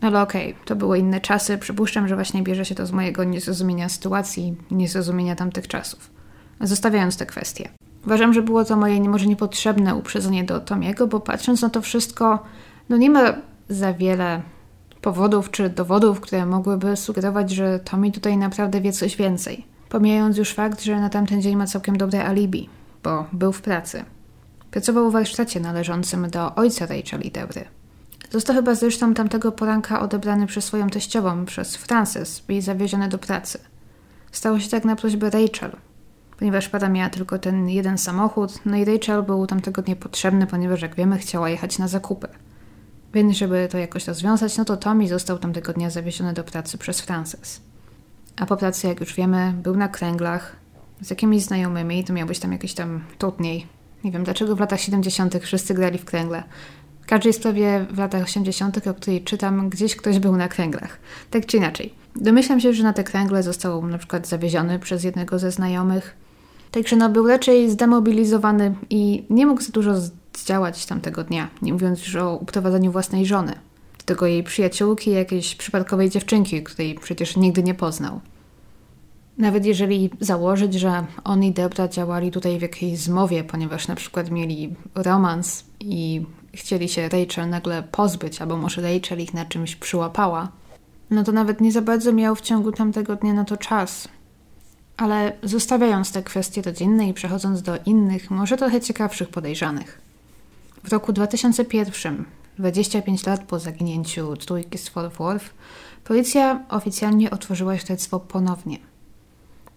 Ale 0.02 0.22
okej, 0.22 0.52
okay, 0.54 0.66
to 0.66 0.76
były 0.76 1.00
inne 1.00 1.22
czasy. 1.22 1.58
Przypuszczam, 1.58 2.08
że 2.08 2.16
właśnie 2.16 2.44
bierze 2.44 2.66
się 2.66 2.76
to 2.76 2.86
z 2.86 2.92
mojego 2.92 3.24
niezrozumienia 3.24 3.90
sytuacji, 3.90 4.56
niezrozumienia 4.72 5.36
tamtych 5.36 5.68
czasów. 5.68 6.12
Zostawiając 6.62 7.18
te 7.18 7.26
kwestie. 7.26 7.70
Uważam, 8.06 8.34
że 8.34 8.42
było 8.42 8.66
to 8.66 8.76
moje 8.76 9.02
może 9.02 9.26
niepotrzebne 9.26 9.96
uprzedzenie 9.96 10.44
do 10.44 10.60
Tomiego, 10.60 11.08
bo 11.08 11.20
patrząc 11.20 11.62
na 11.62 11.70
to 11.70 11.82
wszystko, 11.82 12.44
no 12.92 12.98
nie 12.98 13.10
ma 13.10 13.34
za 13.70 13.94
wiele 13.94 14.42
powodów 15.02 15.52
czy 15.52 15.70
dowodów, 15.70 16.22
które 16.22 16.46
mogłyby 16.46 16.98
sugerować, 16.98 17.52
że 17.52 17.80
Tommy 17.80 18.12
tutaj 18.12 18.38
naprawdę 18.38 18.82
wie 18.82 18.92
coś 18.92 19.18
więcej. 19.18 19.66
Pomijając 19.90 20.38
już 20.38 20.54
fakt, 20.54 20.82
że 20.82 21.00
na 21.00 21.10
tamten 21.10 21.42
dzień 21.42 21.56
ma 21.56 21.68
całkiem 21.68 21.98
dobre 21.98 22.26
alibi, 22.26 22.70
bo 23.04 23.26
był 23.34 23.52
w 23.52 23.62
pracy. 23.62 24.06
Pracował 24.72 25.10
w 25.10 25.14
warsztacie 25.14 25.60
należącym 25.60 26.30
do 26.30 26.56
ojca 26.56 26.86
Rachel 26.86 27.22
i 27.22 27.32
Debry. 27.32 27.66
Został 28.30 28.56
chyba 28.56 28.76
zresztą 28.76 29.14
tamtego 29.14 29.52
poranka 29.52 30.02
odebrany 30.02 30.48
przez 30.48 30.66
swoją 30.66 30.90
teściową, 30.90 31.46
przez 31.46 31.76
Frances 31.76 32.44
i 32.50 32.62
zawieziony 32.62 33.10
do 33.10 33.18
pracy. 33.18 33.60
Stało 34.32 34.60
się 34.60 34.70
tak 34.70 34.86
na 34.86 34.96
prośbę 34.96 35.30
Rachel, 35.30 35.72
ponieważ 36.40 36.70
para 36.70 36.90
miała 36.90 37.10
tylko 37.10 37.40
ten 37.40 37.70
jeden 37.70 37.98
samochód, 37.98 38.60
no 38.66 38.78
i 38.78 38.86
Rachel 38.86 39.24
był 39.24 39.48
tamtego 39.48 39.82
dnia 39.82 39.96
potrzebny, 39.96 40.48
ponieważ 40.48 40.82
jak 40.82 40.96
wiemy 40.96 41.18
chciała 41.18 41.50
jechać 41.50 41.80
na 41.80 41.88
zakupy. 41.88 42.28
Więc 43.14 43.38
żeby 43.38 43.68
to 43.72 43.78
jakoś 43.78 44.08
rozwiązać, 44.08 44.58
no 44.58 44.66
to 44.66 44.78
Tommy 44.78 45.08
został 45.08 45.40
tamtego 45.40 45.74
dnia 45.74 45.90
zawieziony 45.90 46.34
do 46.34 46.44
pracy 46.44 46.78
przez 46.78 47.02
Frances. 47.02 47.62
A 48.36 48.46
po 48.46 48.58
pracy, 48.58 48.88
jak 48.88 49.00
już 49.00 49.16
wiemy, 49.16 49.54
był 49.64 49.76
na 49.76 49.88
kręglach 49.88 50.56
z 51.02 51.10
jakimiś 51.10 51.44
znajomymi, 51.44 52.04
to 52.04 52.14
miał 52.14 52.28
być 52.28 52.40
tam 52.40 52.52
jakiś 52.52 52.74
tam 52.74 53.02
trudniej. 53.18 53.68
Nie 54.04 54.12
wiem, 54.12 54.24
dlaczego 54.24 54.56
w 54.56 54.60
latach 54.60 54.82
70. 54.82 55.38
wszyscy 55.42 55.74
grali 55.74 55.98
w 55.98 56.06
kręgle. 56.06 56.44
W 57.02 57.06
każdej 57.06 57.34
sprawie 57.34 57.86
w 57.92 57.98
latach 57.98 58.24
80., 58.24 58.88
o 58.88 58.94
której 58.94 59.24
czytam, 59.24 59.70
gdzieś 59.70 59.96
ktoś 59.96 60.20
był 60.20 60.38
na 60.38 60.48
kręglach. 60.48 61.00
Tak 61.32 61.46
czy 61.46 61.58
inaczej. 61.58 61.94
Domyślam 62.16 62.60
się, 62.60 62.74
że 62.74 62.84
na 62.84 62.94
te 62.94 63.04
kręgle 63.04 63.44
został 63.44 63.88
na 63.88 63.98
przykład 63.98 64.28
zawieziony 64.28 64.80
przez 64.80 65.04
jednego 65.04 65.40
ze 65.40 65.52
znajomych. 65.52 66.16
Także 66.72 66.96
no, 66.96 67.10
był 67.10 67.28
raczej 67.28 67.70
zdemobilizowany 67.70 68.76
i 68.90 69.26
nie 69.30 69.46
mógł 69.46 69.62
za 69.62 69.72
dużo 69.72 69.94
zdziałać 70.38 70.86
tamtego 70.86 71.24
dnia, 71.24 71.50
nie 71.62 71.74
mówiąc 71.74 72.06
już 72.06 72.16
o 72.16 72.36
uprowadzeniu 72.36 72.92
własnej 72.92 73.26
żony. 73.26 73.54
Do 73.98 74.06
tego 74.06 74.26
jej 74.26 74.44
przyjaciółki, 74.44 75.12
jakiejś 75.12 75.56
przypadkowej 75.56 76.10
dziewczynki, 76.10 76.64
której 76.64 76.96
przecież 76.96 77.38
nigdy 77.38 77.64
nie 77.64 77.74
poznał. 77.74 78.22
Nawet 79.38 79.66
jeżeli 79.66 80.10
założyć, 80.20 80.74
że 80.74 81.06
on 81.24 81.44
i 81.44 81.52
Debra 81.52 81.88
działali 81.88 82.32
tutaj 82.32 82.60
w 82.60 82.62
jakiejś 82.62 83.00
zmowie, 83.00 83.44
ponieważ 83.44 83.88
na 83.88 83.96
przykład 83.96 84.32
mieli 84.32 84.76
romans 84.96 85.64
i 85.80 86.26
chcieli 86.54 86.90
się 86.90 87.10
Rachel 87.10 87.50
nagle 87.50 87.84
pozbyć, 87.84 88.42
albo 88.42 88.58
może 88.58 88.82
Rachel 88.82 89.20
ich 89.20 89.34
na 89.34 89.46
czymś 89.46 89.76
przyłapała, 89.76 90.52
no 91.10 91.24
to 91.24 91.32
nawet 91.32 91.62
nie 91.62 91.72
za 91.72 91.82
bardzo 91.82 92.14
miał 92.14 92.36
w 92.36 92.42
ciągu 92.42 92.72
tamtego 92.72 93.16
dnia 93.16 93.34
na 93.34 93.46
to 93.46 93.58
czas. 93.58 94.08
Ale 94.98 95.34
zostawiając 95.44 96.12
te 96.12 96.24
kwestie 96.24 96.62
rodzinne 96.62 97.10
i 97.10 97.14
przechodząc 97.14 97.62
do 97.62 97.78
innych, 97.86 98.32
może 98.32 98.58
trochę 98.58 98.82
ciekawszych 98.82 99.30
podejrzanych. 99.30 100.02
W 100.84 100.92
roku 100.92 101.14
2001, 101.14 102.26
25 102.60 103.26
lat 103.26 103.44
po 103.44 103.60
zaginięciu 103.60 104.38
trójki 104.38 104.78
z 104.78 104.90
Fort 104.90 105.18
Worth, 105.18 105.54
policja 106.04 106.64
oficjalnie 106.70 107.32
otworzyła 107.32 107.78
śledztwo 107.78 108.20
ponownie. 108.20 108.78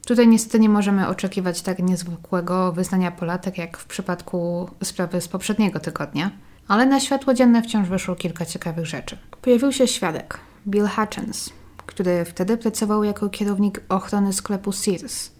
Tutaj 0.06 0.28
niestety 0.28 0.60
nie 0.60 0.68
możemy 0.68 1.08
oczekiwać 1.08 1.62
tak 1.62 1.78
niezwykłego 1.78 2.72
wyznania 2.72 3.10
polatek 3.10 3.58
jak 3.58 3.78
w 3.78 3.86
przypadku 3.86 4.70
sprawy 4.84 5.20
z 5.20 5.28
poprzedniego 5.28 5.80
tygodnia, 5.80 6.30
ale 6.68 6.86
na 6.86 7.00
światło 7.00 7.34
dzienne 7.34 7.62
wciąż 7.62 7.88
wyszło 7.88 8.14
kilka 8.14 8.46
ciekawych 8.46 8.86
rzeczy. 8.86 9.18
Pojawił 9.42 9.72
się 9.72 9.88
świadek, 9.88 10.40
Bill 10.68 10.86
Hutchins, 10.86 11.50
który 11.86 12.24
wtedy 12.24 12.56
pracował 12.56 13.04
jako 13.04 13.28
kierownik 13.28 13.80
ochrony 13.88 14.32
sklepu 14.32 14.72
Sears. 14.72 15.30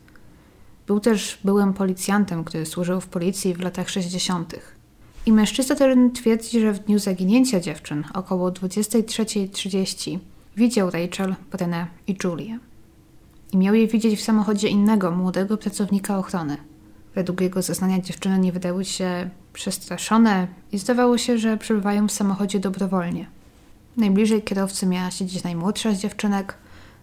Był 0.86 1.00
też 1.00 1.38
byłym 1.44 1.74
policjantem, 1.74 2.44
który 2.44 2.66
służył 2.66 3.00
w 3.00 3.06
policji 3.06 3.54
w 3.54 3.60
latach 3.60 3.90
60. 3.90 4.54
I 5.26 5.32
mężczyzna 5.32 5.74
ten 5.74 6.12
twierdzi, 6.12 6.60
że 6.60 6.72
w 6.72 6.78
dniu 6.78 6.98
zaginięcia 6.98 7.60
dziewczyn 7.60 8.04
około 8.14 8.50
23.30 8.50 10.18
widział 10.56 10.90
Rachel, 10.90 11.34
Brenę 11.50 11.86
i 12.06 12.16
Julię. 12.24 12.58
I 13.52 13.56
miał 13.58 13.74
je 13.74 13.86
widzieć 13.86 14.20
w 14.20 14.24
samochodzie 14.24 14.68
innego, 14.68 15.10
młodego 15.10 15.56
pracownika 15.58 16.18
ochrony. 16.18 16.56
Według 17.14 17.40
jego 17.40 17.62
zeznania 17.62 18.00
dziewczyny 18.00 18.38
nie 18.38 18.52
wydały 18.52 18.84
się 18.84 19.30
przestraszone 19.52 20.46
i 20.72 20.78
zdawało 20.78 21.18
się, 21.18 21.38
że 21.38 21.56
przebywają 21.56 22.08
w 22.08 22.12
samochodzie 22.12 22.60
dobrowolnie. 22.60 23.26
Najbliżej 23.96 24.42
kierowcy 24.42 24.86
miała 24.86 25.10
siedzieć 25.10 25.44
najmłodsza 25.44 25.92
z 25.92 25.98
dziewczynek, 25.98 26.54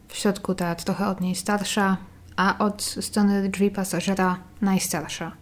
w 0.08 0.16
środku 0.16 0.56
ta 0.56 0.76
trochę 0.76 1.08
od 1.08 1.22
niej 1.22 1.36
starsza, 1.36 1.98
a 2.36 2.58
od 2.58 2.82
strony 2.82 3.50
drzwi 3.50 3.72
pasażera 3.72 4.40
najstarsza. 4.62 5.41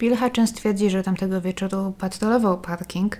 Bill 0.00 0.16
Hutchins 0.16 0.52
twierdzi, 0.52 0.90
że 0.90 1.02
tamtego 1.02 1.40
wieczoru 1.40 1.92
patrolował 1.98 2.58
parking 2.58 3.16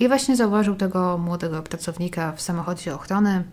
i 0.00 0.08
właśnie 0.08 0.36
zauważył 0.36 0.74
tego 0.74 1.18
młodego 1.18 1.62
pracownika 1.62 2.32
w 2.32 2.40
samochodzie 2.40 2.94
ochrony 2.94 3.44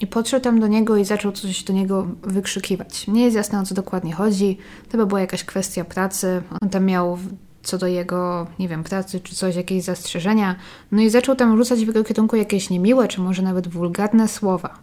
i 0.00 0.06
podszedł 0.06 0.44
tam 0.44 0.60
do 0.60 0.66
niego 0.66 0.96
i 0.96 1.04
zaczął 1.04 1.32
coś 1.32 1.64
do 1.64 1.72
niego 1.72 2.06
wykrzykiwać. 2.22 3.06
Nie 3.06 3.24
jest 3.24 3.36
jasne 3.36 3.60
o 3.60 3.62
co 3.62 3.74
dokładnie 3.74 4.12
chodzi, 4.12 4.58
by 4.92 5.06
była 5.06 5.20
jakaś 5.20 5.44
kwestia 5.44 5.84
pracy. 5.84 6.42
On 6.60 6.68
tam 6.68 6.84
miał 6.84 7.18
co 7.62 7.78
do 7.78 7.86
jego, 7.86 8.46
nie 8.58 8.68
wiem, 8.68 8.84
pracy 8.84 9.20
czy 9.20 9.34
coś, 9.34 9.56
jakieś 9.56 9.84
zastrzeżenia. 9.84 10.56
No 10.92 11.02
i 11.02 11.10
zaczął 11.10 11.36
tam 11.36 11.56
rzucać 11.56 11.84
w 11.84 11.86
jego 11.86 12.04
kierunku 12.04 12.36
jakieś 12.36 12.70
niemiłe, 12.70 13.08
czy 13.08 13.20
może 13.20 13.42
nawet 13.42 13.68
wulgarne 13.68 14.28
słowa. 14.28 14.78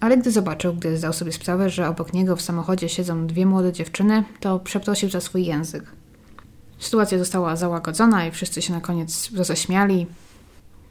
Ale 0.00 0.18
gdy 0.18 0.30
zobaczył, 0.30 0.74
gdy 0.74 0.96
zdał 0.96 1.12
sobie 1.12 1.32
sprawę, 1.32 1.70
że 1.70 1.88
obok 1.88 2.12
niego 2.12 2.36
w 2.36 2.42
samochodzie 2.42 2.88
siedzą 2.88 3.26
dwie 3.26 3.46
młode 3.46 3.72
dziewczyny, 3.72 4.24
to 4.40 4.58
przeprosił 4.58 5.10
za 5.10 5.20
swój 5.20 5.44
język. 5.44 5.95
Sytuacja 6.78 7.18
została 7.18 7.56
załagodzona 7.56 8.26
i 8.26 8.30
wszyscy 8.30 8.62
się 8.62 8.72
na 8.72 8.80
koniec 8.80 9.30
roześmiali, 9.36 10.06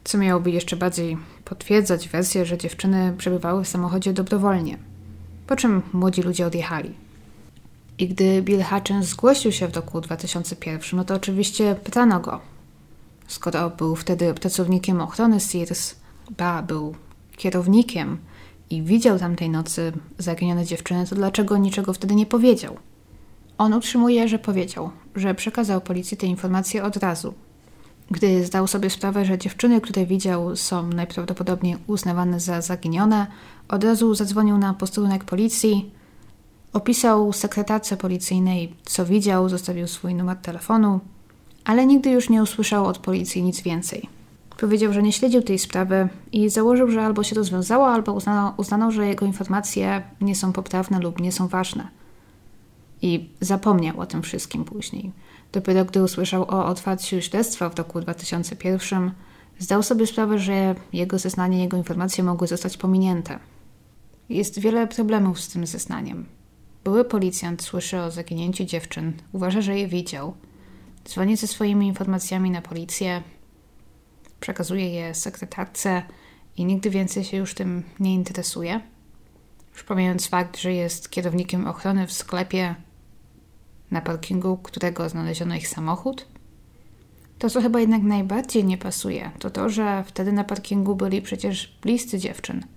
co 0.04 0.18
miałoby 0.18 0.50
jeszcze 0.50 0.76
bardziej 0.76 1.18
potwierdzać 1.44 2.08
wersję, 2.08 2.46
że 2.46 2.58
dziewczyny 2.58 3.14
przebywały 3.18 3.64
w 3.64 3.68
samochodzie 3.68 4.12
dobrowolnie. 4.12 4.78
Po 5.46 5.56
czym 5.56 5.82
młodzi 5.92 6.22
ludzie 6.22 6.46
odjechali. 6.46 6.94
I 7.98 8.08
gdy 8.08 8.42
Bill 8.42 8.62
Hutchins 8.62 9.06
zgłosił 9.06 9.52
się 9.52 9.68
w 9.68 9.76
roku 9.76 10.00
2001, 10.00 10.80
no 10.92 11.04
to 11.04 11.14
oczywiście 11.14 11.74
pytano 11.74 12.20
go. 12.20 12.40
Skoro 13.26 13.70
był 13.70 13.96
wtedy 13.96 14.34
pracownikiem 14.34 15.00
ochrony 15.00 15.40
Sears, 15.40 15.94
ba, 16.36 16.62
był 16.62 16.94
kierownikiem 17.36 18.18
i 18.70 18.82
widział 18.82 19.18
tamtej 19.18 19.50
nocy 19.50 19.92
zaginione 20.18 20.64
dziewczyny, 20.64 21.06
to 21.06 21.14
dlaczego 21.14 21.56
niczego 21.56 21.92
wtedy 21.92 22.14
nie 22.14 22.26
powiedział? 22.26 22.76
On 23.58 23.74
utrzymuje, 23.74 24.28
że 24.28 24.38
powiedział, 24.38 24.90
że 25.14 25.34
przekazał 25.34 25.80
policji 25.80 26.16
te 26.16 26.26
informacje 26.26 26.84
od 26.84 26.96
razu. 26.96 27.34
Gdy 28.10 28.44
zdał 28.44 28.66
sobie 28.66 28.90
sprawę, 28.90 29.24
że 29.24 29.38
dziewczyny, 29.38 29.80
które 29.80 30.06
widział, 30.06 30.56
są 30.56 30.88
najprawdopodobniej 30.88 31.76
uznawane 31.86 32.40
za 32.40 32.60
zaginione, 32.60 33.26
od 33.68 33.84
razu 33.84 34.14
zadzwonił 34.14 34.58
na 34.58 34.74
posterunek 34.74 35.24
policji, 35.24 35.90
Opisał 36.76 37.32
sekretarce 37.32 37.96
policyjnej, 37.96 38.74
co 38.84 39.06
widział, 39.06 39.48
zostawił 39.48 39.86
swój 39.86 40.14
numer 40.14 40.36
telefonu, 40.36 41.00
ale 41.64 41.86
nigdy 41.86 42.10
już 42.10 42.30
nie 42.30 42.42
usłyszał 42.42 42.86
od 42.86 42.98
policji 42.98 43.42
nic 43.42 43.60
więcej. 43.60 44.08
Powiedział, 44.60 44.92
że 44.92 45.02
nie 45.02 45.12
śledził 45.12 45.42
tej 45.42 45.58
sprawy 45.58 46.08
i 46.32 46.48
założył, 46.48 46.90
że 46.90 47.02
albo 47.02 47.22
się 47.22 47.36
rozwiązało, 47.36 47.88
albo 47.88 48.12
uznano, 48.12 48.54
uznano, 48.56 48.90
że 48.90 49.06
jego 49.06 49.26
informacje 49.26 50.02
nie 50.20 50.34
są 50.34 50.52
poprawne 50.52 51.00
lub 51.00 51.20
nie 51.20 51.32
są 51.32 51.48
ważne. 51.48 51.88
I 53.02 53.30
zapomniał 53.40 54.00
o 54.00 54.06
tym 54.06 54.22
wszystkim 54.22 54.64
później. 54.64 55.12
Dopiero 55.52 55.84
gdy 55.84 56.02
usłyszał 56.02 56.42
o 56.42 56.66
otwarciu 56.66 57.22
śledztwa 57.22 57.70
w 57.70 57.78
roku 57.78 58.00
2001, 58.00 59.12
zdał 59.58 59.82
sobie 59.82 60.06
sprawę, 60.06 60.38
że 60.38 60.74
jego 60.92 61.18
zeznanie, 61.18 61.62
jego 61.62 61.76
informacje 61.76 62.24
mogły 62.24 62.46
zostać 62.46 62.76
pominięte. 62.76 63.38
Jest 64.28 64.58
wiele 64.58 64.86
problemów 64.86 65.40
z 65.40 65.48
tym 65.48 65.66
zeznaniem. 65.66 66.26
Były 66.84 67.04
policjant 67.04 67.62
słyszy 67.62 68.00
o 68.00 68.10
zaginięciu 68.10 68.64
dziewczyn, 68.64 69.12
uważa, 69.32 69.60
że 69.60 69.78
je 69.78 69.88
widział. 69.88 70.34
Dzwoni 71.08 71.36
ze 71.36 71.46
swoimi 71.46 71.86
informacjami 71.86 72.50
na 72.50 72.62
policję, 72.62 73.22
przekazuje 74.40 74.90
je 74.90 75.14
sekretarce 75.14 76.02
i 76.56 76.64
nigdy 76.64 76.90
więcej 76.90 77.24
się 77.24 77.36
już 77.36 77.54
tym 77.54 77.82
nie 78.00 78.14
interesuje. 78.14 78.80
Już 79.72 79.84
pomijając 79.84 80.26
fakt, 80.28 80.56
że 80.56 80.72
jest 80.72 81.10
kierownikiem 81.10 81.66
ochrony 81.66 82.06
w 82.06 82.12
sklepie, 82.12 82.74
na 83.90 84.00
parkingu 84.00 84.56
którego 84.56 85.08
znaleziono 85.08 85.54
ich 85.54 85.68
samochód. 85.68 86.26
To, 87.38 87.50
co 87.50 87.62
chyba 87.62 87.80
jednak 87.80 88.02
najbardziej 88.02 88.64
nie 88.64 88.78
pasuje, 88.78 89.30
to 89.38 89.50
to, 89.50 89.68
że 89.68 90.04
wtedy 90.06 90.32
na 90.32 90.44
parkingu 90.44 90.94
byli 90.94 91.22
przecież 91.22 91.78
bliscy 91.82 92.18
dziewczyn– 92.18 92.64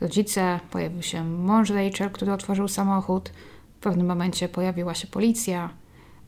rodzice, 0.00 0.60
pojawił 0.70 1.02
się 1.02 1.24
mąż 1.24 1.70
Rachel, 1.70 2.10
który 2.10 2.32
otworzył 2.32 2.68
samochód. 2.68 3.32
W 3.76 3.80
pewnym 3.80 4.06
momencie 4.06 4.48
pojawiła 4.48 4.94
się 4.94 5.06
policja, 5.06 5.70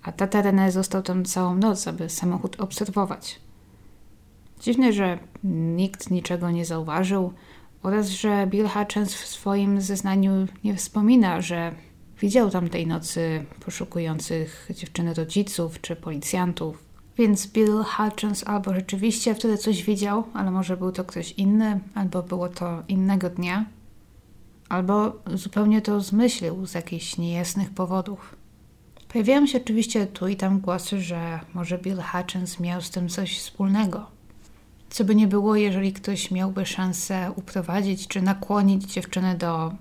a 0.02 0.12
tata 0.12 0.42
René 0.42 0.70
został 0.70 1.02
tam 1.02 1.24
całą 1.24 1.54
noc, 1.54 1.88
aby 1.88 2.08
samochód 2.08 2.60
obserwować. 2.60 3.40
Dziwne, 4.60 4.92
że 4.92 5.18
nikt 5.44 6.10
niczego 6.10 6.50
nie 6.50 6.64
zauważył 6.64 7.32
oraz, 7.82 8.08
że 8.08 8.46
Bill 8.46 8.68
Hutchins 8.68 9.14
w 9.14 9.26
swoim 9.26 9.80
zeznaniu 9.80 10.46
nie 10.64 10.76
wspomina, 10.76 11.40
że 11.40 11.74
widział 12.20 12.50
tam 12.50 12.68
tej 12.68 12.86
nocy 12.86 13.44
poszukujących 13.64 14.68
dziewczyny 14.74 15.14
rodziców 15.14 15.80
czy 15.80 15.96
policjantów. 15.96 16.84
Więc 17.18 17.46
Bill 17.46 17.84
Hutchins 17.84 18.44
albo 18.46 18.74
rzeczywiście 18.74 19.34
wtedy 19.34 19.58
coś 19.58 19.82
widział, 19.82 20.24
ale 20.34 20.50
może 20.50 20.76
był 20.76 20.92
to 20.92 21.04
ktoś 21.04 21.32
inny, 21.32 21.80
albo 21.94 22.22
było 22.22 22.48
to 22.48 22.82
innego 22.88 23.30
dnia, 23.30 23.64
albo 24.68 25.12
zupełnie 25.34 25.82
to 25.82 26.00
zmyślił 26.00 26.66
z 26.66 26.74
jakichś 26.74 27.18
niejasnych 27.18 27.70
powodów. 27.70 28.36
Pojawiają 29.08 29.46
się 29.46 29.58
oczywiście 29.58 30.06
tu 30.06 30.28
i 30.28 30.36
tam 30.36 30.60
głosy, 30.60 31.00
że 31.00 31.40
może 31.54 31.78
Bill 31.78 32.02
Hutchins 32.12 32.60
miał 32.60 32.80
z 32.80 32.90
tym 32.90 33.08
coś 33.08 33.38
wspólnego. 33.38 34.06
Co 34.90 35.04
by 35.04 35.14
nie 35.14 35.26
było, 35.26 35.56
jeżeli 35.56 35.92
ktoś 35.92 36.30
miałby 36.30 36.66
szansę 36.66 37.32
uprowadzić 37.36 38.08
czy 38.08 38.22
nakłonić 38.22 38.92
dziewczynę 38.92 39.34
do 39.36 39.72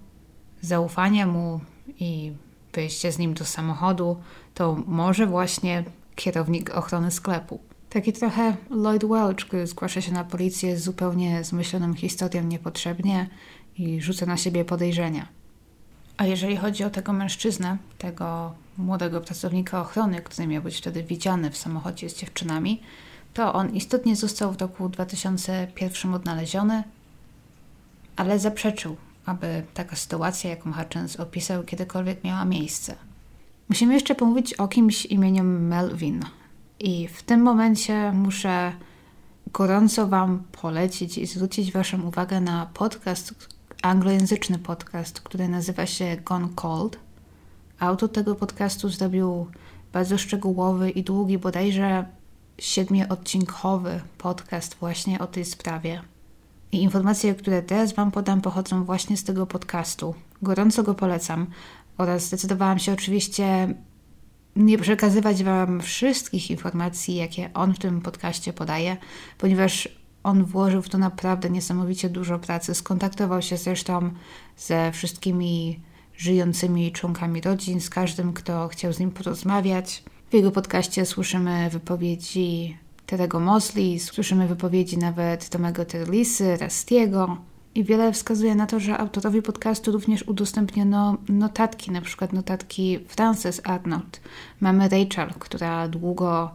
zaufania 0.62 1.28
mu 1.28 1.60
i 2.00 2.32
wyjścia 2.74 3.12
z 3.12 3.18
nim 3.18 3.34
do 3.34 3.46
samochodu, 3.46 4.18
to 4.54 4.84
może 4.88 5.28
właśnie 5.28 5.84
kierownik 6.16 6.76
ochrony 6.76 7.12
sklepu. 7.12 7.60
Taki 7.90 8.14
trochę 8.14 8.56
Lloyd 8.70 9.06
Welch, 9.06 9.46
który 9.46 9.68
zgłasza 9.68 10.02
się 10.02 10.12
na 10.12 10.24
policję 10.24 10.78
z 10.78 10.84
zupełnie 10.84 11.44
zmyśloną 11.44 11.94
historią 11.94 12.44
niepotrzebnie 12.44 13.30
i 13.78 14.02
rzuca 14.02 14.26
na 14.26 14.38
siebie 14.38 14.66
podejrzenia. 14.66 15.28
A 16.18 16.26
jeżeli 16.26 16.58
chodzi 16.58 16.84
o 16.84 16.90
tego 16.90 17.14
mężczyznę, 17.14 17.78
tego 17.98 18.54
młodego 18.78 19.22
pracownika 19.22 19.82
ochrony, 19.82 20.22
który 20.22 20.48
miał 20.48 20.64
być 20.64 20.78
wtedy 20.78 21.04
widziany 21.04 21.52
w 21.52 21.58
samochodzie 21.58 22.10
z 22.10 22.18
dziewczynami, 22.18 22.82
to 23.34 23.54
on 23.54 23.76
istotnie 23.76 24.16
został 24.16 24.54
w 24.54 24.62
roku 24.62 24.90
2001 24.90 26.14
odnaleziony, 26.14 26.84
ale 28.16 28.40
zaprzeczył, 28.40 28.98
aby 29.30 29.64
taka 29.74 29.96
sytuacja, 29.96 30.50
jaką 30.50 30.74
Hutchins 30.74 31.20
opisał, 31.20 31.64
kiedykolwiek 31.64 32.24
miała 32.24 32.46
miejsce. 32.46 32.96
Musimy 33.70 33.94
jeszcze 33.94 34.16
pomówić 34.16 34.54
o 34.54 34.68
kimś 34.68 35.06
imieniem 35.06 35.68
Melvin. 35.68 36.26
I 36.80 37.08
w 37.08 37.24
tym 37.24 37.42
momencie 37.42 38.12
muszę 38.12 38.74
gorąco 39.54 40.08
Wam 40.08 40.44
polecić 40.62 41.18
i 41.18 41.26
zwrócić 41.26 41.72
Waszą 41.72 42.02
uwagę 42.02 42.42
na 42.42 42.66
podcast, 42.74 43.50
anglojęzyczny 43.82 44.60
podcast, 44.60 45.22
który 45.22 45.48
nazywa 45.48 45.86
się 45.86 46.18
Gone 46.26 46.50
Cold. 46.56 47.00
Autor 47.80 48.12
tego 48.12 48.36
podcastu 48.36 48.90
zrobił 48.90 49.48
bardzo 49.94 50.18
szczegółowy 50.18 50.90
i 50.90 51.04
długi, 51.04 51.38
bodajże 51.38 52.06
siedmioodcinkowy 52.58 54.02
podcast 54.18 54.76
właśnie 54.80 55.20
o 55.20 55.28
tej 55.28 55.46
sprawie. 55.46 56.02
I 56.72 56.82
informacje, 56.82 57.36
które 57.36 57.62
teraz 57.62 57.94
Wam 57.94 58.12
podam, 58.12 58.42
pochodzą 58.42 58.84
właśnie 58.84 59.18
z 59.18 59.24
tego 59.24 59.46
podcastu. 59.46 60.16
Gorąco 60.42 60.84
go 60.84 60.94
polecam 60.94 61.48
oraz 61.98 62.26
zdecydowałam 62.26 62.80
się 62.80 62.94
oczywiście 62.94 63.74
nie 64.56 64.78
przekazywać 64.78 65.44
Wam 65.44 65.82
wszystkich 65.82 66.52
informacji, 66.52 67.16
jakie 67.16 67.50
on 67.54 67.74
w 67.74 67.80
tym 67.80 68.02
podcaście 68.02 68.54
podaje, 68.54 68.98
ponieważ 69.38 69.90
on 70.24 70.44
włożył 70.44 70.82
w 70.82 70.90
to 70.90 70.98
naprawdę 70.98 71.50
niesamowicie 71.50 72.10
dużo 72.10 72.40
pracy. 72.40 72.76
Skontaktował 72.76 73.42
się 73.42 73.58
zresztą 73.58 74.12
ze 74.58 74.92
wszystkimi 74.92 75.80
żyjącymi 76.18 76.92
członkami 76.92 77.42
rodzin, 77.42 77.82
z 77.82 77.90
każdym, 77.90 78.34
kto 78.34 78.68
chciał 78.68 78.94
z 78.94 79.00
nim 79.00 79.12
porozmawiać. 79.12 80.04
W 80.30 80.34
jego 80.34 80.52
podcaście 80.52 81.06
słyszymy 81.06 81.70
wypowiedzi 81.70 82.78
Terego 83.10 83.40
Mosley, 83.40 84.00
słyszymy 84.00 84.48
wypowiedzi 84.48 84.98
nawet 84.98 85.50
Tomego 85.50 85.86
Terlisy, 85.86 86.58
Rastiego 86.58 87.38
i 87.76 87.84
wiele 87.84 88.12
wskazuje 88.14 88.56
na 88.56 88.66
to, 88.66 88.80
że 88.80 88.98
autorowi 88.98 89.42
podcastu 89.42 89.92
również 89.92 90.24
udostępniono 90.24 91.18
notatki, 91.30 91.92
na 91.92 92.02
przykład 92.02 92.34
notatki 92.34 93.00
Frances 93.08 93.62
Arnold. 93.64 94.22
Mamy 94.60 94.90
Rachel, 94.90 95.30
która 95.40 95.88
długo 95.88 96.52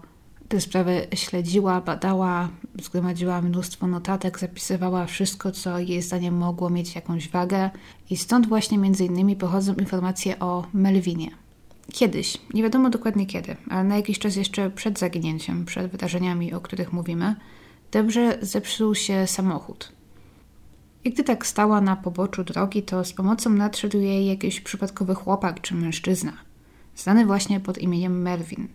tę 0.48 0.60
sprawę 0.60 1.06
śledziła, 1.14 1.80
badała, 1.80 2.48
zgromadziła 2.82 3.42
mnóstwo 3.42 3.86
notatek, 3.86 4.38
zapisywała 4.38 5.06
wszystko, 5.06 5.52
co 5.52 5.78
jej 5.78 6.02
zdaniem 6.02 6.36
mogło 6.36 6.70
mieć 6.70 6.94
jakąś 6.94 7.28
wagę 7.28 7.70
i 8.10 8.16
stąd 8.16 8.48
właśnie 8.48 8.78
między 8.78 9.04
innymi 9.04 9.36
pochodzą 9.36 9.74
informacje 9.74 10.38
o 10.38 10.66
Melvinie. 10.72 11.43
Kiedyś, 11.92 12.38
nie 12.54 12.62
wiadomo 12.62 12.90
dokładnie 12.90 13.26
kiedy, 13.26 13.56
ale 13.70 13.84
na 13.84 13.96
jakiś 13.96 14.18
czas 14.18 14.36
jeszcze 14.36 14.70
przed 14.70 14.98
zaginięciem, 14.98 15.64
przed 15.64 15.90
wydarzeniami, 15.90 16.52
o 16.54 16.60
których 16.60 16.92
mówimy, 16.92 17.36
dobrze 17.92 18.38
zepsuł 18.42 18.94
się 18.94 19.26
samochód. 19.26 19.92
I 21.04 21.10
gdy 21.10 21.24
tak 21.24 21.46
stała 21.46 21.80
na 21.80 21.96
poboczu 21.96 22.44
drogi, 22.44 22.82
to 22.82 23.04
z 23.04 23.12
pomocą 23.12 23.50
nadszedł 23.50 23.98
jej 23.98 24.26
jakiś 24.26 24.60
przypadkowy 24.60 25.14
chłopak 25.14 25.60
czy 25.60 25.74
mężczyzna, 25.74 26.32
znany 26.96 27.26
właśnie 27.26 27.60
pod 27.60 27.78
imieniem 27.78 28.22
Melvin. 28.22 28.68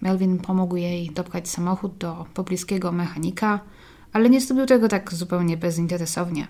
Melvin 0.00 0.38
pomógł 0.38 0.76
jej 0.76 1.10
dopchać 1.10 1.48
samochód 1.48 1.98
do 1.98 2.26
pobliskiego 2.34 2.92
mechanika, 2.92 3.60
ale 4.12 4.30
nie 4.30 4.40
zrobił 4.40 4.66
tego 4.66 4.88
tak 4.88 5.14
zupełnie 5.14 5.56
bezinteresownie. 5.56 6.48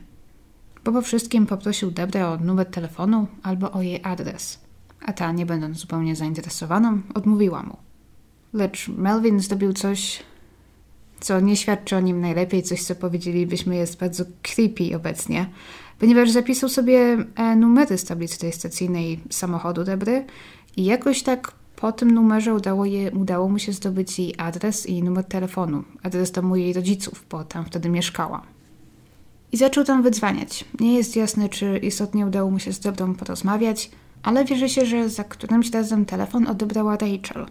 Bo 0.84 0.92
po 0.92 1.02
wszystkim 1.02 1.46
poprosił 1.46 1.90
Debrę 1.90 2.28
o 2.28 2.36
numer 2.36 2.66
telefonu 2.66 3.26
albo 3.42 3.72
o 3.72 3.82
jej 3.82 4.00
adres– 4.02 4.58
a 5.00 5.12
ta, 5.12 5.32
nie 5.32 5.46
będąc 5.46 5.78
zupełnie 5.78 6.16
zainteresowaną, 6.16 7.00
odmówiła 7.14 7.62
mu. 7.62 7.76
Lecz 8.52 8.88
Melvin 8.88 9.40
zrobił 9.40 9.72
coś, 9.72 10.22
co 11.20 11.40
nie 11.40 11.56
świadczy 11.56 11.96
o 11.96 12.00
nim 12.00 12.20
najlepiej, 12.20 12.62
coś 12.62 12.82
co 12.82 12.94
powiedzielibyśmy 12.94 13.76
jest 13.76 13.98
bardzo 13.98 14.24
creepy 14.42 14.96
obecnie, 14.96 15.50
ponieważ 15.98 16.30
zapisał 16.30 16.68
sobie 16.68 17.24
e, 17.36 17.56
numery 17.56 17.98
z 17.98 18.04
tablicy 18.04 18.38
rejestracyjnej 18.42 19.20
samochodu 19.30 19.84
Debry 19.84 20.24
i 20.76 20.84
jakoś 20.84 21.22
tak 21.22 21.52
po 21.76 21.92
tym 21.92 22.10
numerze 22.10 22.54
udało, 22.54 22.84
je, 22.84 23.10
udało 23.10 23.48
mu 23.48 23.58
się 23.58 23.72
zdobyć 23.72 24.18
jej 24.18 24.34
adres 24.38 24.86
i 24.86 25.02
numer 25.02 25.24
telefonu, 25.24 25.84
adres 26.02 26.30
domu 26.30 26.56
jej 26.56 26.72
rodziców, 26.72 27.24
bo 27.30 27.44
tam 27.44 27.64
wtedy 27.64 27.88
mieszkała. 27.88 28.42
I 29.52 29.56
zaczął 29.56 29.84
tam 29.84 30.02
wydzwaniać. 30.02 30.64
Nie 30.80 30.96
jest 30.96 31.16
jasne, 31.16 31.48
czy 31.48 31.78
istotnie 31.78 32.26
udało 32.26 32.50
mu 32.50 32.58
się 32.58 32.72
z 32.72 32.80
Dobrą 32.80 33.14
porozmawiać, 33.14 33.90
ale 34.26 34.44
wierzy 34.44 34.68
się, 34.68 34.86
że 34.86 35.08
za 35.08 35.24
którymś 35.24 35.70
razem 35.70 36.04
telefon 36.04 36.46
odebrała 36.46 36.92
Rachel. 36.92 37.46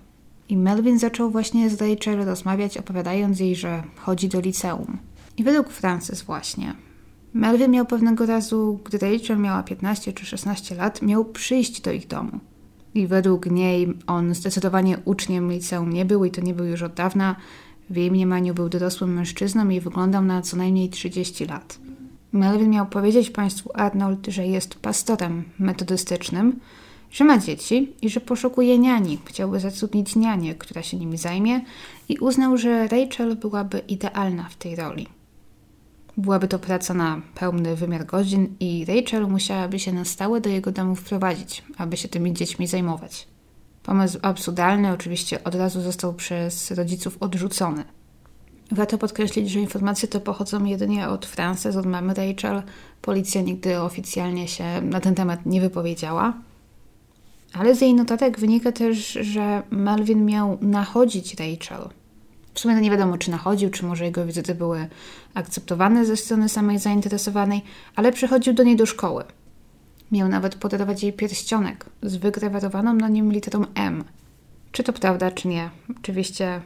I 0.49 0.57
Melvin 0.57 0.99
zaczął 0.99 1.31
właśnie 1.31 1.69
z 1.69 1.81
Rachel 1.81 2.25
rozmawiać, 2.25 2.77
opowiadając 2.77 3.39
jej, 3.39 3.55
że 3.55 3.83
chodzi 3.95 4.29
do 4.29 4.39
liceum. 4.39 4.97
I 5.37 5.43
według 5.43 5.69
Frances 5.69 6.21
właśnie. 6.21 6.75
Melvin 7.33 7.71
miał 7.71 7.85
pewnego 7.85 8.25
razu, 8.25 8.79
gdy 8.85 8.97
Rachel 8.97 9.37
miała 9.37 9.63
15 9.63 10.13
czy 10.13 10.25
16 10.25 10.75
lat, 10.75 11.01
miał 11.01 11.25
przyjść 11.25 11.81
do 11.81 11.91
ich 11.91 12.07
domu. 12.07 12.39
I 12.93 13.07
według 13.07 13.45
niej 13.45 13.93
on 14.07 14.35
zdecydowanie 14.35 14.97
uczniem 15.05 15.51
liceum 15.51 15.93
nie 15.93 16.05
był 16.05 16.25
i 16.25 16.31
to 16.31 16.41
nie 16.41 16.53
był 16.53 16.65
już 16.65 16.81
od 16.81 16.93
dawna. 16.93 17.35
W 17.89 17.95
jej 17.95 18.11
mniemaniu 18.11 18.53
był 18.53 18.69
dorosłym 18.69 19.13
mężczyzną 19.13 19.69
i 19.69 19.79
wyglądał 19.79 20.25
na 20.25 20.41
co 20.41 20.57
najmniej 20.57 20.89
30 20.89 21.45
lat. 21.45 21.79
Melvin 22.35 22.69
miał 22.69 22.85
powiedzieć 22.85 23.29
państwu 23.29 23.71
Arnold, 23.73 24.27
że 24.27 24.47
jest 24.47 24.75
pastorem 24.75 25.43
metodystycznym, 25.59 26.59
że 27.11 27.23
ma 27.23 27.37
dzieci 27.37 27.93
i 28.01 28.09
że 28.09 28.19
poszukuje 28.19 28.79
niani. 28.79 29.17
Chciałby 29.25 29.59
zatrudnić 29.59 30.15
nianię, 30.15 30.55
która 30.55 30.83
się 30.83 30.97
nimi 30.97 31.17
zajmie 31.17 31.61
i 32.09 32.17
uznał, 32.17 32.57
że 32.57 32.87
Rachel 32.87 33.35
byłaby 33.35 33.79
idealna 33.87 34.49
w 34.49 34.55
tej 34.55 34.75
roli. 34.75 35.07
Byłaby 36.17 36.47
to 36.47 36.59
praca 36.59 36.93
na 36.93 37.21
pełny 37.35 37.75
wymiar 37.75 38.05
godzin 38.05 38.55
i 38.59 38.85
Rachel 38.85 39.27
musiałaby 39.27 39.79
się 39.79 39.93
na 39.93 40.05
stałe 40.05 40.41
do 40.41 40.49
jego 40.49 40.71
domu 40.71 40.95
wprowadzić, 40.95 41.63
aby 41.77 41.97
się 41.97 42.07
tymi 42.07 42.33
dziećmi 42.33 42.67
zajmować. 42.67 43.27
Pomysł 43.83 44.19
absurdalny 44.21 44.91
oczywiście 44.91 45.43
od 45.43 45.55
razu 45.55 45.81
został 45.81 46.13
przez 46.13 46.71
rodziców 46.71 47.17
odrzucony– 47.19 47.83
Warto 48.71 48.97
podkreślić, 48.97 49.49
że 49.49 49.59
informacje 49.59 50.07
te 50.07 50.19
pochodzą 50.19 50.63
jedynie 50.63 51.09
od 51.09 51.25
Frances, 51.25 51.75
od 51.75 51.85
mamy 51.85 52.13
Rachel. 52.13 52.63
Policja 53.01 53.41
nigdy 53.41 53.79
oficjalnie 53.79 54.47
się 54.47 54.81
na 54.81 54.99
ten 54.99 55.15
temat 55.15 55.45
nie 55.45 55.61
wypowiedziała. 55.61 56.33
Ale 57.53 57.75
z 57.75 57.81
jej 57.81 57.93
notatek 57.93 58.39
wynika 58.39 58.71
też, 58.71 59.11
że 59.21 59.63
Melvin 59.69 60.25
miał 60.25 60.57
nachodzić 60.61 61.35
Rachel. 61.39 61.89
W 62.53 62.59
sumie 62.59 62.75
to 62.75 62.79
nie 62.81 62.91
wiadomo, 62.91 63.17
czy 63.17 63.31
nachodził, 63.31 63.69
czy 63.69 63.85
może 63.85 64.05
jego 64.05 64.25
wizyty 64.25 64.55
były 64.55 64.87
akceptowane 65.33 66.05
ze 66.05 66.17
strony 66.17 66.49
samej 66.49 66.79
zainteresowanej, 66.79 67.61
ale 67.95 68.11
przychodził 68.11 68.53
do 68.53 68.63
niej 68.63 68.75
do 68.75 68.85
szkoły. 68.85 69.23
Miał 70.11 70.29
nawet 70.29 70.55
podarować 70.55 71.03
jej 71.03 71.13
pierścionek 71.13 71.85
z 72.03 72.15
wygrawerowaną 72.15 72.93
na 72.93 73.09
nim 73.09 73.31
literą 73.31 73.65
M. 73.75 74.03
Czy 74.71 74.83
to 74.83 74.93
prawda, 74.93 75.31
czy 75.31 75.47
nie? 75.47 75.69
Oczywiście 75.99 76.61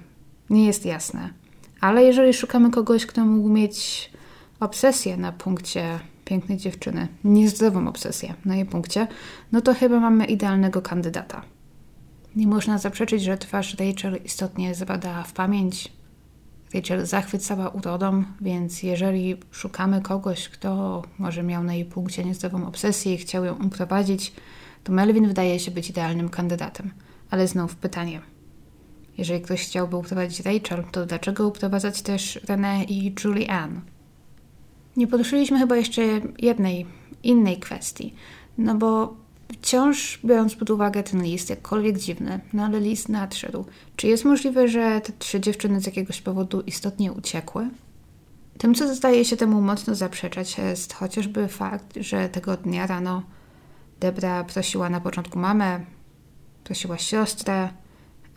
nie 0.49 0.65
jest 0.65 0.85
jasne. 0.85 1.29
Ale 1.81 2.03
jeżeli 2.03 2.33
szukamy 2.33 2.71
kogoś, 2.71 3.05
kto 3.05 3.25
mógł 3.25 3.49
mieć 3.49 4.09
obsesję 4.59 5.17
na 5.17 5.31
punkcie 5.31 5.99
pięknej 6.25 6.57
dziewczyny, 6.57 7.07
niezdrową 7.23 7.87
obsesję 7.87 8.33
na 8.45 8.55
jej 8.55 8.65
punkcie, 8.65 9.07
no 9.51 9.61
to 9.61 9.73
chyba 9.73 9.99
mamy 9.99 10.25
idealnego 10.25 10.81
kandydata. 10.81 11.41
Nie 12.35 12.47
można 12.47 12.77
zaprzeczyć, 12.77 13.23
że 13.23 13.37
twarz 13.37 13.75
Rachel 13.79 14.19
istotnie 14.25 14.75
zapada 14.75 15.23
w 15.23 15.33
pamięć. 15.33 15.91
Rachel 16.73 17.05
zachwycała 17.05 17.69
urodą, 17.69 18.23
więc 18.41 18.83
jeżeli 18.83 19.37
szukamy 19.51 20.01
kogoś, 20.01 20.49
kto 20.49 21.01
może 21.17 21.43
miał 21.43 21.63
na 21.63 21.73
jej 21.73 21.85
punkcie 21.85 22.25
niezdrową 22.25 22.67
obsesję 22.67 23.13
i 23.13 23.17
chciał 23.17 23.45
ją 23.45 23.55
uprowadzić, 23.65 24.33
to 24.83 24.91
Melvin 24.91 25.27
wydaje 25.27 25.59
się 25.59 25.71
być 25.71 25.89
idealnym 25.89 26.29
kandydatem. 26.29 26.91
Ale 27.31 27.47
znów 27.47 27.75
pytanie– 27.75 28.21
jeżeli 29.19 29.41
ktoś 29.41 29.61
chciałby 29.61 29.95
uprowadzić 29.95 30.39
Rachel, 30.39 30.83
to 30.91 31.05
dlaczego 31.05 31.47
uprowadzać 31.47 32.01
też 32.01 32.39
René 32.45 32.85
i 32.87 33.15
Julie 33.23 33.51
Ann? 33.51 33.81
Nie 34.97 35.07
poruszyliśmy 35.07 35.59
chyba 35.59 35.77
jeszcze 35.77 36.01
jednej 36.37 36.85
innej 37.23 37.57
kwestii, 37.57 38.13
no 38.57 38.75
bo 38.75 39.15
wciąż 39.53 40.19
biorąc 40.25 40.55
pod 40.55 40.69
uwagę 40.69 41.03
ten 41.03 41.23
list, 41.23 41.49
jakkolwiek 41.49 41.97
dziwny, 41.97 42.39
no 42.53 42.65
ale 42.65 42.79
list 42.79 43.09
nadszedł. 43.09 43.65
Czy 43.95 44.07
jest 44.07 44.25
możliwe, 44.25 44.67
że 44.67 45.01
te 45.01 45.13
trzy 45.19 45.39
dziewczyny 45.39 45.81
z 45.81 45.85
jakiegoś 45.85 46.21
powodu 46.21 46.61
istotnie 46.61 47.11
uciekły? 47.11 47.69
Tym, 48.57 48.75
co 48.75 48.95
zdaje 48.95 49.25
się 49.25 49.37
temu 49.37 49.61
mocno 49.61 49.95
zaprzeczać, 49.95 50.57
jest 50.57 50.93
chociażby 50.93 51.47
fakt, 51.47 51.97
że 51.99 52.29
tego 52.29 52.57
dnia 52.57 52.87
rano 52.87 53.23
Debra 53.99 54.43
prosiła 54.43 54.89
na 54.89 55.01
początku 55.01 55.39
mamę, 55.39 55.79
prosiła 56.63 56.97
siostrę, 56.97 57.69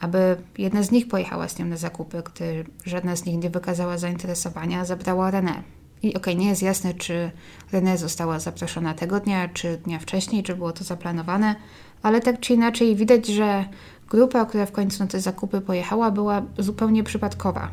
aby 0.03 0.37
jedna 0.59 0.83
z 0.83 0.91
nich 0.91 1.09
pojechała 1.09 1.49
z 1.49 1.59
nią 1.59 1.67
na 1.67 1.77
zakupy, 1.77 2.23
gdy 2.35 2.65
żadna 2.85 3.17
z 3.17 3.25
nich 3.25 3.43
nie 3.43 3.51
wykazała 3.51 3.99
zainteresowania, 3.99 4.85
zabrała 4.85 5.31
René. 5.31 5.55
I 6.03 6.09
okej, 6.09 6.17
okay, 6.17 6.35
nie 6.35 6.49
jest 6.49 6.63
jasne, 6.63 6.95
czy 6.95 7.31
René 7.73 7.97
została 7.97 8.39
zaproszona 8.39 8.95
tego 8.95 9.21
dnia, 9.21 9.49
czy 9.49 9.77
dnia 9.77 9.99
wcześniej, 9.99 10.43
czy 10.43 10.57
było 10.57 10.73
to 10.73 10.85
zaplanowane, 10.85 11.55
ale 12.03 12.21
tak 12.21 12.41
czy 12.41 12.55
inaczej 12.55 12.97
widać, 12.97 13.27
że 13.27 13.65
grupa, 14.09 14.45
która 14.45 14.67
w 14.67 14.73
końcu 14.73 15.03
na 15.03 15.07
te 15.07 15.21
zakupy 15.21 15.61
pojechała, 15.61 16.11
była 16.11 16.43
zupełnie 16.59 17.05
przypadkowa. 17.05 17.71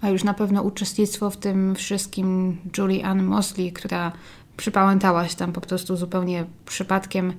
A 0.00 0.08
już 0.08 0.24
na 0.24 0.34
pewno 0.34 0.62
uczestnictwo 0.62 1.30
w 1.30 1.36
tym 1.36 1.74
wszystkim 1.74 2.56
Julie 2.78 3.04
Ann 3.04 3.22
Mosley, 3.22 3.72
która 3.72 4.12
przypałętała 4.56 5.28
się 5.28 5.36
tam 5.36 5.52
po 5.52 5.60
prostu 5.60 5.96
zupełnie 5.96 6.44
przypadkiem, 6.66 7.32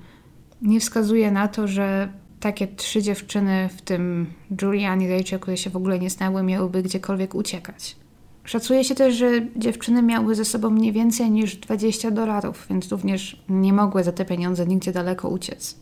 nie 0.62 0.80
wskazuje 0.80 1.32
na 1.32 1.48
to, 1.48 1.68
że 1.68 2.10
takie 2.42 2.68
trzy 2.68 3.02
dziewczyny, 3.02 3.70
w 3.78 3.82
tym 3.82 4.34
Julian 4.62 5.02
i 5.02 5.08
Rachel, 5.10 5.40
które 5.40 5.58
się 5.58 5.70
w 5.70 5.76
ogóle 5.76 6.00
nie 6.00 6.10
znały, 6.10 6.44
miałyby 6.44 6.84
gdziekolwiek 6.84 7.36
uciekać. 7.36 7.96
Szacuje 8.44 8.84
się 8.84 8.96
też, 8.96 9.16
że 9.16 9.32
dziewczyny 9.56 10.02
miały 10.02 10.36
ze 10.36 10.46
sobą 10.46 10.70
nie 10.70 10.92
więcej 10.92 11.32
niż 11.32 11.56
20 11.56 12.12
dolarów, 12.12 12.66
więc 12.70 12.92
również 12.92 13.44
nie 13.50 13.74
mogły 13.74 14.04
za 14.04 14.12
te 14.12 14.26
pieniądze 14.26 14.68
nigdzie 14.68 14.92
daleko 14.92 15.30
uciec. 15.30 15.76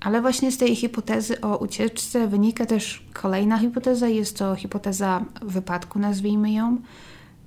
Ale 0.00 0.20
właśnie 0.20 0.52
z 0.52 0.58
tej 0.58 0.76
hipotezy 0.76 1.40
o 1.40 1.56
ucieczce 1.56 2.28
wynika 2.28 2.66
też 2.66 3.06
kolejna 3.12 3.58
hipoteza, 3.58 4.08
jest 4.08 4.38
to 4.38 4.54
hipoteza 4.54 5.24
wypadku, 5.42 5.98
nazwijmy 5.98 6.52
ją, 6.52 6.76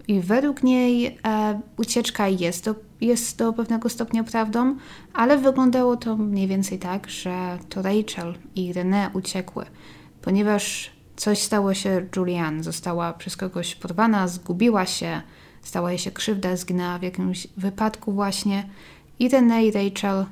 i 0.07 0.19
według 0.19 0.63
niej 0.63 1.17
e, 1.27 1.61
ucieczka 1.77 2.27
jest 2.27 2.65
do, 2.65 2.75
jest 3.01 3.37
do 3.37 3.53
pewnego 3.53 3.89
stopnia 3.89 4.23
prawdą, 4.23 4.75
ale 5.13 5.37
wyglądało 5.37 5.97
to 5.97 6.17
mniej 6.17 6.47
więcej 6.47 6.79
tak, 6.79 7.09
że 7.09 7.57
to 7.69 7.81
Rachel 7.81 8.35
i 8.55 8.73
René 8.73 9.09
uciekły, 9.13 9.65
ponieważ 10.21 10.91
coś 11.15 11.41
stało 11.41 11.73
się 11.73 12.07
Julian. 12.15 12.63
Została 12.63 13.13
przez 13.13 13.37
kogoś 13.37 13.75
porwana, 13.75 14.27
zgubiła 14.27 14.85
się, 14.85 15.21
stała 15.61 15.91
jej 15.91 15.99
się 15.99 16.11
krzywda, 16.11 16.55
zginęła 16.55 16.99
w 16.99 17.03
jakimś 17.03 17.47
wypadku 17.57 18.11
właśnie 18.11 18.69
i 19.19 19.29
René 19.29 19.63
i 19.63 19.71
Rachel, 19.71 20.25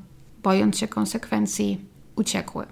bojąc 0.44 0.78
się 0.78 0.88
konsekwencji, 0.88 1.86
uciekły. 2.16 2.66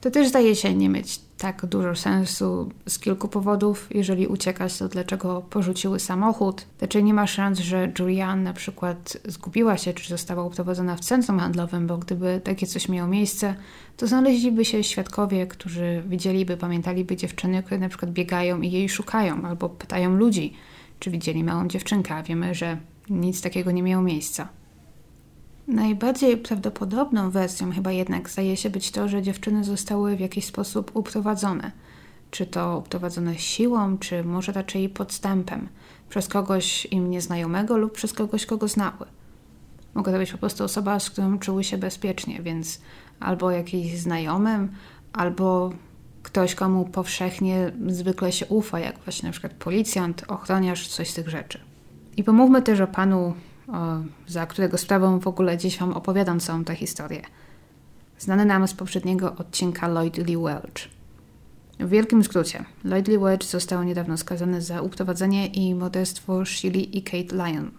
To 0.00 0.10
też 0.10 0.28
zdaje 0.28 0.56
się 0.56 0.74
nie 0.74 0.88
mieć 0.88 1.20
tak 1.38 1.66
dużo 1.66 1.94
sensu 1.94 2.70
z 2.88 2.98
kilku 2.98 3.28
powodów. 3.28 3.88
Jeżeli 3.90 4.26
uciekać, 4.26 4.78
to 4.78 4.88
dlaczego 4.88 5.42
porzuciły 5.50 6.00
samochód? 6.00 6.66
Dlaczego 6.78 7.06
nie 7.06 7.14
ma 7.14 7.26
szans, 7.26 7.58
że 7.58 7.92
Julian 7.98 8.42
na 8.42 8.52
przykład 8.52 9.16
zgubiła 9.24 9.78
się, 9.78 9.92
czy 9.92 10.08
została 10.08 10.44
uprowadzona 10.44 10.96
w 10.96 11.00
centrum 11.00 11.38
handlowym, 11.38 11.86
bo 11.86 11.98
gdyby 11.98 12.40
takie 12.44 12.66
coś 12.66 12.88
miało 12.88 13.08
miejsce, 13.08 13.54
to 13.96 14.06
znaleźliby 14.06 14.64
się 14.64 14.84
świadkowie, 14.84 15.46
którzy 15.46 16.02
widzieliby, 16.08 16.56
pamiętaliby 16.56 17.16
dziewczyny, 17.16 17.62
które 17.62 17.80
na 17.80 17.88
przykład 17.88 18.10
biegają 18.10 18.60
i 18.60 18.70
jej 18.70 18.88
szukają, 18.88 19.42
albo 19.44 19.68
pytają 19.68 20.16
ludzi, 20.16 20.52
czy 21.00 21.10
widzieli 21.10 21.44
małą 21.44 21.68
dziewczynkę, 21.68 22.14
a 22.14 22.22
wiemy, 22.22 22.54
że 22.54 22.78
nic 23.10 23.40
takiego 23.40 23.70
nie 23.70 23.82
miało 23.82 24.02
miejsca. 24.02 24.48
Najbardziej 25.68 26.36
prawdopodobną 26.36 27.30
wersją 27.30 27.72
chyba 27.72 27.92
jednak 27.92 28.30
zdaje 28.30 28.56
się 28.56 28.70
być 28.70 28.90
to, 28.90 29.08
że 29.08 29.22
dziewczyny 29.22 29.64
zostały 29.64 30.16
w 30.16 30.20
jakiś 30.20 30.44
sposób 30.44 30.90
uprowadzone. 30.94 31.72
Czy 32.30 32.46
to 32.46 32.78
uprowadzone 32.78 33.38
siłą, 33.38 33.98
czy 33.98 34.24
może 34.24 34.52
raczej 34.52 34.88
podstępem, 34.88 35.68
przez 36.08 36.28
kogoś 36.28 36.86
im 36.90 37.10
nieznajomego 37.10 37.76
lub 37.76 37.92
przez 37.92 38.12
kogoś, 38.12 38.46
kogo 38.46 38.68
znały. 38.68 39.06
Mogła 39.94 40.12
to 40.12 40.18
być 40.18 40.32
po 40.32 40.38
prostu 40.38 40.64
osoba, 40.64 41.00
z 41.00 41.10
którą 41.10 41.38
czuły 41.38 41.64
się 41.64 41.78
bezpiecznie, 41.78 42.42
więc 42.42 42.80
albo 43.20 43.50
jakiś 43.50 43.98
znajomym, 43.98 44.72
albo 45.12 45.72
ktoś, 46.22 46.54
komu 46.54 46.84
powszechnie 46.84 47.72
zwykle 47.86 48.32
się 48.32 48.46
ufa, 48.46 48.80
jak 48.80 48.98
właśnie 48.98 49.26
na 49.26 49.32
przykład 49.32 49.52
policjant, 49.52 50.24
ochroniarz, 50.28 50.88
coś 50.88 51.10
z 51.10 51.14
tych 51.14 51.28
rzeczy. 51.28 51.60
I 52.16 52.24
pomówmy 52.24 52.62
też 52.62 52.80
o 52.80 52.86
panu 52.86 53.34
za 54.26 54.46
którego 54.46 54.78
sprawą 54.78 55.18
w 55.18 55.26
ogóle 55.26 55.58
dziś 55.58 55.78
Wam 55.78 55.92
opowiadam 55.92 56.40
całą 56.40 56.64
tę 56.64 56.74
historię. 56.74 57.22
Znany 58.18 58.44
nam 58.44 58.68
z 58.68 58.74
poprzedniego 58.74 59.36
odcinka 59.36 59.88
Lloyd 59.88 60.16
Lee 60.16 60.36
Welch. 60.36 60.88
W 61.80 61.88
wielkim 61.88 62.24
skrócie, 62.24 62.64
Lloyd 62.84 63.08
Lee 63.08 63.18
Welch 63.18 63.44
został 63.44 63.82
niedawno 63.82 64.16
skazany 64.16 64.62
za 64.62 64.82
uprowadzenie 64.82 65.46
i 65.46 65.74
morderstwo 65.74 66.44
Shirley 66.44 66.98
i 66.98 67.02
Kate 67.02 67.36
Lyon, 67.36 67.70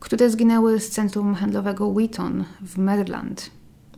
które 0.00 0.30
zginęły 0.30 0.80
z 0.80 0.90
centrum 0.90 1.34
handlowego 1.34 1.92
Wheaton 1.92 2.44
w 2.60 2.78
Maryland 2.78 3.50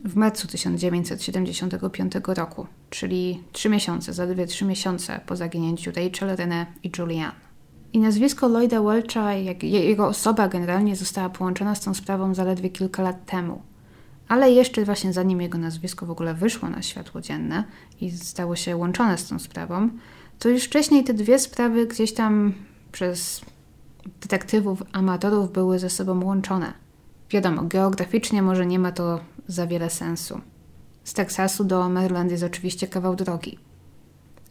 w 0.05 0.15
marcu 0.15 0.47
1975 0.47 2.13
roku, 2.27 2.67
czyli 2.89 3.43
trzy 3.51 3.69
miesiące, 3.69 4.13
zaledwie 4.13 4.47
trzy 4.47 4.65
miesiące 4.65 5.19
po 5.25 5.35
zaginięciu 5.35 5.91
Rachel, 5.91 6.35
René 6.35 6.65
i 6.83 6.91
Julianne. 6.97 7.44
I 7.95 7.99
nazwisko 7.99 8.47
Lloyda 8.47 8.81
Welcha, 8.81 9.33
jak 9.33 9.63
jego 9.63 10.07
osoba 10.07 10.47
generalnie 10.47 10.95
została 10.95 11.29
połączona 11.29 11.75
z 11.75 11.81
tą 11.81 11.93
sprawą 11.93 12.33
zaledwie 12.33 12.69
kilka 12.69 13.03
lat 13.03 13.25
temu. 13.25 13.61
Ale 14.27 14.51
jeszcze 14.51 14.85
właśnie 14.85 15.13
zanim 15.13 15.41
jego 15.41 15.57
nazwisko 15.57 16.05
w 16.05 16.11
ogóle 16.11 16.33
wyszło 16.33 16.69
na 16.69 16.81
światło 16.81 17.21
dzienne 17.21 17.63
i 18.01 18.11
stało 18.11 18.55
się 18.55 18.75
łączone 18.75 19.17
z 19.17 19.27
tą 19.27 19.39
sprawą, 19.39 19.89
to 20.39 20.49
już 20.49 20.63
wcześniej 20.63 21.03
te 21.03 21.13
dwie 21.13 21.39
sprawy 21.39 21.87
gdzieś 21.87 22.13
tam 22.13 22.53
przez 22.91 23.41
detektywów, 24.21 24.83
amatorów 24.91 25.51
były 25.51 25.79
ze 25.79 25.89
sobą 25.89 26.25
łączone. 26.25 26.73
Wiadomo, 27.29 27.63
geograficznie 27.63 28.41
może 28.41 28.65
nie 28.65 28.79
ma 28.79 28.91
to 28.91 29.19
za 29.47 29.67
wiele 29.67 29.89
sensu. 29.89 30.41
Z 31.03 31.13
Teksasu 31.13 31.63
do 31.63 31.89
Maryland 31.89 32.31
jest 32.31 32.43
oczywiście 32.43 32.87
kawał 32.87 33.15
drogi. 33.15 33.64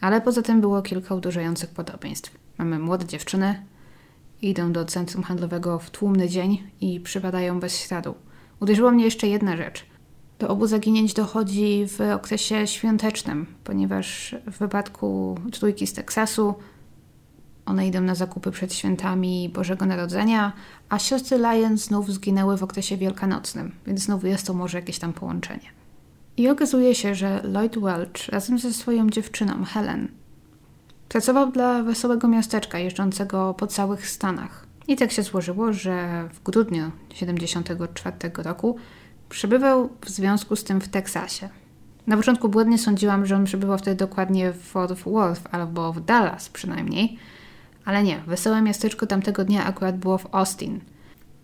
Ale 0.01 0.21
poza 0.21 0.43
tym 0.43 0.61
było 0.61 0.83
kilka 0.83 1.15
uderzających 1.15 1.71
podobieństw. 1.71 2.39
Mamy 2.59 2.79
młode 2.79 3.07
dziewczyny, 3.07 3.65
idą 4.43 4.73
do 4.73 4.85
centrum 4.85 5.23
handlowego 5.23 5.79
w 5.79 5.91
tłumny 5.91 6.29
dzień 6.29 6.63
i 6.81 7.01
przypadają 7.01 7.61
bez 7.61 7.79
śladu. 7.79 8.15
Uderzyła 8.61 8.91
mnie 8.91 9.05
jeszcze 9.05 9.27
jedna 9.27 9.57
rzecz. 9.57 9.87
Do 10.39 10.49
obu 10.49 10.67
zaginięć 10.67 11.15
dochodzi 11.15 11.87
w 11.89 12.01
okresie 12.01 12.67
świątecznym, 12.67 13.47
ponieważ 13.65 14.37
w 14.47 14.59
wypadku 14.59 15.39
trójki 15.53 15.87
z 15.87 15.93
Teksasu 15.93 16.55
one 17.67 17.87
idą 17.87 18.01
na 18.01 18.15
zakupy 18.15 18.51
przed 18.51 18.75
świętami 18.75 19.49
Bożego 19.49 19.87
Narodzenia, 19.87 20.53
a 20.89 20.99
siostry 20.99 21.39
Lyon 21.39 21.79
znów 21.79 22.13
zginęły 22.13 22.57
w 22.57 22.63
okresie 22.63 22.97
wielkanocnym, 22.97 23.73
więc 23.87 24.01
znowu 24.01 24.27
jest 24.27 24.47
to 24.47 24.55
może 24.55 24.79
jakieś 24.79 24.99
tam 24.99 25.13
połączenie. 25.13 25.84
I 26.37 26.49
okazuje 26.49 26.95
się, 26.95 27.15
że 27.15 27.41
Lloyd 27.45 27.79
Welch 27.79 28.29
razem 28.29 28.59
ze 28.59 28.73
swoją 28.73 29.11
dziewczyną 29.11 29.65
Helen 29.65 30.09
Pracował 31.15 31.53
dla 31.53 31.83
wesołego 31.83 32.29
miasteczka 32.29 32.79
jeżdżącego 32.79 33.55
po 33.55 33.67
całych 33.67 34.09
Stanach. 34.09 34.67
I 34.89 34.97
tak 34.97 35.13
się 35.13 35.23
złożyło, 35.23 35.73
że 35.73 36.29
w 36.33 36.43
grudniu 36.43 36.91
1974 37.09 38.17
roku 38.37 38.77
przebywał 39.29 39.89
w 40.01 40.09
związku 40.09 40.57
z 40.57 40.65
tym 40.65 40.81
w 40.81 40.89
Teksasie. 40.89 41.49
Na 42.07 42.17
początku 42.17 42.49
błędnie 42.49 42.79
sądziłam, 42.79 43.27
że 43.27 43.37
on 43.37 43.45
przebywał 43.45 43.79
wtedy 43.79 43.97
dokładnie 43.97 44.53
w 44.53 44.63
Fort 44.63 44.93
Worth 45.03 45.43
albo 45.51 45.93
w 45.93 46.05
Dallas 46.05 46.49
przynajmniej, 46.49 47.19
ale 47.85 48.03
nie, 48.03 48.21
wesołe 48.27 48.63
miasteczko 48.63 49.07
tamtego 49.07 49.45
dnia 49.45 49.65
akurat 49.65 49.99
było 49.99 50.19
w 50.19 50.35
Austin. 50.35 50.81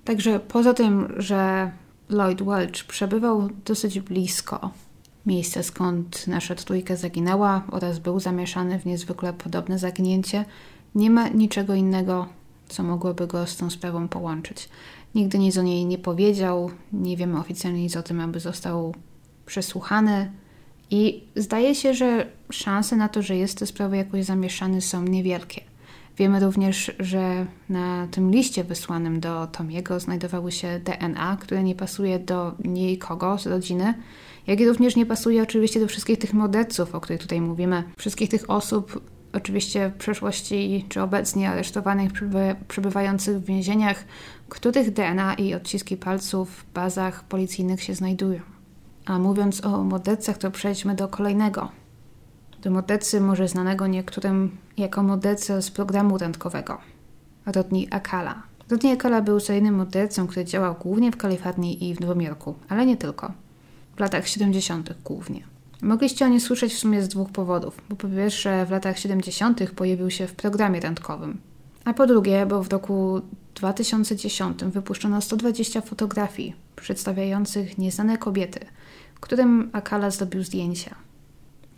Także 0.04 0.40
poza 0.40 0.74
tym, 0.74 1.12
że 1.16 1.70
Lloyd 2.10 2.42
Welch 2.42 2.84
przebywał 2.84 3.48
dosyć 3.64 4.00
blisko 4.00 4.70
miejsce, 5.26 5.62
skąd 5.62 6.26
nasza 6.26 6.54
trójka 6.54 6.96
zaginęła 6.96 7.62
oraz 7.70 7.98
był 7.98 8.20
zamieszany 8.20 8.78
w 8.78 8.86
niezwykle 8.86 9.32
podobne 9.32 9.78
zaginięcie, 9.78 10.44
nie 10.94 11.10
ma 11.10 11.28
niczego 11.28 11.74
innego, 11.74 12.26
co 12.68 12.82
mogłoby 12.82 13.26
go 13.26 13.46
z 13.46 13.56
tą 13.56 13.70
sprawą 13.70 14.08
połączyć. 14.08 14.68
Nigdy 15.14 15.38
nic 15.38 15.58
o 15.58 15.62
niej 15.62 15.86
nie 15.86 15.98
powiedział, 15.98 16.70
nie 16.92 17.16
wiemy 17.16 17.38
oficjalnie 17.38 17.82
nic 17.82 17.96
o 17.96 18.02
tym, 18.02 18.20
aby 18.20 18.40
został 18.40 18.94
przesłuchany. 19.46 20.32
I 20.90 21.24
zdaje 21.36 21.74
się, 21.74 21.94
że 21.94 22.26
szanse 22.50 22.96
na 22.96 23.08
to, 23.08 23.22
że 23.22 23.36
jest 23.36 23.58
to 23.58 23.66
sprawa 23.66 23.96
jakoś 23.96 24.24
zamieszany 24.24 24.80
są 24.80 25.02
niewielkie. 25.02 25.69
Wiemy 26.18 26.40
również, 26.40 26.92
że 26.98 27.46
na 27.68 28.08
tym 28.10 28.30
liście 28.30 28.64
wysłanym 28.64 29.20
do 29.20 29.46
Tomiego 29.46 30.00
znajdowały 30.00 30.52
się 30.52 30.80
DNA, 30.80 31.36
które 31.40 31.62
nie 31.62 31.74
pasuje 31.74 32.18
do 32.18 32.52
nikogo 32.64 33.38
z 33.38 33.46
rodziny, 33.46 33.94
jak 34.46 34.60
i 34.60 34.68
również 34.68 34.96
nie 34.96 35.06
pasuje 35.06 35.42
oczywiście 35.42 35.80
do 35.80 35.86
wszystkich 35.86 36.18
tych 36.18 36.34
morderców, 36.34 36.94
o 36.94 37.00
których 37.00 37.20
tutaj 37.20 37.40
mówimy, 37.40 37.84
wszystkich 37.98 38.30
tych 38.30 38.50
osób, 38.50 39.02
oczywiście 39.32 39.88
w 39.88 39.98
przeszłości 39.98 40.86
czy 40.88 41.02
obecnie 41.02 41.50
aresztowanych, 41.50 42.12
przebywających 42.68 43.36
w 43.36 43.44
więzieniach, 43.44 44.04
których 44.48 44.92
DNA 44.92 45.34
i 45.34 45.54
odciski 45.54 45.96
palców 45.96 46.50
w 46.50 46.72
bazach 46.72 47.24
policyjnych 47.24 47.82
się 47.82 47.94
znajdują. 47.94 48.40
A 49.06 49.18
mówiąc 49.18 49.64
o 49.64 49.84
mordercach, 49.84 50.38
to 50.38 50.50
przejdźmy 50.50 50.94
do 50.94 51.08
kolejnego. 51.08 51.68
Do 52.62 52.70
mordercy 52.70 53.20
może 53.20 53.48
znanego 53.48 53.86
niektórym 53.86 54.56
jako 54.76 55.02
mordercę 55.02 55.62
z 55.62 55.70
programu 55.70 56.18
randkowego. 56.18 56.78
Rodney 57.46 57.88
Akala. 57.90 58.42
Rodney 58.70 58.92
Akala 58.92 59.22
był 59.22 59.40
seryjnym 59.40 59.74
mordercą, 59.74 60.26
który 60.26 60.44
działał 60.44 60.74
głównie 60.74 61.12
w 61.12 61.16
Kalifornii 61.16 61.88
i 61.90 61.94
w 61.94 62.00
Nowym 62.00 62.22
Jorku, 62.22 62.54
ale 62.68 62.86
nie 62.86 62.96
tylko. 62.96 63.32
W 63.96 64.00
latach 64.00 64.28
70. 64.28 64.94
głównie. 65.04 65.42
Mogliście 65.82 66.24
o 66.24 66.28
nie 66.28 66.40
słyszeć 66.40 66.74
w 66.74 66.78
sumie 66.78 67.02
z 67.02 67.08
dwóch 67.08 67.30
powodów, 67.30 67.82
bo 67.88 67.96
po 67.96 68.08
pierwsze 68.08 68.66
w 68.66 68.70
latach 68.70 68.98
70. 68.98 69.70
pojawił 69.70 70.10
się 70.10 70.26
w 70.26 70.32
programie 70.32 70.80
randkowym, 70.80 71.38
a 71.84 71.94
po 71.94 72.06
drugie, 72.06 72.46
bo 72.46 72.62
w 72.62 72.72
roku 72.72 73.20
2010 73.54 74.64
wypuszczono 74.64 75.20
120 75.20 75.80
fotografii 75.80 76.54
przedstawiających 76.76 77.78
nieznane 77.78 78.18
kobiety, 78.18 78.60
którym 79.20 79.70
Akala 79.72 80.10
zrobił 80.10 80.42
zdjęcia. 80.42 81.09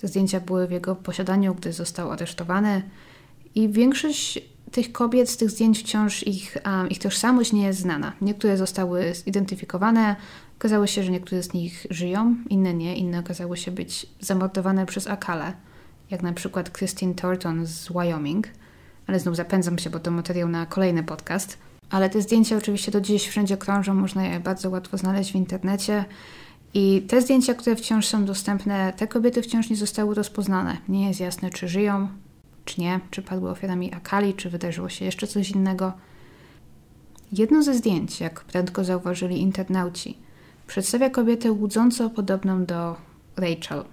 Te 0.03 0.09
zdjęcia 0.09 0.41
były 0.41 0.67
w 0.67 0.71
jego 0.71 0.97
posiadaniu, 0.97 1.55
gdy 1.55 1.73
został 1.73 2.11
aresztowany 2.11 2.83
i 3.55 3.69
większość 3.69 4.41
tych 4.73 4.93
kobiet 4.93 5.31
z 5.31 5.37
tych 5.37 5.51
zdjęć 5.51 5.81
wciąż 5.81 6.27
ich, 6.27 6.57
um, 6.67 6.89
ich 6.89 6.99
tożsamość 6.99 7.53
nie 7.53 7.63
jest 7.63 7.81
znana. 7.81 8.13
Niektóre 8.21 8.57
zostały 8.57 9.15
zidentyfikowane, 9.15 10.17
okazało 10.59 10.87
się, 10.87 11.03
że 11.03 11.11
niektóre 11.11 11.43
z 11.43 11.53
nich 11.53 11.87
żyją, 11.91 12.37
inne 12.49 12.75
nie, 12.75 12.97
inne 12.97 13.19
okazały 13.21 13.57
się 13.57 13.71
być 13.71 14.07
zamordowane 14.21 14.87
przez 14.87 15.07
Akale, 15.07 15.53
jak 16.11 16.23
na 16.23 16.33
przykład 16.33 16.73
Christine 16.73 17.15
Thornton 17.15 17.67
z 17.67 17.89
Wyoming. 17.89 18.49
Ale 19.07 19.21
znów 19.21 19.37
zapędzam 19.37 19.79
się, 19.79 19.91
bo 19.91 20.01
to 20.01 20.11
materiał 20.11 20.49
na 20.49 20.67
kolejny 20.67 21.03
podcast. 21.03 21.59
Ale 21.91 22.11
te 22.11 22.23
zdjęcia 22.23 22.57
oczywiście 22.57 22.93
do 22.93 23.01
dziś 23.01 23.29
wszędzie 23.29 23.57
krążą, 23.57 23.95
można 23.95 24.25
je 24.25 24.41
bardzo 24.41 24.71
łatwo 24.71 24.99
znaleźć 24.99 25.33
w 25.33 25.37
internecie. 25.37 26.05
I 26.75 27.03
te 27.09 27.23
zdjęcia, 27.23 27.55
które 27.55 27.77
wciąż 27.77 28.07
są 28.07 28.25
dostępne, 28.25 28.93
te 28.97 29.09
kobiety 29.09 29.43
wciąż 29.43 29.71
nie 29.71 29.77
zostały 29.77 30.15
rozpoznane. 30.15 30.77
Nie 30.89 31.09
jest 31.09 31.21
jasne, 31.21 31.51
czy 31.51 31.69
żyją, 31.69 32.09
czy 32.65 32.81
nie, 32.81 33.01
czy 33.11 33.23
padły 33.23 33.51
ofiarami 33.51 33.95
Akali, 33.95 34.35
czy 34.35 34.51
wydarzyło 34.51 34.89
się 34.89 35.05
jeszcze 35.05 35.27
coś 35.27 35.51
innego. 35.51 35.93
Jedno 37.33 37.63
ze 37.63 37.75
zdjęć, 37.75 38.21
jak 38.21 38.41
prędko 38.41 38.85
zauważyli 38.85 39.41
internauci, 39.41 40.19
przedstawia 40.67 41.11
kobietę 41.11 41.53
łudząco 41.53 42.11
podobną 42.11 42.65
do 42.65 42.97
Rachel. 43.37 43.85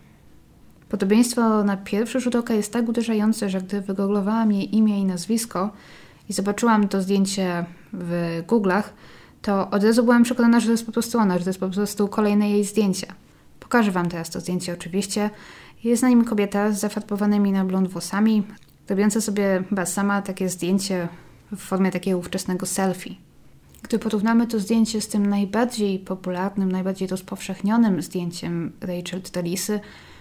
Podobieństwo 0.89 1.63
na 1.63 1.77
pierwszy 1.77 2.19
rzut 2.19 2.35
oka 2.35 2.53
jest 2.53 2.73
tak 2.73 2.89
uderzające, 2.89 3.49
że 3.49 3.61
gdy 3.61 3.81
wygooglowałam 3.81 4.51
jej 4.51 4.75
imię 4.75 4.99
i 4.99 5.05
nazwisko 5.05 5.71
i 6.29 6.33
zobaczyłam 6.33 6.87
to 6.87 7.01
zdjęcie 7.01 7.65
w 7.93 8.41
Google'ach, 8.47 8.83
to 9.41 9.69
od 9.69 9.83
razu 9.83 10.03
byłam 10.03 10.23
przekonana, 10.23 10.59
że 10.59 10.65
to 10.65 10.71
jest 10.71 10.85
po 10.85 10.91
prostu 10.91 11.17
ona, 11.17 11.37
że 11.37 11.43
to 11.43 11.49
jest 11.49 11.59
po 11.59 11.69
prostu 11.69 12.07
kolejne 12.07 12.49
jej 12.49 12.63
zdjęcie. 12.63 13.07
Pokażę 13.59 13.91
Wam 13.91 14.09
teraz 14.09 14.29
to 14.29 14.39
zdjęcie 14.39 14.73
oczywiście. 14.73 15.29
Jest 15.83 16.03
na 16.03 16.09
nim 16.09 16.25
kobieta 16.25 16.71
z 16.71 16.79
zafarbowanymi 16.79 17.51
na 17.51 17.65
blond 17.65 17.87
włosami, 17.87 18.43
robiąca 18.89 19.21
sobie 19.21 19.63
chyba 19.69 19.85
sama 19.85 20.21
takie 20.21 20.49
zdjęcie 20.49 21.07
w 21.51 21.57
formie 21.57 21.91
takiego 21.91 22.17
ówczesnego 22.17 22.65
selfie. 22.65 23.15
Gdy 23.83 23.99
porównamy 23.99 24.47
to 24.47 24.59
zdjęcie 24.59 25.01
z 25.01 25.07
tym 25.07 25.25
najbardziej 25.25 25.99
popularnym, 25.99 26.71
najbardziej 26.71 27.07
rozpowszechnionym 27.07 28.01
zdjęciem 28.01 28.71
Rachel 28.81 29.21
Tralisy, 29.21 29.79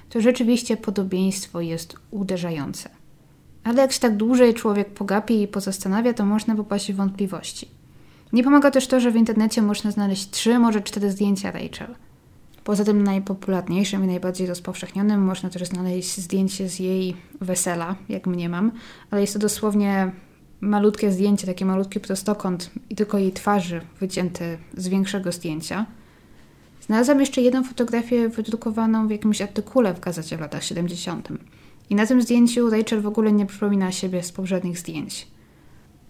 to 0.08 0.20
rzeczywiście 0.20 0.76
podobieństwo 0.76 1.60
jest 1.60 1.96
uderzające. 2.10 2.88
Ale 3.64 3.82
jak 3.82 3.92
się 3.92 4.00
tak 4.00 4.16
dłużej 4.16 4.54
człowiek 4.54 4.90
pogapi 4.90 5.42
i 5.42 5.48
pozastanawia, 5.48 6.12
to 6.14 6.26
można 6.26 6.54
popaść 6.54 6.92
w 6.92 6.96
wątpliwości. 6.96 7.77
Nie 8.32 8.44
pomaga 8.44 8.70
też 8.70 8.86
to, 8.86 9.00
że 9.00 9.10
w 9.10 9.16
internecie 9.16 9.62
można 9.62 9.90
znaleźć 9.90 10.30
trzy, 10.30 10.58
może 10.58 10.80
cztery 10.80 11.10
zdjęcia 11.10 11.50
Rachel. 11.50 11.94
Poza 12.64 12.84
tym 12.84 13.04
najpopularniejszym 13.04 14.04
i 14.04 14.06
najbardziej 14.06 14.46
rozpowszechnionym 14.46 15.24
można 15.24 15.50
też 15.50 15.68
znaleźć 15.68 16.20
zdjęcie 16.20 16.68
z 16.68 16.78
jej 16.78 17.16
wesela, 17.40 17.96
jak 18.08 18.26
mnie 18.26 18.48
mam, 18.48 18.72
ale 19.10 19.20
jest 19.20 19.32
to 19.32 19.38
dosłownie 19.38 20.12
malutkie 20.60 21.12
zdjęcie, 21.12 21.46
taki 21.46 21.64
malutki 21.64 22.00
prostokąt 22.00 22.70
i 22.90 22.94
tylko 22.94 23.18
jej 23.18 23.32
twarzy 23.32 23.80
wycięte 24.00 24.58
z 24.76 24.88
większego 24.88 25.32
zdjęcia. 25.32 25.86
Znalazłam 26.80 27.20
jeszcze 27.20 27.40
jedną 27.40 27.64
fotografię 27.64 28.28
wydrukowaną 28.28 29.08
w 29.08 29.10
jakimś 29.10 29.42
artykule 29.42 29.94
w 29.94 30.00
gazecie 30.00 30.36
w 30.36 30.40
latach 30.40 30.64
70. 30.64 31.28
I 31.90 31.94
na 31.94 32.06
tym 32.06 32.22
zdjęciu 32.22 32.70
Rachel 32.70 33.00
w 33.00 33.06
ogóle 33.06 33.32
nie 33.32 33.46
przypomina 33.46 33.92
siebie 33.92 34.22
z 34.22 34.32
poprzednich 34.32 34.78
zdjęć. 34.78 35.26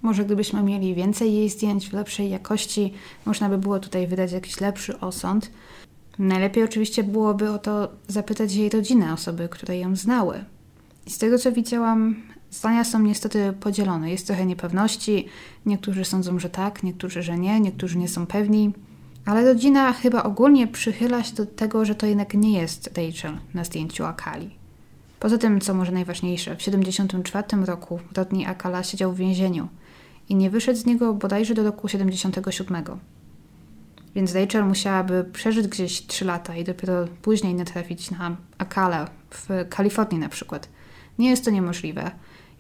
Może 0.03 0.25
gdybyśmy 0.25 0.63
mieli 0.63 0.95
więcej 0.95 1.35
jej 1.35 1.51
zdjęć 1.51 1.89
w 1.89 1.93
lepszej 1.93 2.31
jakości, 2.31 2.93
można 3.27 3.49
by 3.49 3.59
było 3.59 3.79
tutaj 3.79 4.07
wydać 4.07 4.33
jakiś 4.33 4.61
lepszy 4.61 5.01
osąd. 5.01 5.51
Najlepiej 6.19 6.65
oczywiście 6.65 7.05
byłoby 7.05 7.51
o 7.51 7.59
to 7.59 7.89
zapytać 8.09 8.55
jej 8.55 8.69
rodzinę, 8.69 9.13
osoby, 9.13 9.49
które 9.49 9.79
ją 9.79 9.97
znały. 9.97 10.45
I 11.07 11.11
z 11.11 11.19
tego 11.19 11.39
co 11.39 11.53
widziałam, 11.53 12.17
zdania 12.51 12.85
są 12.85 13.03
niestety 13.03 13.53
podzielone. 13.61 14.11
Jest 14.11 14.27
trochę 14.27 14.47
niepewności. 14.47 15.27
Niektórzy 15.67 16.05
sądzą, 16.05 16.39
że 16.39 16.51
tak, 16.51 16.83
niektórzy, 16.83 17.23
że 17.23 17.39
nie, 17.39 17.61
niektórzy 17.61 17.99
nie 17.99 18.09
są 18.09 18.27
pewni. 18.27 18.73
Ale 19.25 19.45
rodzina 19.45 19.93
chyba 19.93 20.23
ogólnie 20.23 20.67
przychyla 20.67 21.23
się 21.23 21.35
do 21.35 21.47
tego, 21.47 21.85
że 21.85 21.95
to 21.95 22.07
jednak 22.07 22.35
nie 22.35 22.53
jest 22.53 22.87
Rachel 22.87 23.39
na 23.55 23.65
zdjęciu 23.65 24.05
Akali. 24.05 24.51
Poza 25.21 25.39
tym, 25.39 25.61
co 25.61 25.75
może 25.75 25.93
najważniejsze, 25.93 26.55
w 26.55 26.59
1974 26.59 27.65
roku 27.67 28.01
Rodney 28.17 28.47
Akala 28.47 28.83
siedział 28.83 29.13
w 29.13 29.17
więzieniu 29.17 29.69
i 30.29 30.35
nie 30.35 30.51
wyszedł 30.51 30.79
z 30.79 30.87
niego 30.87 31.15
bodajże 31.15 31.55
do 31.55 31.63
roku 31.63 31.89
77. 31.89 32.85
Więc 34.15 34.35
Rachel 34.35 34.65
musiałaby 34.65 35.25
przeżyć 35.33 35.69
gdzieś 35.69 36.07
3 36.07 36.25
lata 36.25 36.57
i 36.57 36.65
dopiero 36.65 37.09
później 37.23 37.55
natrafić 37.55 38.11
na 38.11 38.37
Akala 38.59 39.11
w 39.31 39.49
Kalifornii 39.69 40.21
na 40.21 40.29
przykład. 40.29 40.69
Nie 41.19 41.31
jest 41.31 41.45
to 41.45 41.51
niemożliwe, 41.51 42.11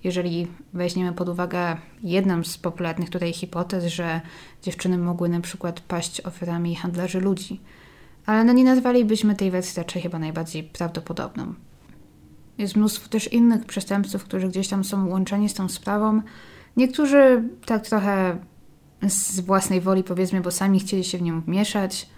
jeżeli 0.04 0.46
weźmiemy 0.72 1.12
pod 1.12 1.28
uwagę 1.28 1.76
jedną 2.02 2.44
z 2.44 2.58
popularnych 2.58 3.10
tutaj 3.10 3.32
hipotez, 3.32 3.84
że 3.84 4.20
dziewczyny 4.62 4.98
mogły 4.98 5.28
na 5.28 5.40
przykład 5.40 5.80
paść 5.80 6.20
ofiarami 6.20 6.76
handlarzy 6.76 7.20
ludzi. 7.20 7.60
Ale 8.26 8.44
no 8.44 8.52
nie 8.52 8.64
nazwalibyśmy 8.64 9.34
tej 9.34 9.50
wersji 9.50 9.78
raczej 9.78 10.02
chyba 10.02 10.18
najbardziej 10.18 10.64
prawdopodobną. 10.64 11.54
Jest 12.58 12.76
mnóstwo 12.76 13.08
też 13.08 13.32
innych 13.32 13.64
przestępców, 13.64 14.24
którzy 14.24 14.48
gdzieś 14.48 14.68
tam 14.68 14.84
są 14.84 15.08
łączeni 15.08 15.48
z 15.48 15.54
tą 15.54 15.68
sprawą. 15.68 16.22
Niektórzy 16.79 17.43
tak 17.66 17.87
trochę 17.87 18.39
z 19.09 19.41
własnej 19.41 19.81
woli, 19.81 20.05
powiedzmy, 20.05 20.41
bo 20.41 20.51
sami 20.51 20.81
chcieli 20.81 21.05
się 21.05 21.18
w 21.18 21.22
nią 21.22 21.41
wmieszać. 21.41 22.09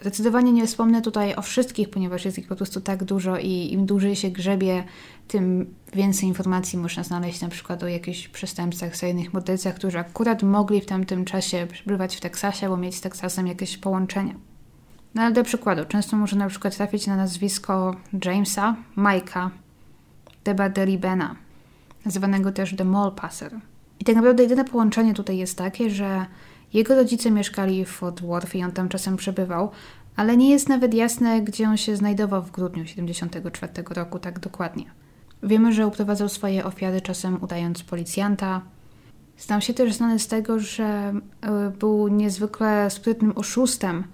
Zdecydowanie 0.00 0.52
nie 0.52 0.66
wspomnę 0.66 1.02
tutaj 1.02 1.34
o 1.34 1.42
wszystkich, 1.42 1.90
ponieważ 1.90 2.24
jest 2.24 2.38
ich 2.38 2.48
po 2.48 2.56
prostu 2.56 2.80
tak 2.80 3.04
dużo 3.04 3.38
i 3.38 3.72
im 3.72 3.86
dłużej 3.86 4.16
się 4.16 4.30
grzebie, 4.30 4.84
tym 5.28 5.74
więcej 5.94 6.28
informacji 6.28 6.78
można 6.78 7.04
znaleźć 7.04 7.40
na 7.40 7.48
przykład 7.48 7.82
o 7.82 7.88
jakichś 7.88 8.28
przestępcach, 8.28 8.96
seryjnych 8.96 9.32
mordercach, 9.32 9.74
którzy 9.74 9.98
akurat 9.98 10.42
mogli 10.42 10.80
w 10.80 10.86
tamtym 10.86 11.24
czasie 11.24 11.66
przebywać 11.72 12.16
w 12.16 12.20
Teksasie 12.20 12.66
albo 12.66 12.76
mieć 12.76 12.94
z 12.94 13.00
Teksasem 13.00 13.46
jakieś 13.46 13.78
połączenia. 13.78 14.34
No 15.14 15.22
ale 15.22 15.34
do 15.34 15.44
przykładu, 15.44 15.84
często 15.84 16.16
może 16.16 16.36
na 16.36 16.48
przykład 16.48 16.76
trafić 16.76 17.06
na 17.06 17.16
nazwisko 17.16 17.96
Jamesa, 18.24 18.76
Mike'a, 18.96 19.50
Deba 20.44 20.68
Deribena, 20.68 21.36
nazywanego 22.04 22.52
też 22.52 22.76
The 22.76 22.84
Mall 22.84 23.12
Passer. 23.12 23.69
I 24.00 24.04
tak 24.04 24.16
naprawdę 24.16 24.42
jedyne 24.42 24.64
połączenie 24.64 25.14
tutaj 25.14 25.38
jest 25.38 25.58
takie, 25.58 25.90
że 25.90 26.26
jego 26.72 26.94
rodzice 26.94 27.30
mieszkali 27.30 27.84
w 27.84 27.88
Fort 27.88 28.20
Worth 28.20 28.54
i 28.54 28.64
on 28.64 28.72
tam 28.72 28.88
czasem 28.88 29.16
przebywał, 29.16 29.70
ale 30.16 30.36
nie 30.36 30.50
jest 30.50 30.68
nawet 30.68 30.94
jasne, 30.94 31.42
gdzie 31.42 31.68
on 31.68 31.76
się 31.76 31.96
znajdował 31.96 32.42
w 32.42 32.50
grudniu 32.50 32.84
1974 32.84 33.94
roku 33.94 34.18
tak 34.18 34.38
dokładnie. 34.38 34.84
Wiemy, 35.42 35.72
że 35.72 35.86
uprowadzał 35.86 36.28
swoje 36.28 36.64
ofiary 36.64 37.00
czasem 37.00 37.42
udając 37.42 37.82
policjanta. 37.82 38.62
Stał 39.36 39.60
się 39.60 39.74
też 39.74 39.94
znany 39.94 40.18
z 40.18 40.28
tego, 40.28 40.58
że 40.58 40.84
e, 41.40 41.70
był 41.78 42.08
niezwykle 42.08 42.90
sprytnym 42.90 43.32
oszustem 43.36 44.04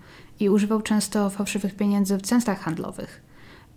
i 0.40 0.48
używał 0.48 0.82
często 0.82 1.30
fałszywych 1.30 1.74
pieniędzy 1.74 2.18
w 2.18 2.22
centrach 2.22 2.60
handlowych. 2.60 3.25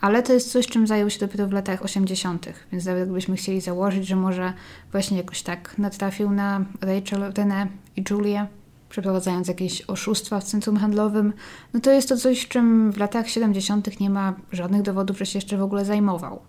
Ale 0.02 0.24
to 0.24 0.34
jest 0.34 0.52
coś, 0.52 0.68
czym 0.68 0.88
zajął 0.88 1.10
się 1.10 1.20
dopiero 1.20 1.47
w 1.47 1.52
latach 1.52 1.84
80., 1.84 2.50
więc 2.72 2.86
nawet 2.86 3.04
gdybyśmy 3.04 3.36
chcieli 3.36 3.62
założyć, 3.62 4.08
że 4.08 4.16
może 4.16 4.54
właśnie 4.91 5.18
jakoś 5.18 5.41
tak 5.41 5.78
natrafił 5.78 6.32
na 6.32 6.66
Rachel, 6.82 7.34
Renę 7.38 7.68
i 7.95 8.04
Julię, 8.10 8.47
przeprowadzając 8.89 9.47
jakieś 9.47 9.82
oszustwa 9.82 10.39
w 10.39 10.43
centrum 10.43 10.78
handlowym, 10.78 11.34
no 11.74 11.80
to 11.80 11.91
jest 11.91 12.10
to 12.10 12.18
coś, 12.18 12.47
czym 12.47 12.91
w 12.91 12.97
latach 12.97 13.30
70. 13.30 14.00
nie 14.00 14.10
ma 14.10 14.34
żadnych 14.52 14.82
dowodów, 14.82 15.18
że 15.18 15.26
się 15.26 15.38
jeszcze 15.38 15.58
w 15.58 15.62
ogóle 15.62 15.86
zajmował. 15.86 16.39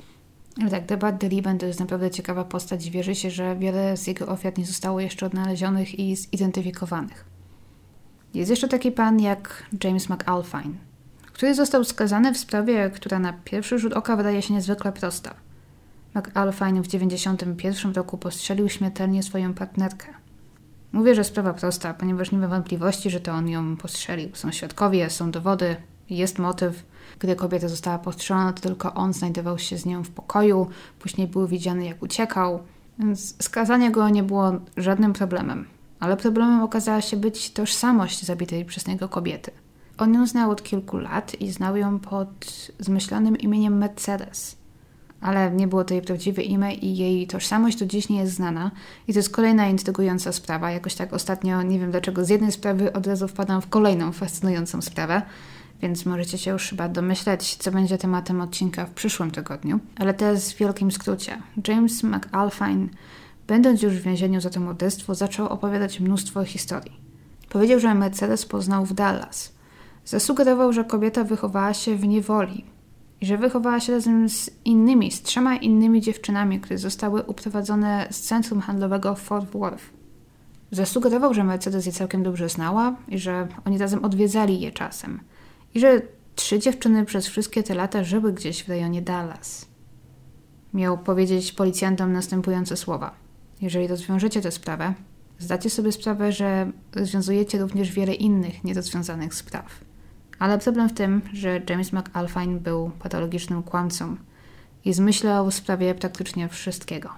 Ale 0.60 0.70
tak, 0.70 0.86
Debat 0.86 1.18
Deliben 1.18 1.58
to 1.58 1.66
jest 1.66 1.80
naprawdę 1.80 2.10
ciekawa 2.10 2.44
postać 2.44 2.86
i 2.86 2.90
wierzy 2.90 3.14
się, 3.14 3.30
że 3.30 3.56
wiele 3.56 3.96
z 3.96 4.06
jego 4.06 4.26
ofiar 4.26 4.58
nie 4.58 4.66
zostało 4.66 5.00
jeszcze 5.00 5.26
odnalezionych 5.26 5.98
i 5.98 6.16
zidentyfikowanych. 6.16 7.24
Jest 8.34 8.50
jeszcze 8.50 8.68
taki 8.68 8.92
pan 8.92 9.20
jak 9.20 9.66
James 9.84 10.08
McAlpine, 10.08 10.74
który 11.40 11.54
został 11.54 11.84
skazany 11.84 12.34
w 12.34 12.38
sprawie, 12.38 12.90
która 12.90 13.18
na 13.18 13.32
pierwszy 13.32 13.78
rzut 13.78 13.92
oka 13.92 14.16
wydaje 14.16 14.42
się 14.42 14.54
niezwykle 14.54 14.92
prosta. 14.92 15.34
McAlpine 16.14 16.82
w 16.82 16.86
1991 16.86 17.92
roku 17.92 18.18
postrzelił 18.18 18.68
śmiertelnie 18.68 19.22
swoją 19.22 19.54
partnerkę. 19.54 20.06
Mówię, 20.92 21.14
że 21.14 21.24
sprawa 21.24 21.54
prosta, 21.54 21.94
ponieważ 21.94 22.32
nie 22.32 22.38
ma 22.38 22.48
wątpliwości, 22.48 23.10
że 23.10 23.20
to 23.20 23.32
on 23.32 23.48
ją 23.48 23.76
postrzelił. 23.76 24.28
Są 24.34 24.52
świadkowie, 24.52 25.10
są 25.10 25.30
dowody, 25.30 25.76
jest 26.10 26.38
motyw. 26.38 26.84
Gdy 27.18 27.36
kobieta 27.36 27.68
została 27.68 27.98
postrzelona, 27.98 28.52
to 28.52 28.60
tylko 28.60 28.94
on 28.94 29.12
znajdował 29.12 29.58
się 29.58 29.78
z 29.78 29.86
nią 29.86 30.04
w 30.04 30.10
pokoju, 30.10 30.66
później 30.98 31.26
był 31.26 31.46
widziany 31.46 31.84
jak 31.84 32.02
uciekał. 32.02 32.62
Więc 32.98 33.44
skazanie 33.44 33.90
go 33.90 34.08
nie 34.08 34.22
było 34.22 34.52
żadnym 34.76 35.12
problemem. 35.12 35.66
Ale 36.00 36.16
problemem 36.16 36.62
okazała 36.62 37.00
się 37.00 37.16
być 37.16 37.52
tożsamość 37.52 38.24
zabitej 38.24 38.64
przez 38.64 38.86
niego 38.86 39.08
kobiety. 39.08 39.50
On 40.00 40.14
ją 40.14 40.26
znał 40.26 40.50
od 40.50 40.62
kilku 40.62 40.98
lat 40.98 41.40
i 41.40 41.50
znał 41.50 41.76
ją 41.76 41.98
pod 41.98 42.46
zmyślonym 42.78 43.38
imieniem 43.38 43.78
Mercedes. 43.78 44.56
Ale 45.20 45.50
nie 45.50 45.68
było 45.68 45.84
to 45.84 45.94
jej 45.94 46.02
prawdziwe 46.02 46.42
imię 46.42 46.74
i 46.74 46.96
jej 46.96 47.26
tożsamość 47.26 47.78
do 47.78 47.86
dziś 47.86 48.08
nie 48.08 48.18
jest 48.18 48.32
znana. 48.32 48.70
I 49.08 49.12
to 49.12 49.18
jest 49.18 49.30
kolejna 49.30 49.68
intrygująca 49.68 50.32
sprawa. 50.32 50.70
Jakoś 50.70 50.94
tak 50.94 51.12
ostatnio, 51.12 51.62
nie 51.62 51.78
wiem 51.78 51.90
dlaczego, 51.90 52.24
z 52.24 52.28
jednej 52.28 52.52
sprawy 52.52 52.92
od 52.92 53.06
razu 53.06 53.28
wpadam 53.28 53.62
w 53.62 53.68
kolejną 53.68 54.12
fascynującą 54.12 54.82
sprawę 54.82 55.22
więc 55.82 56.06
możecie 56.06 56.38
się 56.38 56.50
już 56.50 56.68
chyba 56.68 56.88
domyśleć, 56.88 57.56
co 57.56 57.70
będzie 57.70 57.98
tematem 57.98 58.40
odcinka 58.40 58.86
w 58.86 58.90
przyszłym 58.90 59.30
tygodniu. 59.30 59.80
Ale 59.98 60.14
teraz 60.14 60.52
w 60.52 60.56
wielkim 60.56 60.90
skrócie. 60.90 61.42
James 61.68 62.02
McAlpine, 62.02 62.88
będąc 63.46 63.82
już 63.82 63.94
w 63.94 64.02
więzieniu 64.02 64.40
za 64.40 64.50
to 64.50 64.60
morderstwo, 64.60 65.14
zaczął 65.14 65.48
opowiadać 65.48 66.00
mnóstwo 66.00 66.44
historii. 66.44 67.00
Powiedział, 67.48 67.80
że 67.80 67.94
Mercedes 67.94 68.46
poznał 68.46 68.86
w 68.86 68.92
Dallas. 68.92 69.59
Zasugerował, 70.04 70.72
że 70.72 70.84
kobieta 70.84 71.24
wychowała 71.24 71.74
się 71.74 71.96
w 71.96 72.06
niewoli 72.06 72.64
i 73.20 73.26
że 73.26 73.38
wychowała 73.38 73.80
się 73.80 73.92
razem 73.92 74.28
z 74.28 74.50
innymi, 74.64 75.10
z 75.10 75.22
trzema 75.22 75.56
innymi 75.56 76.00
dziewczynami, 76.00 76.60
które 76.60 76.78
zostały 76.78 77.22
uprowadzone 77.22 78.08
z 78.10 78.20
centrum 78.20 78.60
handlowego 78.60 79.14
Fort 79.14 79.50
Worth. 79.50 79.84
Zasugerował, 80.70 81.34
że 81.34 81.44
Mercedes 81.44 81.86
je 81.86 81.92
całkiem 81.92 82.22
dobrze 82.22 82.48
znała 82.48 82.96
i 83.08 83.18
że 83.18 83.48
oni 83.64 83.78
razem 83.78 84.04
odwiedzali 84.04 84.60
je 84.60 84.72
czasem– 84.72 85.20
i 85.74 85.80
że 85.80 86.02
trzy 86.34 86.58
dziewczyny 86.58 87.04
przez 87.04 87.26
wszystkie 87.26 87.62
te 87.62 87.74
lata 87.74 88.04
żyły 88.04 88.32
gdzieś 88.32 88.64
w 88.64 88.68
rejonie 88.68 89.02
Dallas. 89.02 89.66
Miał 90.74 90.98
powiedzieć 90.98 91.52
policjantom 91.52 92.12
następujące 92.12 92.76
słowa. 92.76 93.14
Jeżeli 93.60 93.86
rozwiążecie 93.86 94.40
tę 94.40 94.50
sprawę, 94.50 94.94
zdacie 95.38 95.70
sobie 95.70 95.92
sprawę, 95.92 96.32
że 96.32 96.72
rozwiązujecie 96.94 97.58
również 97.58 97.92
wiele 97.92 98.14
innych 98.14 98.64
nierozwiązanych 98.64 99.34
spraw. 99.34 99.66
Ale 100.40 100.58
problem 100.58 100.88
w 100.88 100.92
tym, 100.92 101.22
że 101.32 101.60
James 101.70 101.92
McAlpine 101.92 102.60
był 102.60 102.90
patologicznym 102.98 103.62
kłamcą 103.62 104.16
i 104.84 104.92
zmyślał 104.92 105.50
w 105.50 105.54
sprawie 105.54 105.94
praktycznie 105.94 106.48
wszystkiego. 106.48 107.10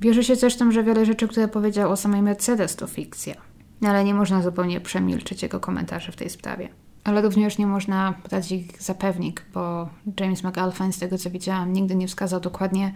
Wierzy 0.00 0.24
się 0.24 0.36
zresztą, 0.36 0.72
że 0.72 0.84
wiele 0.84 1.06
rzeczy, 1.06 1.28
które 1.28 1.48
powiedział 1.48 1.90
o 1.90 1.96
samej 1.96 2.22
Mercedes 2.22 2.76
to 2.76 2.86
fikcja, 2.86 3.34
ale 3.82 4.04
nie 4.04 4.14
można 4.14 4.42
zupełnie 4.42 4.80
przemilczyć 4.80 5.42
jego 5.42 5.60
komentarzy 5.60 6.12
w 6.12 6.16
tej 6.16 6.30
sprawie 6.30 6.68
ale 7.04 7.22
również 7.22 7.58
nie 7.58 7.66
można 7.66 8.14
brać 8.28 8.52
ich 8.52 8.82
za 8.82 8.94
pewnik, 8.94 9.44
bo 9.54 9.88
James 10.20 10.44
McAlpine, 10.44 10.92
z 10.92 10.98
tego 10.98 11.18
co 11.18 11.30
widziałam, 11.30 11.72
nigdy 11.72 11.94
nie 11.94 12.08
wskazał 12.08 12.40
dokładnie, 12.40 12.94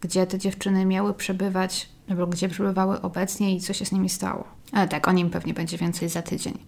gdzie 0.00 0.26
te 0.26 0.38
dziewczyny 0.38 0.86
miały 0.86 1.14
przebywać, 1.14 1.88
albo 2.10 2.26
gdzie 2.26 2.48
przebywały 2.48 3.02
obecnie 3.02 3.56
i 3.56 3.60
co 3.60 3.72
się 3.72 3.86
z 3.86 3.92
nimi 3.92 4.08
stało. 4.08 4.44
Ale 4.72 4.88
tak, 4.88 5.08
o 5.08 5.12
nim 5.12 5.30
pewnie 5.30 5.54
będzie 5.54 5.78
więcej 5.78 6.08
za 6.08 6.22
tydzień. 6.22 6.58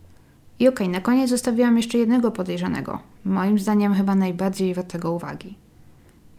I 0.60 0.68
okej, 0.68 0.86
okay, 0.86 0.98
na 0.98 1.00
koniec 1.00 1.30
zostawiłam 1.30 1.76
jeszcze 1.76 1.98
jednego 1.98 2.30
podejrzanego, 2.30 2.98
moim 3.24 3.58
zdaniem 3.58 3.94
chyba 3.94 4.14
najbardziej 4.14 4.74
wartego 4.74 5.12
uwagi. 5.12 5.58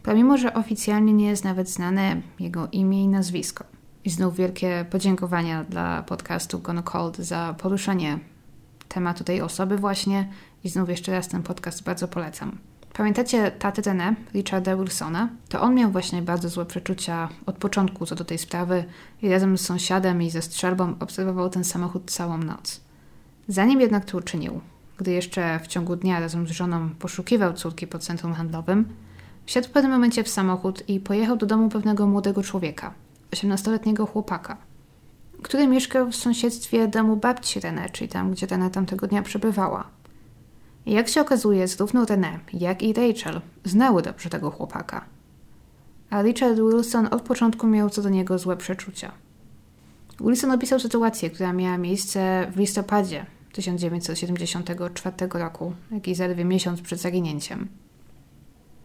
Pomimo, 0.02 0.38
że 0.38 0.54
oficjalnie 0.54 1.12
nie 1.12 1.26
jest 1.26 1.44
nawet 1.44 1.70
znane 1.70 2.16
jego 2.40 2.68
imię 2.72 3.04
i 3.04 3.08
nazwisko. 3.08 3.64
I 4.04 4.10
znów 4.10 4.36
wielkie 4.36 4.86
podziękowania 4.90 5.64
dla 5.64 6.02
podcastu 6.02 6.58
Gone 6.58 6.82
Cold 6.82 7.16
za 7.16 7.54
poruszenie 7.58 8.18
tematu 8.88 9.24
tej 9.24 9.40
osoby 9.40 9.76
właśnie 9.76 10.28
i 10.64 10.68
znów 10.68 10.88
jeszcze 10.88 11.12
raz 11.12 11.28
ten 11.28 11.42
podcast 11.42 11.82
bardzo 11.82 12.08
polecam. 12.08 12.58
Pamiętacie 12.92 13.50
tatę 13.50 13.82
René, 13.82 14.14
Richarda 14.34 14.76
Wilsona? 14.76 15.28
To 15.48 15.60
on 15.60 15.74
miał 15.74 15.90
właśnie 15.90 16.22
bardzo 16.22 16.48
złe 16.48 16.66
przeczucia 16.66 17.28
od 17.46 17.56
początku 17.56 18.06
co 18.06 18.14
do 18.14 18.24
tej 18.24 18.38
sprawy 18.38 18.84
i 19.22 19.30
razem 19.30 19.58
z 19.58 19.60
sąsiadem 19.60 20.22
i 20.22 20.30
ze 20.30 20.42
strzelbą 20.42 20.94
obserwował 21.00 21.50
ten 21.50 21.64
samochód 21.64 22.10
całą 22.10 22.38
noc. 22.38 22.91
Zanim 23.48 23.80
jednak 23.80 24.04
to 24.04 24.18
uczynił, 24.18 24.60
gdy 24.96 25.10
jeszcze 25.10 25.60
w 25.60 25.66
ciągu 25.66 25.96
dnia 25.96 26.20
razem 26.20 26.46
z 26.46 26.50
żoną 26.50 26.90
poszukiwał 26.98 27.52
córki 27.52 27.86
po 27.86 27.98
centrum 27.98 28.34
handlowym, 28.34 28.88
wsiadł 29.46 29.68
w 29.68 29.70
pewnym 29.70 29.92
momencie 29.92 30.24
w 30.24 30.28
samochód 30.28 30.88
i 30.88 31.00
pojechał 31.00 31.36
do 31.36 31.46
domu 31.46 31.68
pewnego 31.68 32.06
młodego 32.06 32.42
człowieka, 32.42 32.94
18-letniego 33.30 34.06
chłopaka– 34.06 34.56
który 35.42 35.66
mieszkał 35.66 36.10
w 36.10 36.16
sąsiedztwie 36.16 36.88
domu 36.88 37.16
babci 37.16 37.60
René, 37.60 37.90
czyli 37.90 38.08
tam, 38.08 38.30
gdzie 38.30 38.46
René 38.46 38.70
tamtego 38.70 39.06
dnia 39.06 39.22
przebywała. 39.22 39.84
Jak 40.86 41.08
się 41.08 41.20
okazuje, 41.20 41.68
zarówno 41.68 42.04
René, 42.04 42.38
jak 42.52 42.82
i 42.82 42.92
Rachel 42.92 43.40
znały 43.64 44.02
dobrze 44.02 44.30
tego 44.30 44.50
chłopaka. 44.50 45.04
A 46.10 46.22
Richard 46.22 46.56
Wilson 46.56 47.08
od 47.10 47.22
początku 47.22 47.66
miał 47.66 47.90
co 47.90 48.02
do 48.02 48.08
niego 48.08 48.38
złe 48.38 48.56
przeczucia. 48.56 49.12
Wilson 50.22 50.50
opisał 50.50 50.80
sytuację, 50.80 51.30
która 51.30 51.52
miała 51.52 51.78
miejsce 51.78 52.46
w 52.52 52.56
listopadzie 52.56 53.26
1974 53.52 55.16
roku, 55.32 55.72
jakiś 55.90 56.16
zaledwie 56.16 56.44
miesiąc 56.44 56.80
przed 56.80 57.00
zaginięciem. 57.00 57.68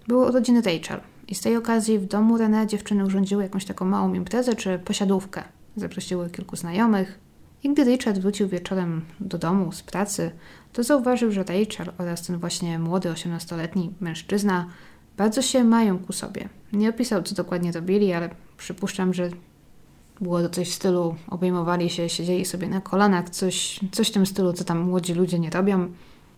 Było 0.08 0.28
urodziny 0.28 0.62
Rachel 0.62 1.00
i 1.28 1.36
z 1.36 1.42
tej 1.42 1.58
okazji 1.58 2.00
w 2.00 2.06
domu 2.06 2.38
René 2.38 2.66
dziewczyny 2.66 3.06
urządziły 3.06 3.44
jakąś 3.44 3.66
taką 3.66 3.86
małą 3.86 4.14
imprezę 4.14 4.56
czy 4.56 4.80
posiadówkę– 4.80 5.44
zaprosiły 5.76 6.30
kilku 6.30 6.56
znajomych. 6.56 7.20
I 7.64 7.74
gdy 7.74 7.84
Richard 7.84 8.20
wrócił 8.20 8.48
wieczorem 8.48 9.06
do 9.20 9.38
domu 9.38 9.72
z 9.72 9.84
pracy, 9.84 10.32
to 10.74 10.84
zauważył, 10.84 11.32
że 11.32 11.44
Rachel 11.44 11.94
oraz 11.98 12.28
ten 12.28 12.38
właśnie 12.38 12.80
młody, 12.80 13.10
18-letni 13.10 13.94
mężczyzna 14.00 14.68
bardzo 15.18 15.42
się 15.42 15.64
mają 15.64 16.00
ku 16.00 16.14
sobie. 16.14 16.50
Nie 16.74 16.90
opisał, 16.90 17.24
co 17.24 17.36
dokładnie 17.36 17.72
robili, 17.72 18.14
ale 18.14 18.30
przypuszczam, 18.58 19.14
że 19.14 19.30
było 20.22 20.42
to 20.42 20.50
coś 20.50 20.70
w 20.70 20.74
stylu 20.74 21.16
obejmowali 21.28 21.90
się, 21.90 22.10
siedzieli 22.10 22.46
sobie 22.46 22.68
na 22.68 22.82
kolanach, 22.82 23.30
coś, 23.30 23.80
coś 23.92 24.08
w 24.10 24.12
tym 24.12 24.26
stylu, 24.26 24.54
co 24.54 24.64
tam 24.64 24.80
młodzi 24.80 25.14
ludzie 25.14 25.40
nie 25.40 25.50
robią. 25.50 25.92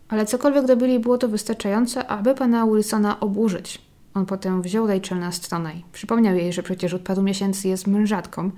Ale 0.09 0.25
cokolwiek 0.25 0.67
robili, 0.67 0.99
było 0.99 1.17
to 1.17 1.27
wystarczające, 1.27 2.07
aby 2.07 2.35
pana 2.35 2.67
Wilsona 2.67 3.19
oburzyć. 3.19 3.81
On 4.13 4.25
potem 4.25 4.61
wziął 4.61 4.87
Rachel 4.87 5.19
na 5.19 5.31
stronę 5.31 5.73
i 5.73 5.83
przypomniał 5.91 6.35
jej, 6.35 6.53
że 6.53 6.63
przecież 6.63 6.93
od 6.93 7.01
paru 7.01 7.21
miesięcy 7.21 7.67
jest 7.67 7.87
mężatką 7.87 8.51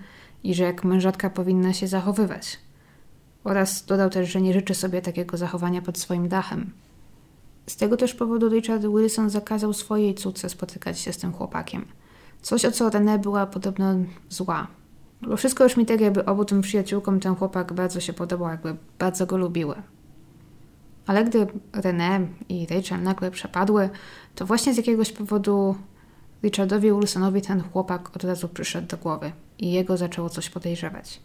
i 0.43 0.53
że 0.53 0.63
jak 0.63 0.83
mężatka 0.83 1.29
powinna 1.29 1.73
się 1.73 1.87
zachowywać. 1.87 2.59
Oraz 3.43 3.85
dodał 3.85 4.09
też, 4.09 4.29
że 4.29 4.41
nie 4.41 4.53
życzy 4.53 4.75
sobie 4.75 5.01
takiego 5.01 5.37
zachowania 5.37 5.81
pod 5.81 5.97
swoim 5.97 6.27
dachem. 6.27 6.71
Z 7.67 7.75
tego 7.75 7.97
też 7.97 8.13
powodu 8.13 8.49
Richard 8.49 8.81
Wilson 8.81 9.29
zakazał 9.29 9.73
swojej 9.73 10.15
córce 10.15 10.49
spotykać 10.49 10.99
się 10.99 11.13
z 11.13 11.17
tym 11.17 11.33
chłopakiem. 11.33 11.85
Coś, 12.41 12.65
o 12.65 12.71
co 12.71 12.89
René 12.89 13.19
była 13.19 13.45
podobno 13.45 13.95
zła. 14.29 14.67
Bo 15.21 15.37
wszystko 15.37 15.63
już 15.63 15.77
mi 15.77 15.85
tak 15.85 16.01
jakby 16.01 16.25
obu 16.25 16.45
tym 16.45 16.61
przyjaciółkom 16.61 17.19
ten 17.19 17.35
chłopak 17.35 17.73
bardzo 17.73 17.99
się 17.99 18.13
podobał, 18.13 18.49
jakby 18.49 18.75
bardzo 18.99 19.25
go 19.25 19.37
lubiły. 19.37 19.75
Ale 21.07 21.25
gdy 21.25 21.47
René 21.71 22.27
i 22.49 22.67
Rachel 22.67 23.03
nagle 23.03 23.31
przepadły, 23.31 23.89
to 24.35 24.45
właśnie 24.45 24.73
z 24.73 24.77
jakiegoś 24.77 25.11
powodu 25.11 25.75
Richardowi 26.43 26.91
Wilsonowi 26.91 27.41
ten 27.41 27.61
chłopak 27.61 28.15
od 28.15 28.23
razu 28.23 28.49
przyszedł 28.49 28.87
do 28.87 28.97
głowy 28.97 29.31
i 29.59 29.71
jego 29.71 29.97
zaczęło 29.97 30.29
coś 30.29 30.49
podejrzewać. 30.49 31.21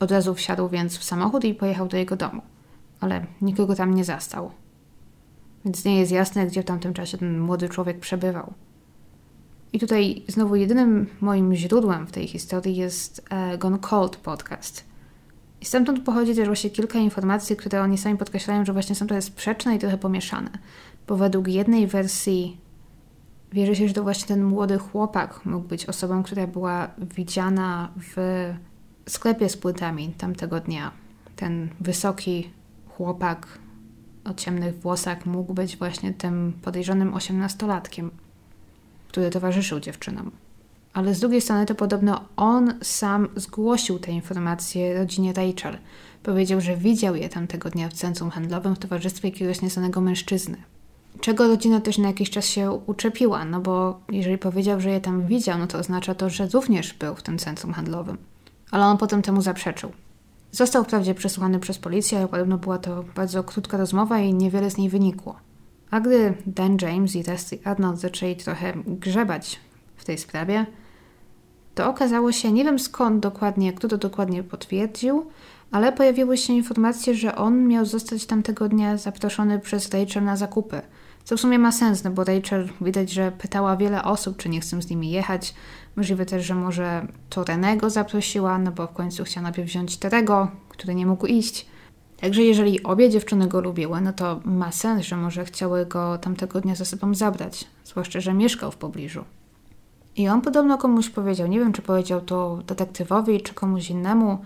Od 0.00 0.10
razu 0.10 0.34
wsiadł 0.34 0.68
więc 0.68 0.98
w 0.98 1.04
samochód 1.04 1.44
i 1.44 1.54
pojechał 1.54 1.88
do 1.88 1.96
jego 1.96 2.16
domu, 2.16 2.42
ale 3.00 3.26
nikogo 3.42 3.74
tam 3.74 3.94
nie 3.94 4.04
zastał. 4.04 4.50
Więc 5.64 5.84
nie 5.84 6.00
jest 6.00 6.12
jasne, 6.12 6.46
gdzie 6.46 6.62
w 6.62 6.64
tamtym 6.64 6.94
czasie 6.94 7.18
ten 7.18 7.40
młody 7.40 7.68
człowiek 7.68 8.00
przebywał. 8.00 8.52
I 9.72 9.78
tutaj 9.78 10.22
znowu 10.28 10.56
jedynym 10.56 11.06
moim 11.20 11.54
źródłem 11.54 12.06
w 12.06 12.12
tej 12.12 12.28
historii 12.28 12.76
jest 12.76 13.24
e, 13.30 13.58
Gone 13.58 13.78
Cold 13.78 14.16
podcast. 14.16 14.84
I 15.60 15.64
stamtąd 15.64 16.04
pochodzi 16.04 16.34
też 16.34 16.46
właśnie 16.46 16.70
kilka 16.70 16.98
informacji, 16.98 17.56
które 17.56 17.82
oni 17.82 17.98
sami 17.98 18.18
podkreślają, 18.18 18.64
że 18.64 18.72
właśnie 18.72 18.94
są 18.94 19.06
trochę 19.06 19.22
sprzeczne 19.22 19.76
i 19.76 19.78
trochę 19.78 19.98
pomieszane. 19.98 20.50
Bo 21.06 21.16
według 21.16 21.48
jednej 21.48 21.86
wersji 21.86 22.60
Wierzy 23.52 23.76
się, 23.76 23.88
że 23.88 23.94
to 23.94 24.02
właśnie 24.02 24.26
ten 24.26 24.44
młody 24.44 24.78
chłopak 24.78 25.46
mógł 25.46 25.68
być 25.68 25.86
osobą, 25.86 26.22
która 26.22 26.46
była 26.46 26.90
widziana 27.16 27.92
w 28.14 28.16
sklepie 29.08 29.48
z 29.48 29.56
płytami 29.56 30.08
tamtego 30.18 30.60
dnia. 30.60 30.92
Ten 31.36 31.68
wysoki 31.80 32.50
chłopak 32.88 33.58
o 34.24 34.34
ciemnych 34.34 34.80
włosach 34.80 35.26
mógł 35.26 35.54
być 35.54 35.76
właśnie 35.76 36.14
tym 36.14 36.52
podejrzanym 36.62 37.14
osiemnastolatkiem, 37.14 38.10
który 39.16 39.30
towarzyszył 39.30 39.80
dziewczynom. 39.80 40.30
Ale 40.92 41.14
z 41.14 41.20
drugiej 41.20 41.40
strony 41.40 41.66
to 41.66 41.74
podobno 41.74 42.24
on 42.36 42.74
sam 42.82 43.28
zgłosił 43.36 43.98
te 43.98 44.12
informacje 44.12 44.98
rodzinie 44.98 45.32
Rachel. 45.32 45.78
Powiedział, 46.22 46.60
że 46.60 46.76
widział 46.76 47.16
je 47.16 47.28
tamtego 47.28 47.70
dnia 47.70 47.88
w 47.88 47.92
centrum 47.92 48.30
handlowym 48.30 48.76
w 48.76 48.78
towarzystwie 48.78 49.28
jakiegoś 49.28 49.62
nieznanego 49.62 50.00
mężczyzny 50.00 50.56
czego 51.20 51.48
rodzina 51.48 51.80
też 51.80 51.98
na 51.98 52.08
jakiś 52.08 52.30
czas 52.30 52.46
się 52.46 52.70
uczepiła, 52.70 53.44
no 53.44 53.60
bo 53.60 54.00
jeżeli 54.08 54.38
powiedział, 54.38 54.80
że 54.80 54.90
je 54.90 55.00
tam 55.00 55.26
widział, 55.26 55.58
no 55.58 55.66
to 55.66 55.78
oznacza 55.78 56.14
to, 56.14 56.30
że 56.30 56.48
również 56.48 56.94
był 56.94 57.14
w 57.14 57.22
tym 57.22 57.38
centrum 57.38 57.72
handlowym. 57.72 58.18
Ale 58.70 58.84
on 58.84 58.98
potem 58.98 59.22
temu 59.22 59.42
zaprzeczył. 59.42 59.92
Został 60.52 60.84
wprawdzie 60.84 61.14
przesłuchany 61.14 61.58
przez 61.58 61.78
policję, 61.78 62.18
ale 62.18 62.28
podobno 62.28 62.58
była 62.58 62.78
to 62.78 63.04
bardzo 63.14 63.44
krótka 63.44 63.76
rozmowa 63.76 64.18
i 64.18 64.34
niewiele 64.34 64.70
z 64.70 64.76
niej 64.76 64.88
wynikło. 64.88 65.45
A 65.90 66.00
gdy 66.00 66.34
Dan 66.46 66.76
James 66.82 67.16
i 67.16 67.22
Rusty 67.22 67.58
Arnold 67.64 68.00
zaczęli 68.00 68.36
trochę 68.36 68.72
grzebać 68.86 69.60
w 69.96 70.04
tej 70.04 70.18
sprawie, 70.18 70.66
to 71.74 71.88
okazało 71.88 72.32
się, 72.32 72.52
nie 72.52 72.64
wiem 72.64 72.78
skąd 72.78 73.22
dokładnie, 73.22 73.72
kto 73.72 73.88
to 73.88 73.98
dokładnie 73.98 74.42
potwierdził, 74.42 75.26
ale 75.70 75.92
pojawiły 75.92 76.36
się 76.36 76.52
informacje, 76.52 77.14
że 77.14 77.36
on 77.36 77.68
miał 77.68 77.84
zostać 77.84 78.26
tamtego 78.26 78.68
dnia 78.68 78.96
zaproszony 78.96 79.58
przez 79.58 79.90
Rachel 79.90 80.24
na 80.24 80.36
zakupy. 80.36 80.80
Co 81.24 81.36
w 81.36 81.40
sumie 81.40 81.58
ma 81.58 81.72
sens, 81.72 82.04
no 82.04 82.10
bo 82.10 82.24
Rachel 82.24 82.68
widać, 82.80 83.10
że 83.10 83.32
pytała 83.32 83.76
wiele 83.76 84.04
osób, 84.04 84.36
czy 84.36 84.48
nie 84.48 84.60
chcą 84.60 84.82
z 84.82 84.90
nimi 84.90 85.10
jechać. 85.10 85.54
Możliwe 85.96 86.26
też, 86.26 86.46
że 86.46 86.54
może 86.54 87.06
to 87.30 87.44
Renego 87.44 87.90
zaprosiła, 87.90 88.58
no 88.58 88.72
bo 88.72 88.86
w 88.86 88.92
końcu 88.92 89.24
chciała 89.24 89.42
najpierw 89.42 89.68
wziąć 89.68 89.96
Terego, 89.96 90.50
który 90.68 90.94
nie 90.94 91.06
mógł 91.06 91.26
iść. 91.26 91.66
Także 92.20 92.42
jeżeli 92.42 92.82
obie 92.82 93.10
dziewczyny 93.10 93.48
go 93.48 93.60
lubiły, 93.60 94.00
no 94.00 94.12
to 94.12 94.40
ma 94.44 94.72
sens, 94.72 95.06
że 95.06 95.16
może 95.16 95.44
chciały 95.44 95.86
go 95.86 96.18
tamtego 96.18 96.60
dnia 96.60 96.74
ze 96.74 96.84
sobą 96.84 97.14
zabrać, 97.14 97.64
zwłaszcza, 97.84 98.20
że 98.20 98.34
mieszkał 98.34 98.70
w 98.70 98.76
pobliżu. 98.76 99.24
I 100.16 100.28
on 100.28 100.40
podobno 100.40 100.78
komuś 100.78 101.08
powiedział, 101.08 101.48
nie 101.48 101.58
wiem 101.58 101.72
czy 101.72 101.82
powiedział 101.82 102.20
to 102.20 102.58
detektywowi 102.66 103.40
czy 103.40 103.54
komuś 103.54 103.90
innemu, 103.90 104.38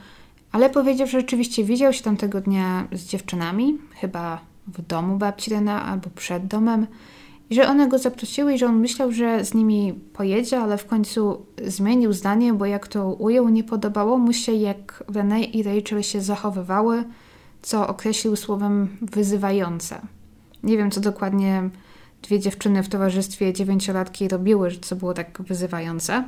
ale 0.53 0.71
powiedział, 0.71 1.07
że 1.07 1.21
rzeczywiście 1.21 1.65
widział 1.65 1.93
się 1.93 2.03
tamtego 2.03 2.41
dnia 2.41 2.89
z 2.93 3.07
dziewczynami, 3.07 3.79
chyba 3.95 4.41
w 4.67 4.83
domu 4.83 5.19
babci 5.19 5.51
Rena 5.51 5.85
albo 5.85 6.11
przed 6.15 6.47
domem, 6.47 6.87
i 7.51 7.55
że 7.55 7.69
one 7.69 7.89
go 7.89 7.99
zaprosiły 7.99 8.55
i 8.55 8.59
że 8.59 8.67
on 8.67 8.77
myślał, 8.77 9.13
że 9.13 9.45
z 9.45 9.55
nimi 9.55 9.93
pojedzie, 10.13 10.61
ale 10.61 10.79
w 10.79 10.87
końcu 10.87 11.47
zmienił 11.67 12.13
zdanie, 12.13 12.53
bo 12.53 12.67
jak 12.67 12.89
to 12.89 13.13
ujął, 13.13 13.49
nie 13.49 13.65
podobało 13.65 14.19
mu 14.19 14.33
się, 14.33 14.53
jak 14.53 15.05
René 15.13 15.41
i 15.53 15.63
Rachel 15.63 16.03
się 16.03 16.21
zachowywały, 16.21 17.05
co 17.63 17.89
określił 17.89 18.37
słowem 18.37 18.97
wyzywające. 19.03 20.01
Nie 20.63 20.77
wiem, 20.77 20.91
co 20.91 21.01
dokładnie 21.01 21.71
dwie 22.23 22.41
dziewczyny 22.41 22.83
w 22.83 22.89
towarzystwie 22.89 23.53
dziewięciolatki 23.53 24.29
robiły, 24.29 24.71
co 24.81 24.97
było 24.97 25.15
tak 25.15 25.43
wyzywające. 25.43 26.25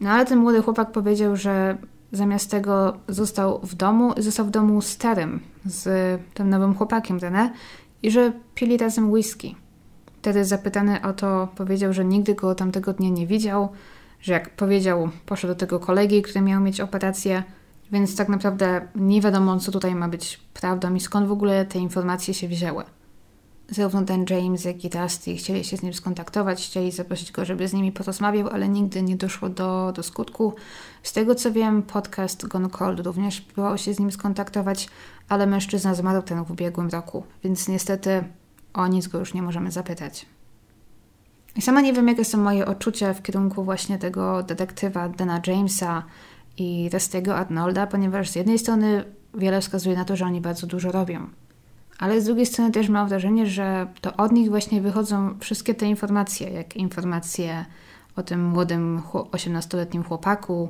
No 0.00 0.10
ale 0.10 0.26
ten 0.26 0.38
młody 0.38 0.62
chłopak 0.62 0.92
powiedział, 0.92 1.36
że 1.36 1.76
zamiast 2.12 2.50
tego 2.50 2.96
został 3.08 3.60
w 3.62 3.74
domu, 3.74 4.14
został 4.16 4.46
w 4.46 4.50
domu 4.50 4.82
starym 4.82 5.40
z 5.64 6.20
tym 6.34 6.50
nowym 6.50 6.74
chłopakiem 6.74 7.18
René 7.18 7.50
i 8.02 8.10
że 8.10 8.32
pili 8.54 8.76
razem 8.76 9.10
whisky. 9.10 9.56
Wtedy 10.18 10.44
zapytany 10.44 11.02
o 11.02 11.12
to 11.12 11.48
powiedział, 11.56 11.92
że 11.92 12.04
nigdy 12.04 12.34
go 12.34 12.54
tamtego 12.54 12.92
dnia 12.92 13.08
nie 13.08 13.26
widział, 13.26 13.68
że 14.20 14.32
jak 14.32 14.50
powiedział, 14.50 15.08
poszedł 15.26 15.54
do 15.54 15.58
tego 15.58 15.80
kolegi, 15.80 16.22
który 16.22 16.40
miał 16.40 16.60
mieć 16.60 16.80
operację, 16.80 17.42
więc 17.92 18.16
tak 18.16 18.28
naprawdę 18.28 18.88
nie 18.94 19.20
wiadomo, 19.20 19.60
co 19.60 19.72
tutaj 19.72 19.94
ma 19.94 20.08
być 20.08 20.40
prawdą 20.54 20.94
i 20.94 21.00
skąd 21.00 21.28
w 21.28 21.32
ogóle 21.32 21.64
te 21.64 21.78
informacje 21.78 22.34
się 22.34 22.48
wzięły. 22.48 22.84
Zarówno 23.70 24.02
ten 24.02 24.24
James, 24.30 24.64
jak 24.64 24.84
i 24.84 24.90
Dusty 24.90 25.36
chcieli 25.36 25.64
się 25.64 25.76
z 25.76 25.82
nim 25.82 25.94
skontaktować, 25.94 26.66
chcieli 26.66 26.90
zaprosić 26.90 27.32
go, 27.32 27.44
żeby 27.44 27.68
z 27.68 27.72
nimi 27.72 27.92
porozmawiał, 27.92 28.48
ale 28.48 28.68
nigdy 28.68 29.02
nie 29.02 29.16
doszło 29.16 29.48
do, 29.48 29.92
do 29.96 30.02
skutku. 30.02 30.54
Z 31.02 31.12
tego 31.12 31.34
co 31.34 31.52
wiem, 31.52 31.82
podcast 31.82 32.46
Gone 32.46 32.70
Cold 32.70 33.00
również 33.00 33.40
próbował 33.40 33.78
się 33.78 33.94
z 33.94 33.98
nim 33.98 34.12
skontaktować, 34.12 34.88
ale 35.28 35.46
mężczyzna 35.46 35.94
zmarł 35.94 36.22
ten 36.22 36.44
w 36.44 36.50
ubiegłym 36.50 36.88
roku, 36.88 37.24
więc 37.44 37.68
niestety 37.68 38.24
o 38.74 38.86
nic 38.86 39.06
go 39.06 39.18
już 39.18 39.34
nie 39.34 39.42
możemy 39.42 39.70
zapytać. 39.70 40.26
I 41.56 41.62
sama 41.62 41.80
nie 41.80 41.92
wiem, 41.92 42.08
jakie 42.08 42.24
są 42.24 42.38
moje 42.38 42.66
odczucia 42.66 43.14
w 43.14 43.22
kierunku 43.22 43.64
właśnie 43.64 43.98
tego 43.98 44.42
detektywa 44.42 45.08
Dana 45.08 45.40
Jamesa 45.46 46.02
i 46.58 46.90
Rusty'ego 46.92 47.30
Arnolda, 47.30 47.86
ponieważ 47.86 48.30
z 48.30 48.34
jednej 48.34 48.58
strony 48.58 49.04
wiele 49.34 49.60
wskazuje 49.60 49.96
na 49.96 50.04
to, 50.04 50.16
że 50.16 50.24
oni 50.24 50.40
bardzo 50.40 50.66
dużo 50.66 50.92
robią. 50.92 51.26
Ale 51.98 52.20
z 52.20 52.24
drugiej 52.24 52.46
strony 52.46 52.72
też 52.72 52.88
mam 52.88 53.08
wrażenie, 53.08 53.46
że 53.46 53.86
to 54.00 54.16
od 54.16 54.32
nich 54.32 54.50
właśnie 54.50 54.80
wychodzą 54.80 55.38
wszystkie 55.40 55.74
te 55.74 55.86
informacje, 55.86 56.50
jak 56.50 56.76
informacje 56.76 57.64
o 58.16 58.22
tym 58.22 58.44
młodym 58.44 59.02
18-letnim 59.12 60.04
chłopaku, 60.04 60.68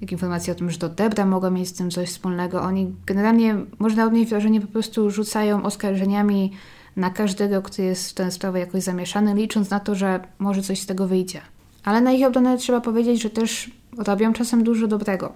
jak 0.00 0.12
informacje 0.12 0.52
o 0.52 0.56
tym, 0.56 0.70
że 0.70 0.78
to 0.78 0.88
Debra 0.88 1.26
mogła 1.26 1.50
mieć 1.50 1.68
z 1.68 1.72
tym 1.72 1.90
coś 1.90 2.08
wspólnego. 2.08 2.62
Oni 2.62 2.94
generalnie, 3.06 3.56
można 3.78 4.04
odnieść 4.04 4.30
wrażenie, 4.30 4.60
po 4.60 4.66
prostu 4.66 5.10
rzucają 5.10 5.62
oskarżeniami 5.62 6.52
na 6.96 7.10
każdego, 7.10 7.62
kto 7.62 7.82
jest 7.82 8.10
w 8.10 8.14
tę 8.14 8.30
sprawę 8.30 8.58
jakoś 8.58 8.82
zamieszany, 8.82 9.34
licząc 9.34 9.70
na 9.70 9.80
to, 9.80 9.94
że 9.94 10.20
może 10.38 10.62
coś 10.62 10.80
z 10.80 10.86
tego 10.86 11.06
wyjdzie. 11.06 11.40
Ale 11.84 12.00
na 12.00 12.12
ich 12.12 12.26
obronę 12.26 12.58
trzeba 12.58 12.80
powiedzieć, 12.80 13.22
że 13.22 13.30
też 13.30 13.70
robią 13.98 14.32
czasem 14.32 14.64
dużo 14.64 14.86
dobrego. 14.86 15.32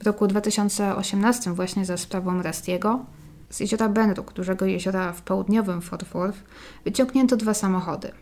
W 0.00 0.06
roku 0.06 0.26
2018 0.26 1.52
właśnie 1.52 1.84
za 1.84 1.96
sprawą 1.96 2.42
Rastiego 2.42 3.04
z 3.50 3.60
jeziora 3.60 3.88
Benruk, 3.88 4.32
dużego 4.32 4.66
jeziora 4.66 5.12
w 5.12 5.22
południowym 5.22 5.80
Fort 5.80 6.04
Worth, 6.04 6.38
wyciągnięto 6.84 7.36
dwa 7.36 7.54
samochody. 7.54 8.12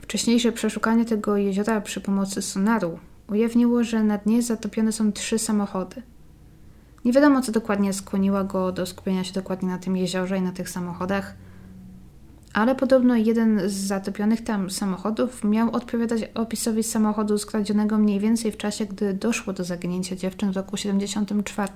Wcześniejsze 0.00 0.52
przeszukanie 0.52 1.04
tego 1.04 1.36
jeziora 1.36 1.80
przy 1.80 2.00
pomocy 2.00 2.42
sonaru 2.42 2.98
ujawniło, 3.28 3.84
że 3.84 4.02
na 4.02 4.18
dnie 4.18 4.42
zatopione 4.42 4.92
są 4.92 5.12
trzy 5.12 5.38
samochody. 5.38 6.02
Nie 7.04 7.12
wiadomo, 7.12 7.40
co 7.40 7.52
dokładnie 7.52 7.92
skłoniło 7.92 8.44
go 8.44 8.72
do 8.72 8.86
skupienia 8.86 9.24
się 9.24 9.32
dokładnie 9.32 9.68
na 9.68 9.78
tym 9.78 9.96
jeziorze 9.96 10.38
i 10.38 10.42
na 10.42 10.52
tych 10.52 10.68
samochodach, 10.68 11.34
ale 12.56 12.74
podobno 12.74 13.16
jeden 13.16 13.60
z 13.68 13.72
zatopionych 13.72 14.44
tam 14.44 14.70
samochodów 14.70 15.44
miał 15.44 15.70
odpowiadać 15.70 16.22
opisowi 16.34 16.82
samochodu 16.82 17.38
skradzionego 17.38 17.98
mniej 17.98 18.20
więcej 18.20 18.52
w 18.52 18.56
czasie, 18.56 18.86
gdy 18.86 19.14
doszło 19.14 19.52
do 19.52 19.64
zaginięcia 19.64 20.16
dziewczyn 20.16 20.52
w 20.52 20.56
roku 20.56 20.76
74. 20.76 21.72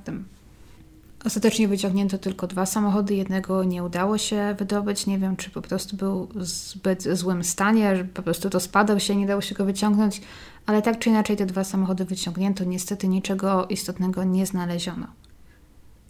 Ostatecznie 1.24 1.68
wyciągnięto 1.68 2.18
tylko 2.18 2.47
dwa 2.47 2.66
samochody, 2.66 3.14
jednego 3.14 3.64
nie 3.64 3.85
udało 3.85 4.18
się 4.18 4.55
wydobyć. 4.59 5.07
Nie 5.07 5.18
wiem, 5.18 5.37
czy 5.37 5.51
po 5.51 5.62
prostu 5.62 5.97
był 5.97 6.28
w 6.35 6.45
zbyt 6.45 7.03
złym 7.03 7.45
stanie, 7.45 7.97
że 7.97 8.05
po 8.05 8.22
prostu 8.22 8.51
to 8.51 8.61
spadał 8.61 9.01
się, 9.01 9.16
nie 9.16 9.26
dało 9.26 9.41
się 9.41 9.55
go 9.55 9.64
wyciągnąć, 9.64 10.22
ale 10.66 10.83
tak 10.83 10.99
czy 10.99 11.11
inaczej 11.11 11.37
te 11.37 11.47
dwa 11.47 11.64
samochody 11.64 12.05
wyciągnięto. 12.05 12.64
Niestety 12.64 13.09
niczego 13.09 13.66
istotnego 13.66 14.24
nie 14.24 14.47
znaleziono. 14.47 15.07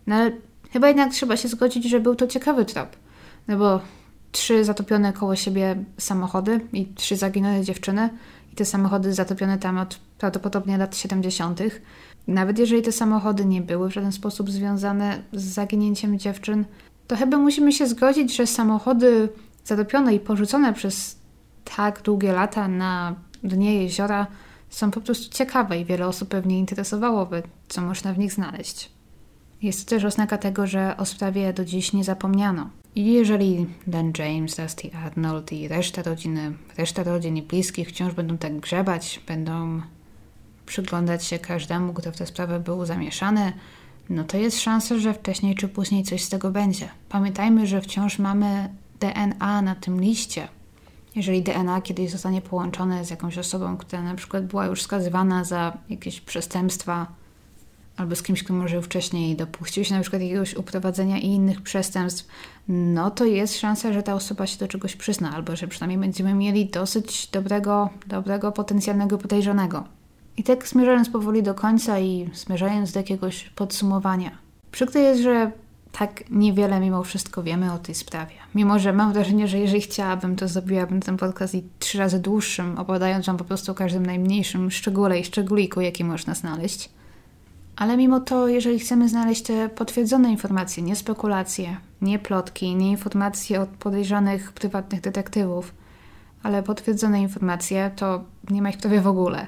No 0.06 0.14
ale 0.14 0.32
chyba 0.72 0.88
jednak 0.88 1.12
trzeba 1.12 1.36
się 1.36 1.48
zgodzić, 1.48 1.84
że 1.84 2.00
był 2.00 2.14
to 2.14 2.26
ciekawy 2.26 2.64
trop. 2.64 2.96
No 3.48 3.58
bo 3.58 3.80
trzy 4.32 4.64
zatopione 4.64 5.12
koło 5.12 5.36
siebie 5.36 5.84
samochody 5.98 6.60
i 6.72 6.86
trzy 6.86 7.16
zaginone 7.16 7.64
dziewczyny 7.64 8.10
i 8.52 8.56
te 8.56 8.64
samochody 8.64 9.14
zatopione 9.14 9.58
tam 9.58 9.78
od 9.78 9.98
prawdopodobnie 10.18 10.78
lat 10.78 10.96
70. 10.96 11.60
Nawet 12.26 12.58
jeżeli 12.58 12.82
te 12.82 12.92
samochody 12.92 13.44
nie 13.44 13.60
były 13.60 13.88
w 13.90 13.94
żaden 13.94 14.12
sposób 14.12 14.50
związane 14.50 15.22
z 15.32 15.42
zaginięciem 15.42 16.18
dziewczyn, 16.18 16.64
to 17.06 17.16
chyba 17.16 17.38
musimy 17.38 17.72
się 17.72 17.86
zgodzić, 17.86 18.36
że 18.36 18.46
samochody 18.46 19.28
zatopione 19.64 20.14
i 20.14 20.20
porzucone 20.20 20.72
przez 20.72 21.18
tak 21.76 22.02
długie 22.02 22.32
lata 22.32 22.68
na 22.68 23.14
dnie 23.42 23.82
jeziora 23.82 24.26
są 24.70 24.90
po 24.90 25.00
prostu 25.00 25.34
ciekawe 25.34 25.80
i 25.80 25.84
wiele 25.84 26.06
osób 26.06 26.28
pewnie 26.28 26.58
interesowałoby, 26.58 27.42
co 27.68 27.80
można 27.80 28.12
w 28.12 28.18
nich 28.18 28.32
znaleźć. 28.32 28.99
Jest 29.62 29.84
to 29.84 29.90
też 29.90 30.04
oznaka 30.04 30.38
tego, 30.38 30.66
że 30.66 30.96
o 30.96 31.04
sprawie 31.04 31.52
do 31.52 31.64
dziś 31.64 31.92
nie 31.92 32.04
zapomniano. 32.04 32.70
I 32.94 33.12
jeżeli 33.12 33.66
Dan 33.86 34.12
James, 34.18 34.56
Dusty 34.56 34.90
Arnold 35.04 35.52
i 35.52 35.68
reszta 35.68 36.02
rodziny, 36.02 36.52
reszta 36.78 37.02
rodzin 37.02 37.36
i 37.36 37.42
bliskich 37.42 37.88
wciąż 37.88 38.14
będą 38.14 38.38
tak 38.38 38.60
grzebać, 38.60 39.20
będą 39.26 39.80
przyglądać 40.66 41.24
się 41.24 41.38
każdemu, 41.38 41.92
kto 41.92 42.12
w 42.12 42.16
tę 42.16 42.26
sprawę 42.26 42.60
był 42.60 42.86
zamieszany, 42.86 43.52
no 44.10 44.24
to 44.24 44.36
jest 44.36 44.60
szansa, 44.60 44.98
że 44.98 45.14
wcześniej 45.14 45.54
czy 45.54 45.68
później 45.68 46.04
coś 46.04 46.24
z 46.24 46.28
tego 46.28 46.50
będzie. 46.50 46.88
Pamiętajmy, 47.08 47.66
że 47.66 47.80
wciąż 47.80 48.18
mamy 48.18 48.68
DNA 49.00 49.62
na 49.62 49.74
tym 49.74 50.00
liście. 50.00 50.48
Jeżeli 51.16 51.42
DNA 51.42 51.80
kiedyś 51.80 52.10
zostanie 52.10 52.42
połączone 52.42 53.04
z 53.04 53.10
jakąś 53.10 53.38
osobą, 53.38 53.76
która 53.76 54.02
na 54.02 54.14
przykład 54.14 54.46
była 54.46 54.66
już 54.66 54.82
skazywana 54.82 55.44
za 55.44 55.78
jakieś 55.88 56.20
przestępstwa, 56.20 57.06
albo 58.00 58.16
z 58.16 58.22
kimś, 58.22 58.42
kto 58.42 58.54
może 58.54 58.82
wcześniej 58.82 59.36
dopuścił 59.36 59.84
się 59.84 59.94
na 59.94 60.00
przykład 60.00 60.22
jakiegoś 60.22 60.54
uprowadzenia 60.54 61.18
i 61.18 61.26
innych 61.26 61.60
przestępstw, 61.60 62.26
no 62.68 63.10
to 63.10 63.24
jest 63.24 63.58
szansa, 63.58 63.92
że 63.92 64.02
ta 64.02 64.14
osoba 64.14 64.46
się 64.46 64.58
do 64.58 64.68
czegoś 64.68 64.96
przyzna, 64.96 65.34
albo 65.34 65.56
że 65.56 65.68
przynajmniej 65.68 65.98
będziemy 65.98 66.34
mieli 66.34 66.66
dosyć 66.66 67.26
dobrego, 67.26 67.90
dobrego 68.06 68.52
potencjalnego 68.52 69.18
podejrzanego. 69.18 69.84
I 70.36 70.42
tak 70.42 70.68
zmierzając 70.68 71.10
powoli 71.10 71.42
do 71.42 71.54
końca 71.54 71.98
i 71.98 72.30
zmierzając 72.34 72.92
do 72.92 73.00
jakiegoś 73.00 73.44
podsumowania. 73.44 74.30
Przykre 74.72 75.00
jest, 75.00 75.22
że 75.22 75.50
tak 75.92 76.30
niewiele 76.30 76.80
mimo 76.80 77.02
wszystko 77.02 77.42
wiemy 77.42 77.72
o 77.72 77.78
tej 77.78 77.94
sprawie. 77.94 78.34
Mimo, 78.54 78.78
że 78.78 78.92
mam 78.92 79.12
wrażenie, 79.12 79.48
że 79.48 79.58
jeżeli 79.58 79.80
chciałabym, 79.80 80.36
to 80.36 80.48
zrobiłabym 80.48 81.00
ten 81.00 81.16
podcast 81.16 81.54
i 81.54 81.62
trzy 81.78 81.98
razy 81.98 82.18
dłuższym, 82.18 82.78
opowiadając 82.78 83.26
Wam 83.26 83.36
po 83.36 83.44
prostu 83.44 83.72
o 83.72 83.74
każdym 83.74 84.06
najmniejszym 84.06 84.70
szczególe 84.70 85.20
i 85.20 85.24
szczególiku, 85.24 85.80
jaki 85.80 86.04
można 86.04 86.34
znaleźć. 86.34 86.99
Ale 87.80 87.96
mimo 87.96 88.20
to, 88.20 88.48
jeżeli 88.48 88.78
chcemy 88.78 89.08
znaleźć 89.08 89.42
te 89.42 89.68
potwierdzone 89.68 90.30
informacje, 90.30 90.82
nie 90.82 90.96
spekulacje, 90.96 91.76
nie 92.02 92.18
plotki, 92.18 92.76
nie 92.76 92.90
informacje 92.90 93.60
od 93.60 93.68
podejrzanych 93.68 94.52
prywatnych 94.52 95.00
detektywów, 95.00 95.74
ale 96.42 96.62
potwierdzone 96.62 97.22
informacje, 97.22 97.90
to 97.96 98.24
nie 98.50 98.62
ma 98.62 98.70
ich 98.70 98.78
prawie 98.78 99.00
w 99.00 99.06
ogóle. 99.06 99.46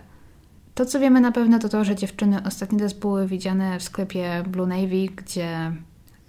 To, 0.75 0.87
co 0.87 1.01
wiemy 1.01 1.21
na 1.21 1.33
pewno, 1.33 1.59
to 1.59 1.69
to, 1.69 1.85
że 1.85 1.97
dziewczyny 1.97 2.43
ostatni 2.47 2.79
raz 2.79 2.93
były 2.93 3.27
widziane 3.27 3.79
w 3.79 3.83
sklepie 3.83 4.45
Blue 4.47 4.67
Navy, 4.67 5.07
gdzie 5.17 5.73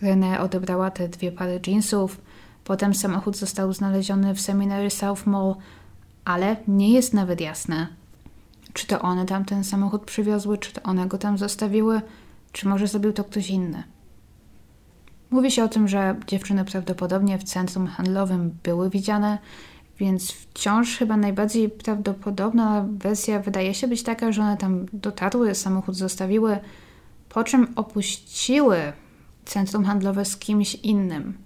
René 0.02 0.40
odebrała 0.40 0.92
te 0.92 1.10
dwie 1.10 1.32
pary 1.32 1.60
jeansów. 1.68 2.22
Potem 2.64 2.94
samochód 2.94 3.38
został 3.38 3.74
znaleziony 3.74 4.34
w 4.36 4.42
Seminary 4.42 4.90
South 4.90 5.26
Mall, 5.26 5.56
ale 6.26 6.56
nie 6.68 6.94
jest 6.94 7.14
nawet 7.14 7.42
jasne, 7.42 7.88
Czy 8.74 8.88
to 8.88 9.02
one 9.02 9.26
tam 9.26 9.45
ten 9.45 9.64
samochód 9.64 10.06
przywiozły, 10.06 10.58
czy 10.58 10.74
to 10.74 10.84
one 10.84 11.08
go 11.08 11.18
tam 11.18 11.38
zostawiły, 11.38 12.02
czy 12.52 12.68
może 12.68 12.88
zrobił 12.88 13.14
to 13.14 13.24
ktoś 13.24 13.50
inny. 13.50 13.84
Mówi 15.30 15.52
się 15.52 15.64
o 15.64 15.68
tym, 15.68 15.88
że 15.88 16.16
dziewczyny 16.28 16.66
prawdopodobnie 16.66 17.38
w 17.38 17.44
centrum 17.44 17.88
handlowym 17.88 18.58
były 18.64 18.90
widziane, 18.90 19.38
więc 20.00 20.32
wciąż 20.32 20.98
chyba 20.98 21.18
najbardziej 21.18 21.70
prawdopodobna 21.70 22.86
wersja 22.98 23.40
wydaje 23.40 23.74
się 23.74 23.88
być 23.88 24.04
taka, 24.04 24.32
że 24.32 24.41
one 24.41 24.58
tam 24.58 24.86
dotarły, 24.94 25.56
samochód 25.56 25.95
zostawiły, 25.95 26.58
po 27.30 27.44
czym 27.44 27.68
opuściły 27.76 28.78
centrum 29.45 29.86
handlowe 29.86 30.26
z 30.26 30.38
kimś 30.38 30.76
innym. 30.76 31.38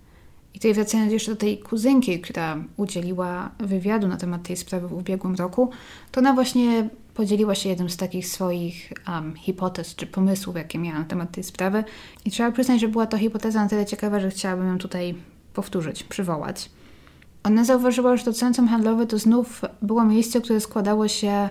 I 0.54 0.60
tutaj 0.60 0.74
wracając 0.74 1.12
jeszcze 1.12 1.32
do 1.32 1.38
tej 1.38 1.60
kuzynki, 1.60 2.22
która 2.22 2.58
udzieliła 2.78 3.52
wywiadu 3.60 4.08
na 4.08 4.18
temat 4.18 4.44
tej 4.44 4.58
sprawy 4.58 4.88
w 4.88 4.94
ubiegłym 4.94 5.36
roku, 5.36 5.70
to 6.12 6.20
ona 6.20 6.34
właśnie 6.34 6.90
podzieliła 7.18 7.56
się 7.56 7.70
jednym 7.70 7.90
z 7.90 7.98
takich 7.98 8.28
swoich 8.28 8.94
um, 9.08 9.36
hipotez 9.36 9.96
czy 9.96 10.08
pomysłów, 10.08 10.56
jakie 10.56 10.80
miała 10.80 11.00
na 11.00 11.06
temat 11.06 11.32
tej 11.32 11.44
sprawy. 11.44 11.84
I 12.26 12.32
trzeba 12.32 12.52
przyznać, 12.52 12.82
że 12.82 12.88
była 12.88 13.06
to 13.06 13.18
hipoteza 13.18 13.64
na 13.64 13.70
tyle 13.70 13.86
ciekawa, 13.86 14.20
że 14.20 14.30
chciałabym 14.30 14.68
ją 14.68 14.78
tutaj 14.78 15.16
powtórzyć, 15.54 16.04
przywołać. 16.04 16.70
Ona 17.44 17.66
zauważyła, 17.66 18.18
że 18.18 18.24
to 18.24 18.34
centrum 18.34 18.68
handlowe 18.68 19.08
to 19.08 19.20
znów 19.20 19.62
było 19.82 20.06
miejsce, 20.06 20.42
które 20.42 20.60
składało 20.60 21.08
się 21.08 21.50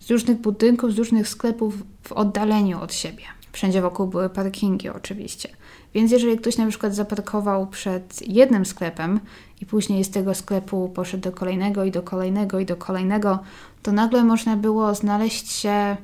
z 0.00 0.10
różnych 0.10 0.40
budynków, 0.40 0.92
z 0.92 0.98
różnych 0.98 1.28
sklepów 1.28 1.74
w 2.02 2.12
oddaleniu 2.12 2.80
od 2.80 2.94
siebie. 2.94 3.22
Wszędzie 3.52 3.82
wokół 3.82 4.06
były 4.06 4.30
parkingi 4.30 4.88
oczywiście. 4.88 5.48
Więc 5.94 6.12
jeżeli 6.12 6.38
ktoś 6.38 6.56
na 6.56 6.66
przykład 6.66 6.94
zaparkował 6.94 7.66
przed 7.66 8.28
jednym 8.28 8.66
sklepem 8.66 9.20
i 9.60 9.66
później 9.66 10.04
z 10.04 10.10
tego 10.10 10.34
sklepu 10.34 10.88
poszedł 10.88 11.22
do 11.22 11.32
kolejnego 11.32 11.84
i 11.84 11.90
do 11.90 12.02
kolejnego 12.02 12.60
i 12.60 12.66
do 12.66 12.76
kolejnego, 12.76 13.38
to 13.82 13.92
nagle 13.92 14.24
można 14.24 14.56
było 14.56 14.94
znaleźć 14.94 15.52
się 15.52 15.96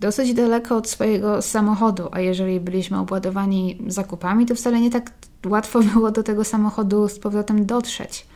dosyć 0.00 0.34
daleko 0.34 0.76
od 0.76 0.88
swojego 0.88 1.42
samochodu, 1.42 2.08
a 2.12 2.20
jeżeli 2.20 2.60
byliśmy 2.60 2.98
obładowani 2.98 3.78
zakupami, 3.86 4.46
to 4.46 4.54
wcale 4.54 4.80
nie 4.80 4.90
tak 4.90 5.12
łatwo 5.46 5.80
było 5.94 6.10
do 6.10 6.22
tego 6.22 6.44
samochodu 6.44 7.08
z 7.08 7.18
powrotem 7.18 7.66
dotrzeć. 7.66 8.26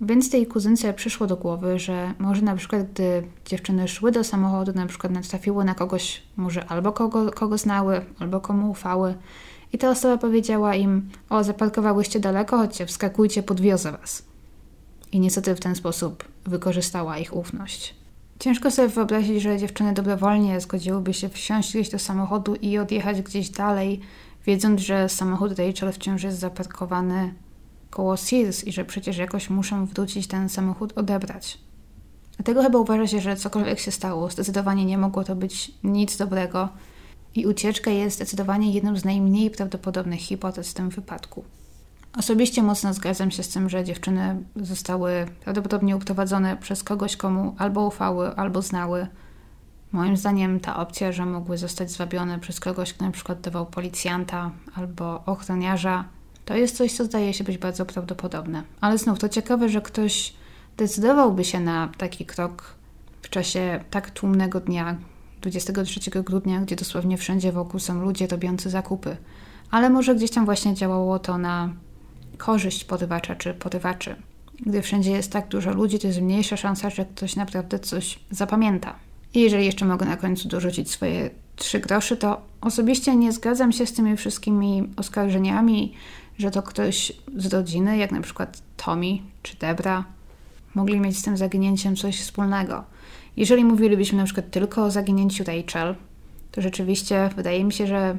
Więc 0.00 0.30
tej 0.30 0.46
kuzynce 0.46 0.94
przyszło 0.94 1.26
do 1.26 1.36
głowy, 1.36 1.78
że 1.78 2.14
może 2.18 2.42
na 2.42 2.56
przykład 2.56 2.82
gdy 2.92 3.22
dziewczyny 3.46 3.88
szły 3.88 4.12
do 4.12 4.24
samochodu, 4.24 4.72
na 4.74 4.86
przykład 4.86 5.12
natrafiły 5.12 5.64
na 5.64 5.74
kogoś, 5.74 6.22
może 6.36 6.66
albo 6.68 6.92
kogo, 6.92 7.30
kogo 7.30 7.58
znały, 7.58 8.04
albo 8.18 8.40
komu 8.40 8.70
ufały 8.70 9.14
i 9.72 9.78
ta 9.78 9.90
osoba 9.90 10.18
powiedziała 10.18 10.74
im, 10.74 11.10
o 11.30 11.44
zaparkowałyście 11.44 12.20
daleko, 12.20 12.56
chodźcie, 12.56 12.86
wskakujcie, 12.86 13.42
podwiozę 13.42 13.92
was. 13.92 14.22
I 15.12 15.20
niestety 15.20 15.54
w 15.54 15.60
ten 15.60 15.74
sposób 15.74 16.31
wykorzystała 16.44 17.18
ich 17.18 17.36
ufność. 17.36 17.94
Ciężko 18.38 18.70
sobie 18.70 18.88
wyobrazić, 18.88 19.42
że 19.42 19.58
dziewczyny 19.58 19.92
dobrowolnie 19.92 20.60
zgodziłyby 20.60 21.14
się 21.14 21.28
wsiąść 21.28 21.70
gdzieś 21.70 21.88
do 21.88 21.98
samochodu 21.98 22.54
i 22.54 22.78
odjechać 22.78 23.22
gdzieś 23.22 23.50
dalej, 23.50 24.00
wiedząc, 24.46 24.80
że 24.80 25.08
samochód 25.08 25.58
Rachel 25.58 25.92
wciąż 25.92 26.22
jest 26.22 26.38
zaparkowany 26.38 27.34
koło 27.90 28.16
Sears 28.16 28.64
i 28.64 28.72
że 28.72 28.84
przecież 28.84 29.16
jakoś 29.16 29.50
muszą 29.50 29.86
wrócić 29.86 30.26
ten 30.26 30.48
samochód 30.48 30.98
odebrać. 30.98 31.58
Dlatego 32.36 32.62
chyba 32.62 32.78
uważa 32.78 33.06
się, 33.06 33.20
że 33.20 33.36
cokolwiek 33.36 33.78
się 33.78 33.90
stało, 33.90 34.30
zdecydowanie 34.30 34.84
nie 34.84 34.98
mogło 34.98 35.24
to 35.24 35.36
być 35.36 35.72
nic 35.84 36.16
dobrego 36.16 36.68
i 37.34 37.46
ucieczka 37.46 37.90
jest 37.90 38.16
zdecydowanie 38.16 38.72
jedną 38.72 38.96
z 38.96 39.04
najmniej 39.04 39.50
prawdopodobnych 39.50 40.20
hipotez 40.20 40.70
w 40.70 40.74
tym 40.74 40.90
wypadku. 40.90 41.44
Osobiście 42.18 42.62
mocno 42.62 42.94
zgadzam 42.94 43.30
się 43.30 43.42
z 43.42 43.48
tym, 43.48 43.68
że 43.68 43.84
dziewczyny 43.84 44.44
zostały 44.56 45.26
prawdopodobnie 45.40 45.96
uprowadzone 45.96 46.56
przez 46.56 46.84
kogoś, 46.84 47.16
komu 47.16 47.54
albo 47.58 47.86
ufały, 47.86 48.36
albo 48.36 48.62
znały. 48.62 49.06
Moim 49.92 50.16
zdaniem 50.16 50.60
ta 50.60 50.76
opcja, 50.76 51.12
że 51.12 51.26
mogły 51.26 51.58
zostać 51.58 51.90
zwabione 51.90 52.38
przez 52.38 52.60
kogoś, 52.60 52.92
kto 52.92 53.04
na 53.04 53.10
przykład 53.10 53.40
dawał 53.40 53.66
policjanta 53.66 54.50
albo 54.74 55.22
ochroniarza, 55.26 56.04
to 56.44 56.56
jest 56.56 56.76
coś, 56.76 56.92
co 56.92 57.04
zdaje 57.04 57.34
się 57.34 57.44
być 57.44 57.58
bardzo 57.58 57.86
prawdopodobne. 57.86 58.62
Ale 58.80 58.98
znów 58.98 59.18
to 59.18 59.28
ciekawe, 59.28 59.68
że 59.68 59.80
ktoś 59.80 60.34
decydowałby 60.76 61.44
się 61.44 61.60
na 61.60 61.88
taki 61.98 62.26
krok 62.26 62.74
w 63.22 63.28
czasie 63.28 63.84
tak 63.90 64.10
tłumnego 64.10 64.60
dnia, 64.60 64.96
23 65.40 66.22
grudnia, 66.22 66.60
gdzie 66.60 66.76
dosłownie 66.76 67.18
wszędzie 67.18 67.52
wokół 67.52 67.80
są 67.80 68.00
ludzie 68.00 68.26
robiący 68.26 68.70
zakupy. 68.70 69.16
Ale 69.70 69.90
może 69.90 70.14
gdzieś 70.14 70.30
tam 70.30 70.44
właśnie 70.44 70.74
działało 70.74 71.18
to 71.18 71.38
na 71.38 71.70
korzyść 72.42 72.84
porywacza 72.84 73.34
czy 73.34 73.54
porywaczy. 73.54 74.16
Gdy 74.60 74.82
wszędzie 74.82 75.10
jest 75.10 75.32
tak 75.32 75.48
dużo 75.48 75.72
ludzi, 75.72 75.98
to 75.98 76.06
jest 76.06 76.20
mniejsza 76.20 76.56
szansa, 76.56 76.90
że 76.90 77.04
ktoś 77.04 77.36
naprawdę 77.36 77.78
coś 77.78 78.18
zapamięta. 78.30 78.94
I 79.34 79.40
jeżeli 79.40 79.66
jeszcze 79.66 79.84
mogę 79.84 80.06
na 80.06 80.16
końcu 80.16 80.48
dorzucić 80.48 80.90
swoje 80.90 81.30
trzy 81.56 81.80
groszy, 81.80 82.16
to 82.16 82.40
osobiście 82.60 83.16
nie 83.16 83.32
zgadzam 83.32 83.72
się 83.72 83.86
z 83.86 83.92
tymi 83.92 84.16
wszystkimi 84.16 84.88
oskarżeniami, 84.96 85.94
że 86.38 86.50
to 86.50 86.62
ktoś 86.62 87.12
z 87.36 87.46
rodziny, 87.52 87.96
jak 87.96 88.12
na 88.12 88.20
przykład 88.20 88.62
Tommy 88.76 89.18
czy 89.42 89.56
Debra, 89.56 90.04
mogli 90.74 91.00
mieć 91.00 91.18
z 91.18 91.22
tym 91.22 91.36
zaginięciem 91.36 91.96
coś 91.96 92.20
wspólnego. 92.20 92.84
Jeżeli 93.36 93.64
mówilibyśmy 93.64 94.18
na 94.18 94.24
przykład 94.24 94.50
tylko 94.50 94.84
o 94.84 94.90
zaginięciu 94.90 95.44
Rachel, 95.44 95.94
to 96.52 96.60
rzeczywiście 96.62 97.30
wydaje 97.36 97.64
mi 97.64 97.72
się, 97.72 97.86
że 97.86 98.16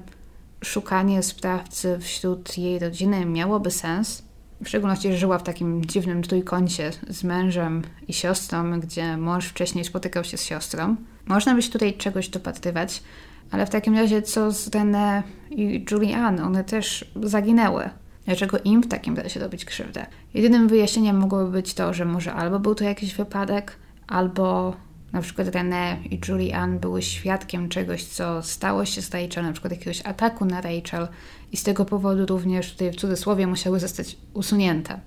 szukanie 0.63 1.23
sprawcy 1.23 1.99
wśród 1.99 2.57
jej 2.57 2.79
rodziny 2.79 3.25
miałoby 3.25 3.71
sens. 3.71 4.23
W 4.63 4.67
szczególności, 4.67 5.11
że 5.11 5.17
żyła 5.17 5.37
w 5.37 5.43
takim 5.43 5.85
dziwnym 5.85 6.23
trójkącie 6.23 6.91
z 7.09 7.23
mężem 7.23 7.81
i 8.07 8.13
siostrą, 8.13 8.79
gdzie 8.79 9.17
mąż 9.17 9.45
wcześniej 9.45 9.85
spotykał 9.85 10.23
się 10.23 10.37
z 10.37 10.43
siostrą. 10.43 10.95
Można 11.25 11.55
by 11.55 11.61
się 11.61 11.71
tutaj 11.71 11.93
czegoś 11.93 12.29
dopatrywać, 12.29 13.03
ale 13.51 13.65
w 13.65 13.69
takim 13.69 13.95
razie 13.95 14.21
co 14.21 14.51
z 14.51 14.69
René 14.69 15.23
i 15.51 15.85
Julianne? 15.91 16.43
One 16.43 16.63
też 16.63 17.11
zaginęły. 17.23 17.89
Dlaczego 18.25 18.57
im 18.63 18.83
w 18.83 18.87
takim 18.87 19.17
razie 19.17 19.39
robić 19.39 19.65
krzywdę? 19.65 20.05
Jedynym 20.33 20.67
wyjaśnieniem 20.67 21.17
mogłoby 21.17 21.51
być 21.51 21.73
to, 21.73 21.93
że 21.93 22.05
może 22.05 22.33
albo 22.33 22.59
był 22.59 22.75
to 22.75 22.83
jakiś 22.83 23.15
wypadek, 23.15 23.77
albo 24.07 24.75
na 25.13 25.21
przykład 25.21 25.47
René 25.47 25.95
i 26.11 26.19
Julian 26.27 26.79
były 26.79 27.01
świadkiem 27.01 27.69
czegoś, 27.69 28.03
co 28.03 28.43
stało 28.43 28.85
się 28.85 29.01
z 29.01 29.13
Rachel, 29.13 29.43
na 29.43 29.51
przykład 29.51 29.71
jakiegoś 29.71 30.01
ataku 30.01 30.45
na 30.45 30.61
Rachel 30.61 31.07
i 31.51 31.57
z 31.57 31.63
tego 31.63 31.85
powodu 31.85 32.25
również 32.25 32.71
tutaj 32.71 32.91
w 32.91 32.95
cudzysłowie 32.95 33.47
musiały 33.47 33.79
zostać 33.79 34.17
usunięte. 34.33 34.99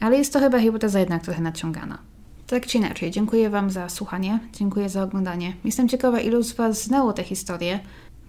Ale 0.00 0.18
jest 0.18 0.32
to 0.32 0.40
chyba 0.40 0.60
hipoteza 0.60 1.00
jednak 1.00 1.22
trochę 1.22 1.42
naciągana. 1.42 1.98
Tak 2.46 2.66
czy 2.66 2.78
inaczej, 2.78 3.10
dziękuję 3.10 3.50
Wam 3.50 3.70
za 3.70 3.88
słuchanie, 3.88 4.38
dziękuję 4.52 4.88
za 4.88 5.02
oglądanie. 5.02 5.52
Jestem 5.64 5.88
ciekawa, 5.88 6.20
ilu 6.20 6.42
z 6.42 6.52
Was 6.52 6.84
znało 6.84 7.12
tę 7.12 7.22
historię, 7.22 7.80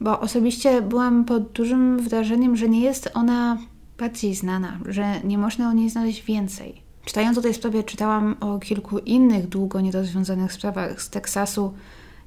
bo 0.01 0.19
osobiście 0.19 0.81
byłam 0.81 1.25
pod 1.25 1.51
dużym 1.51 1.99
wrażeniem, 1.99 2.57
że 2.57 2.69
nie 2.69 2.81
jest 2.81 3.09
ona 3.13 3.57
bardziej 3.99 4.35
znana, 4.35 4.79
że 4.85 5.21
nie 5.23 5.37
można 5.37 5.69
o 5.69 5.73
niej 5.73 5.89
znaleźć 5.89 6.23
więcej. 6.23 6.84
Czytając 7.05 7.37
o 7.37 7.41
tej 7.41 7.53
sprawie, 7.53 7.83
czytałam 7.83 8.35
o 8.39 8.59
kilku 8.59 8.99
innych 8.99 9.47
długo 9.47 9.81
nierozwiązanych 9.81 10.53
sprawach 10.53 11.01
z 11.01 11.09
Teksasu, 11.09 11.73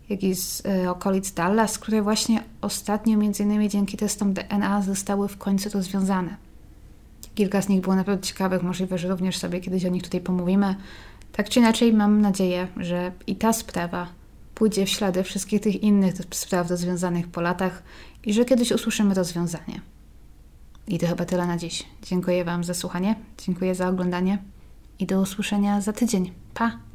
jak 0.09 0.23
i 0.23 0.35
z 0.35 0.63
y, 0.85 0.91
okolic 0.91 1.33
Dallas, 1.33 1.79
które 1.79 2.03
właśnie 2.03 2.43
ostatnio, 2.61 3.19
między 3.19 3.43
innymi 3.43 3.69
dzięki 3.69 3.97
testom 3.97 4.33
DNA, 4.33 4.83
zostały 4.83 5.29
w 5.29 5.39
końcu 5.39 5.71
rozwiązane. 5.71 6.37
Kilka 7.35 7.63
z 7.63 7.69
nich 7.69 7.81
było 7.81 7.97
naprawdę 7.97 8.27
ciekawych, 8.27 8.63
możliwe, 8.63 8.99
że 8.99 9.09
również 9.09 9.39
sobie 9.39 9.61
kiedyś 9.61 9.85
o 9.85 9.89
nich 9.89 10.03
tutaj 10.03 10.21
pomówimy. 10.21 10.75
Tak 11.33 11.49
czy 11.49 11.61
inaczej, 11.61 11.93
mam 11.93 12.21
nadzieję, 12.21 12.69
że 12.77 13.13
i 13.27 13.37
ta 13.37 13.53
sprawa 13.53 14.07
pójdzie 14.55 14.87
w 14.87 14.89
ślady 14.89 15.23
wszystkich 15.23 15.61
tych 15.61 15.83
innych 15.83 16.15
spraw 16.31 16.71
rozwiązanych 16.71 17.29
po 17.29 17.41
latach 17.41 17.83
i 18.25 18.33
że 18.33 18.45
kiedyś 18.45 18.73
usłyszymy 18.73 19.15
rozwiązanie. 19.15 19.81
I 20.89 20.99
to 20.99 21.07
chyba 21.07 21.25
tyle 21.25 21.47
na 21.47 21.57
dziś. 21.57 21.85
Dziękuję 22.03 22.45
Wam 22.45 22.65
za 22.65 22.75
słuchanie, 22.75 23.15
dziękuję 23.47 23.75
za 23.75 23.89
oglądanie 23.89 24.39
i 24.99 25.07
do 25.07 25.21
usłyszenia 25.21 25.81
za 25.81 25.93
tydzień. 25.93 26.33
Pa! 26.55 26.88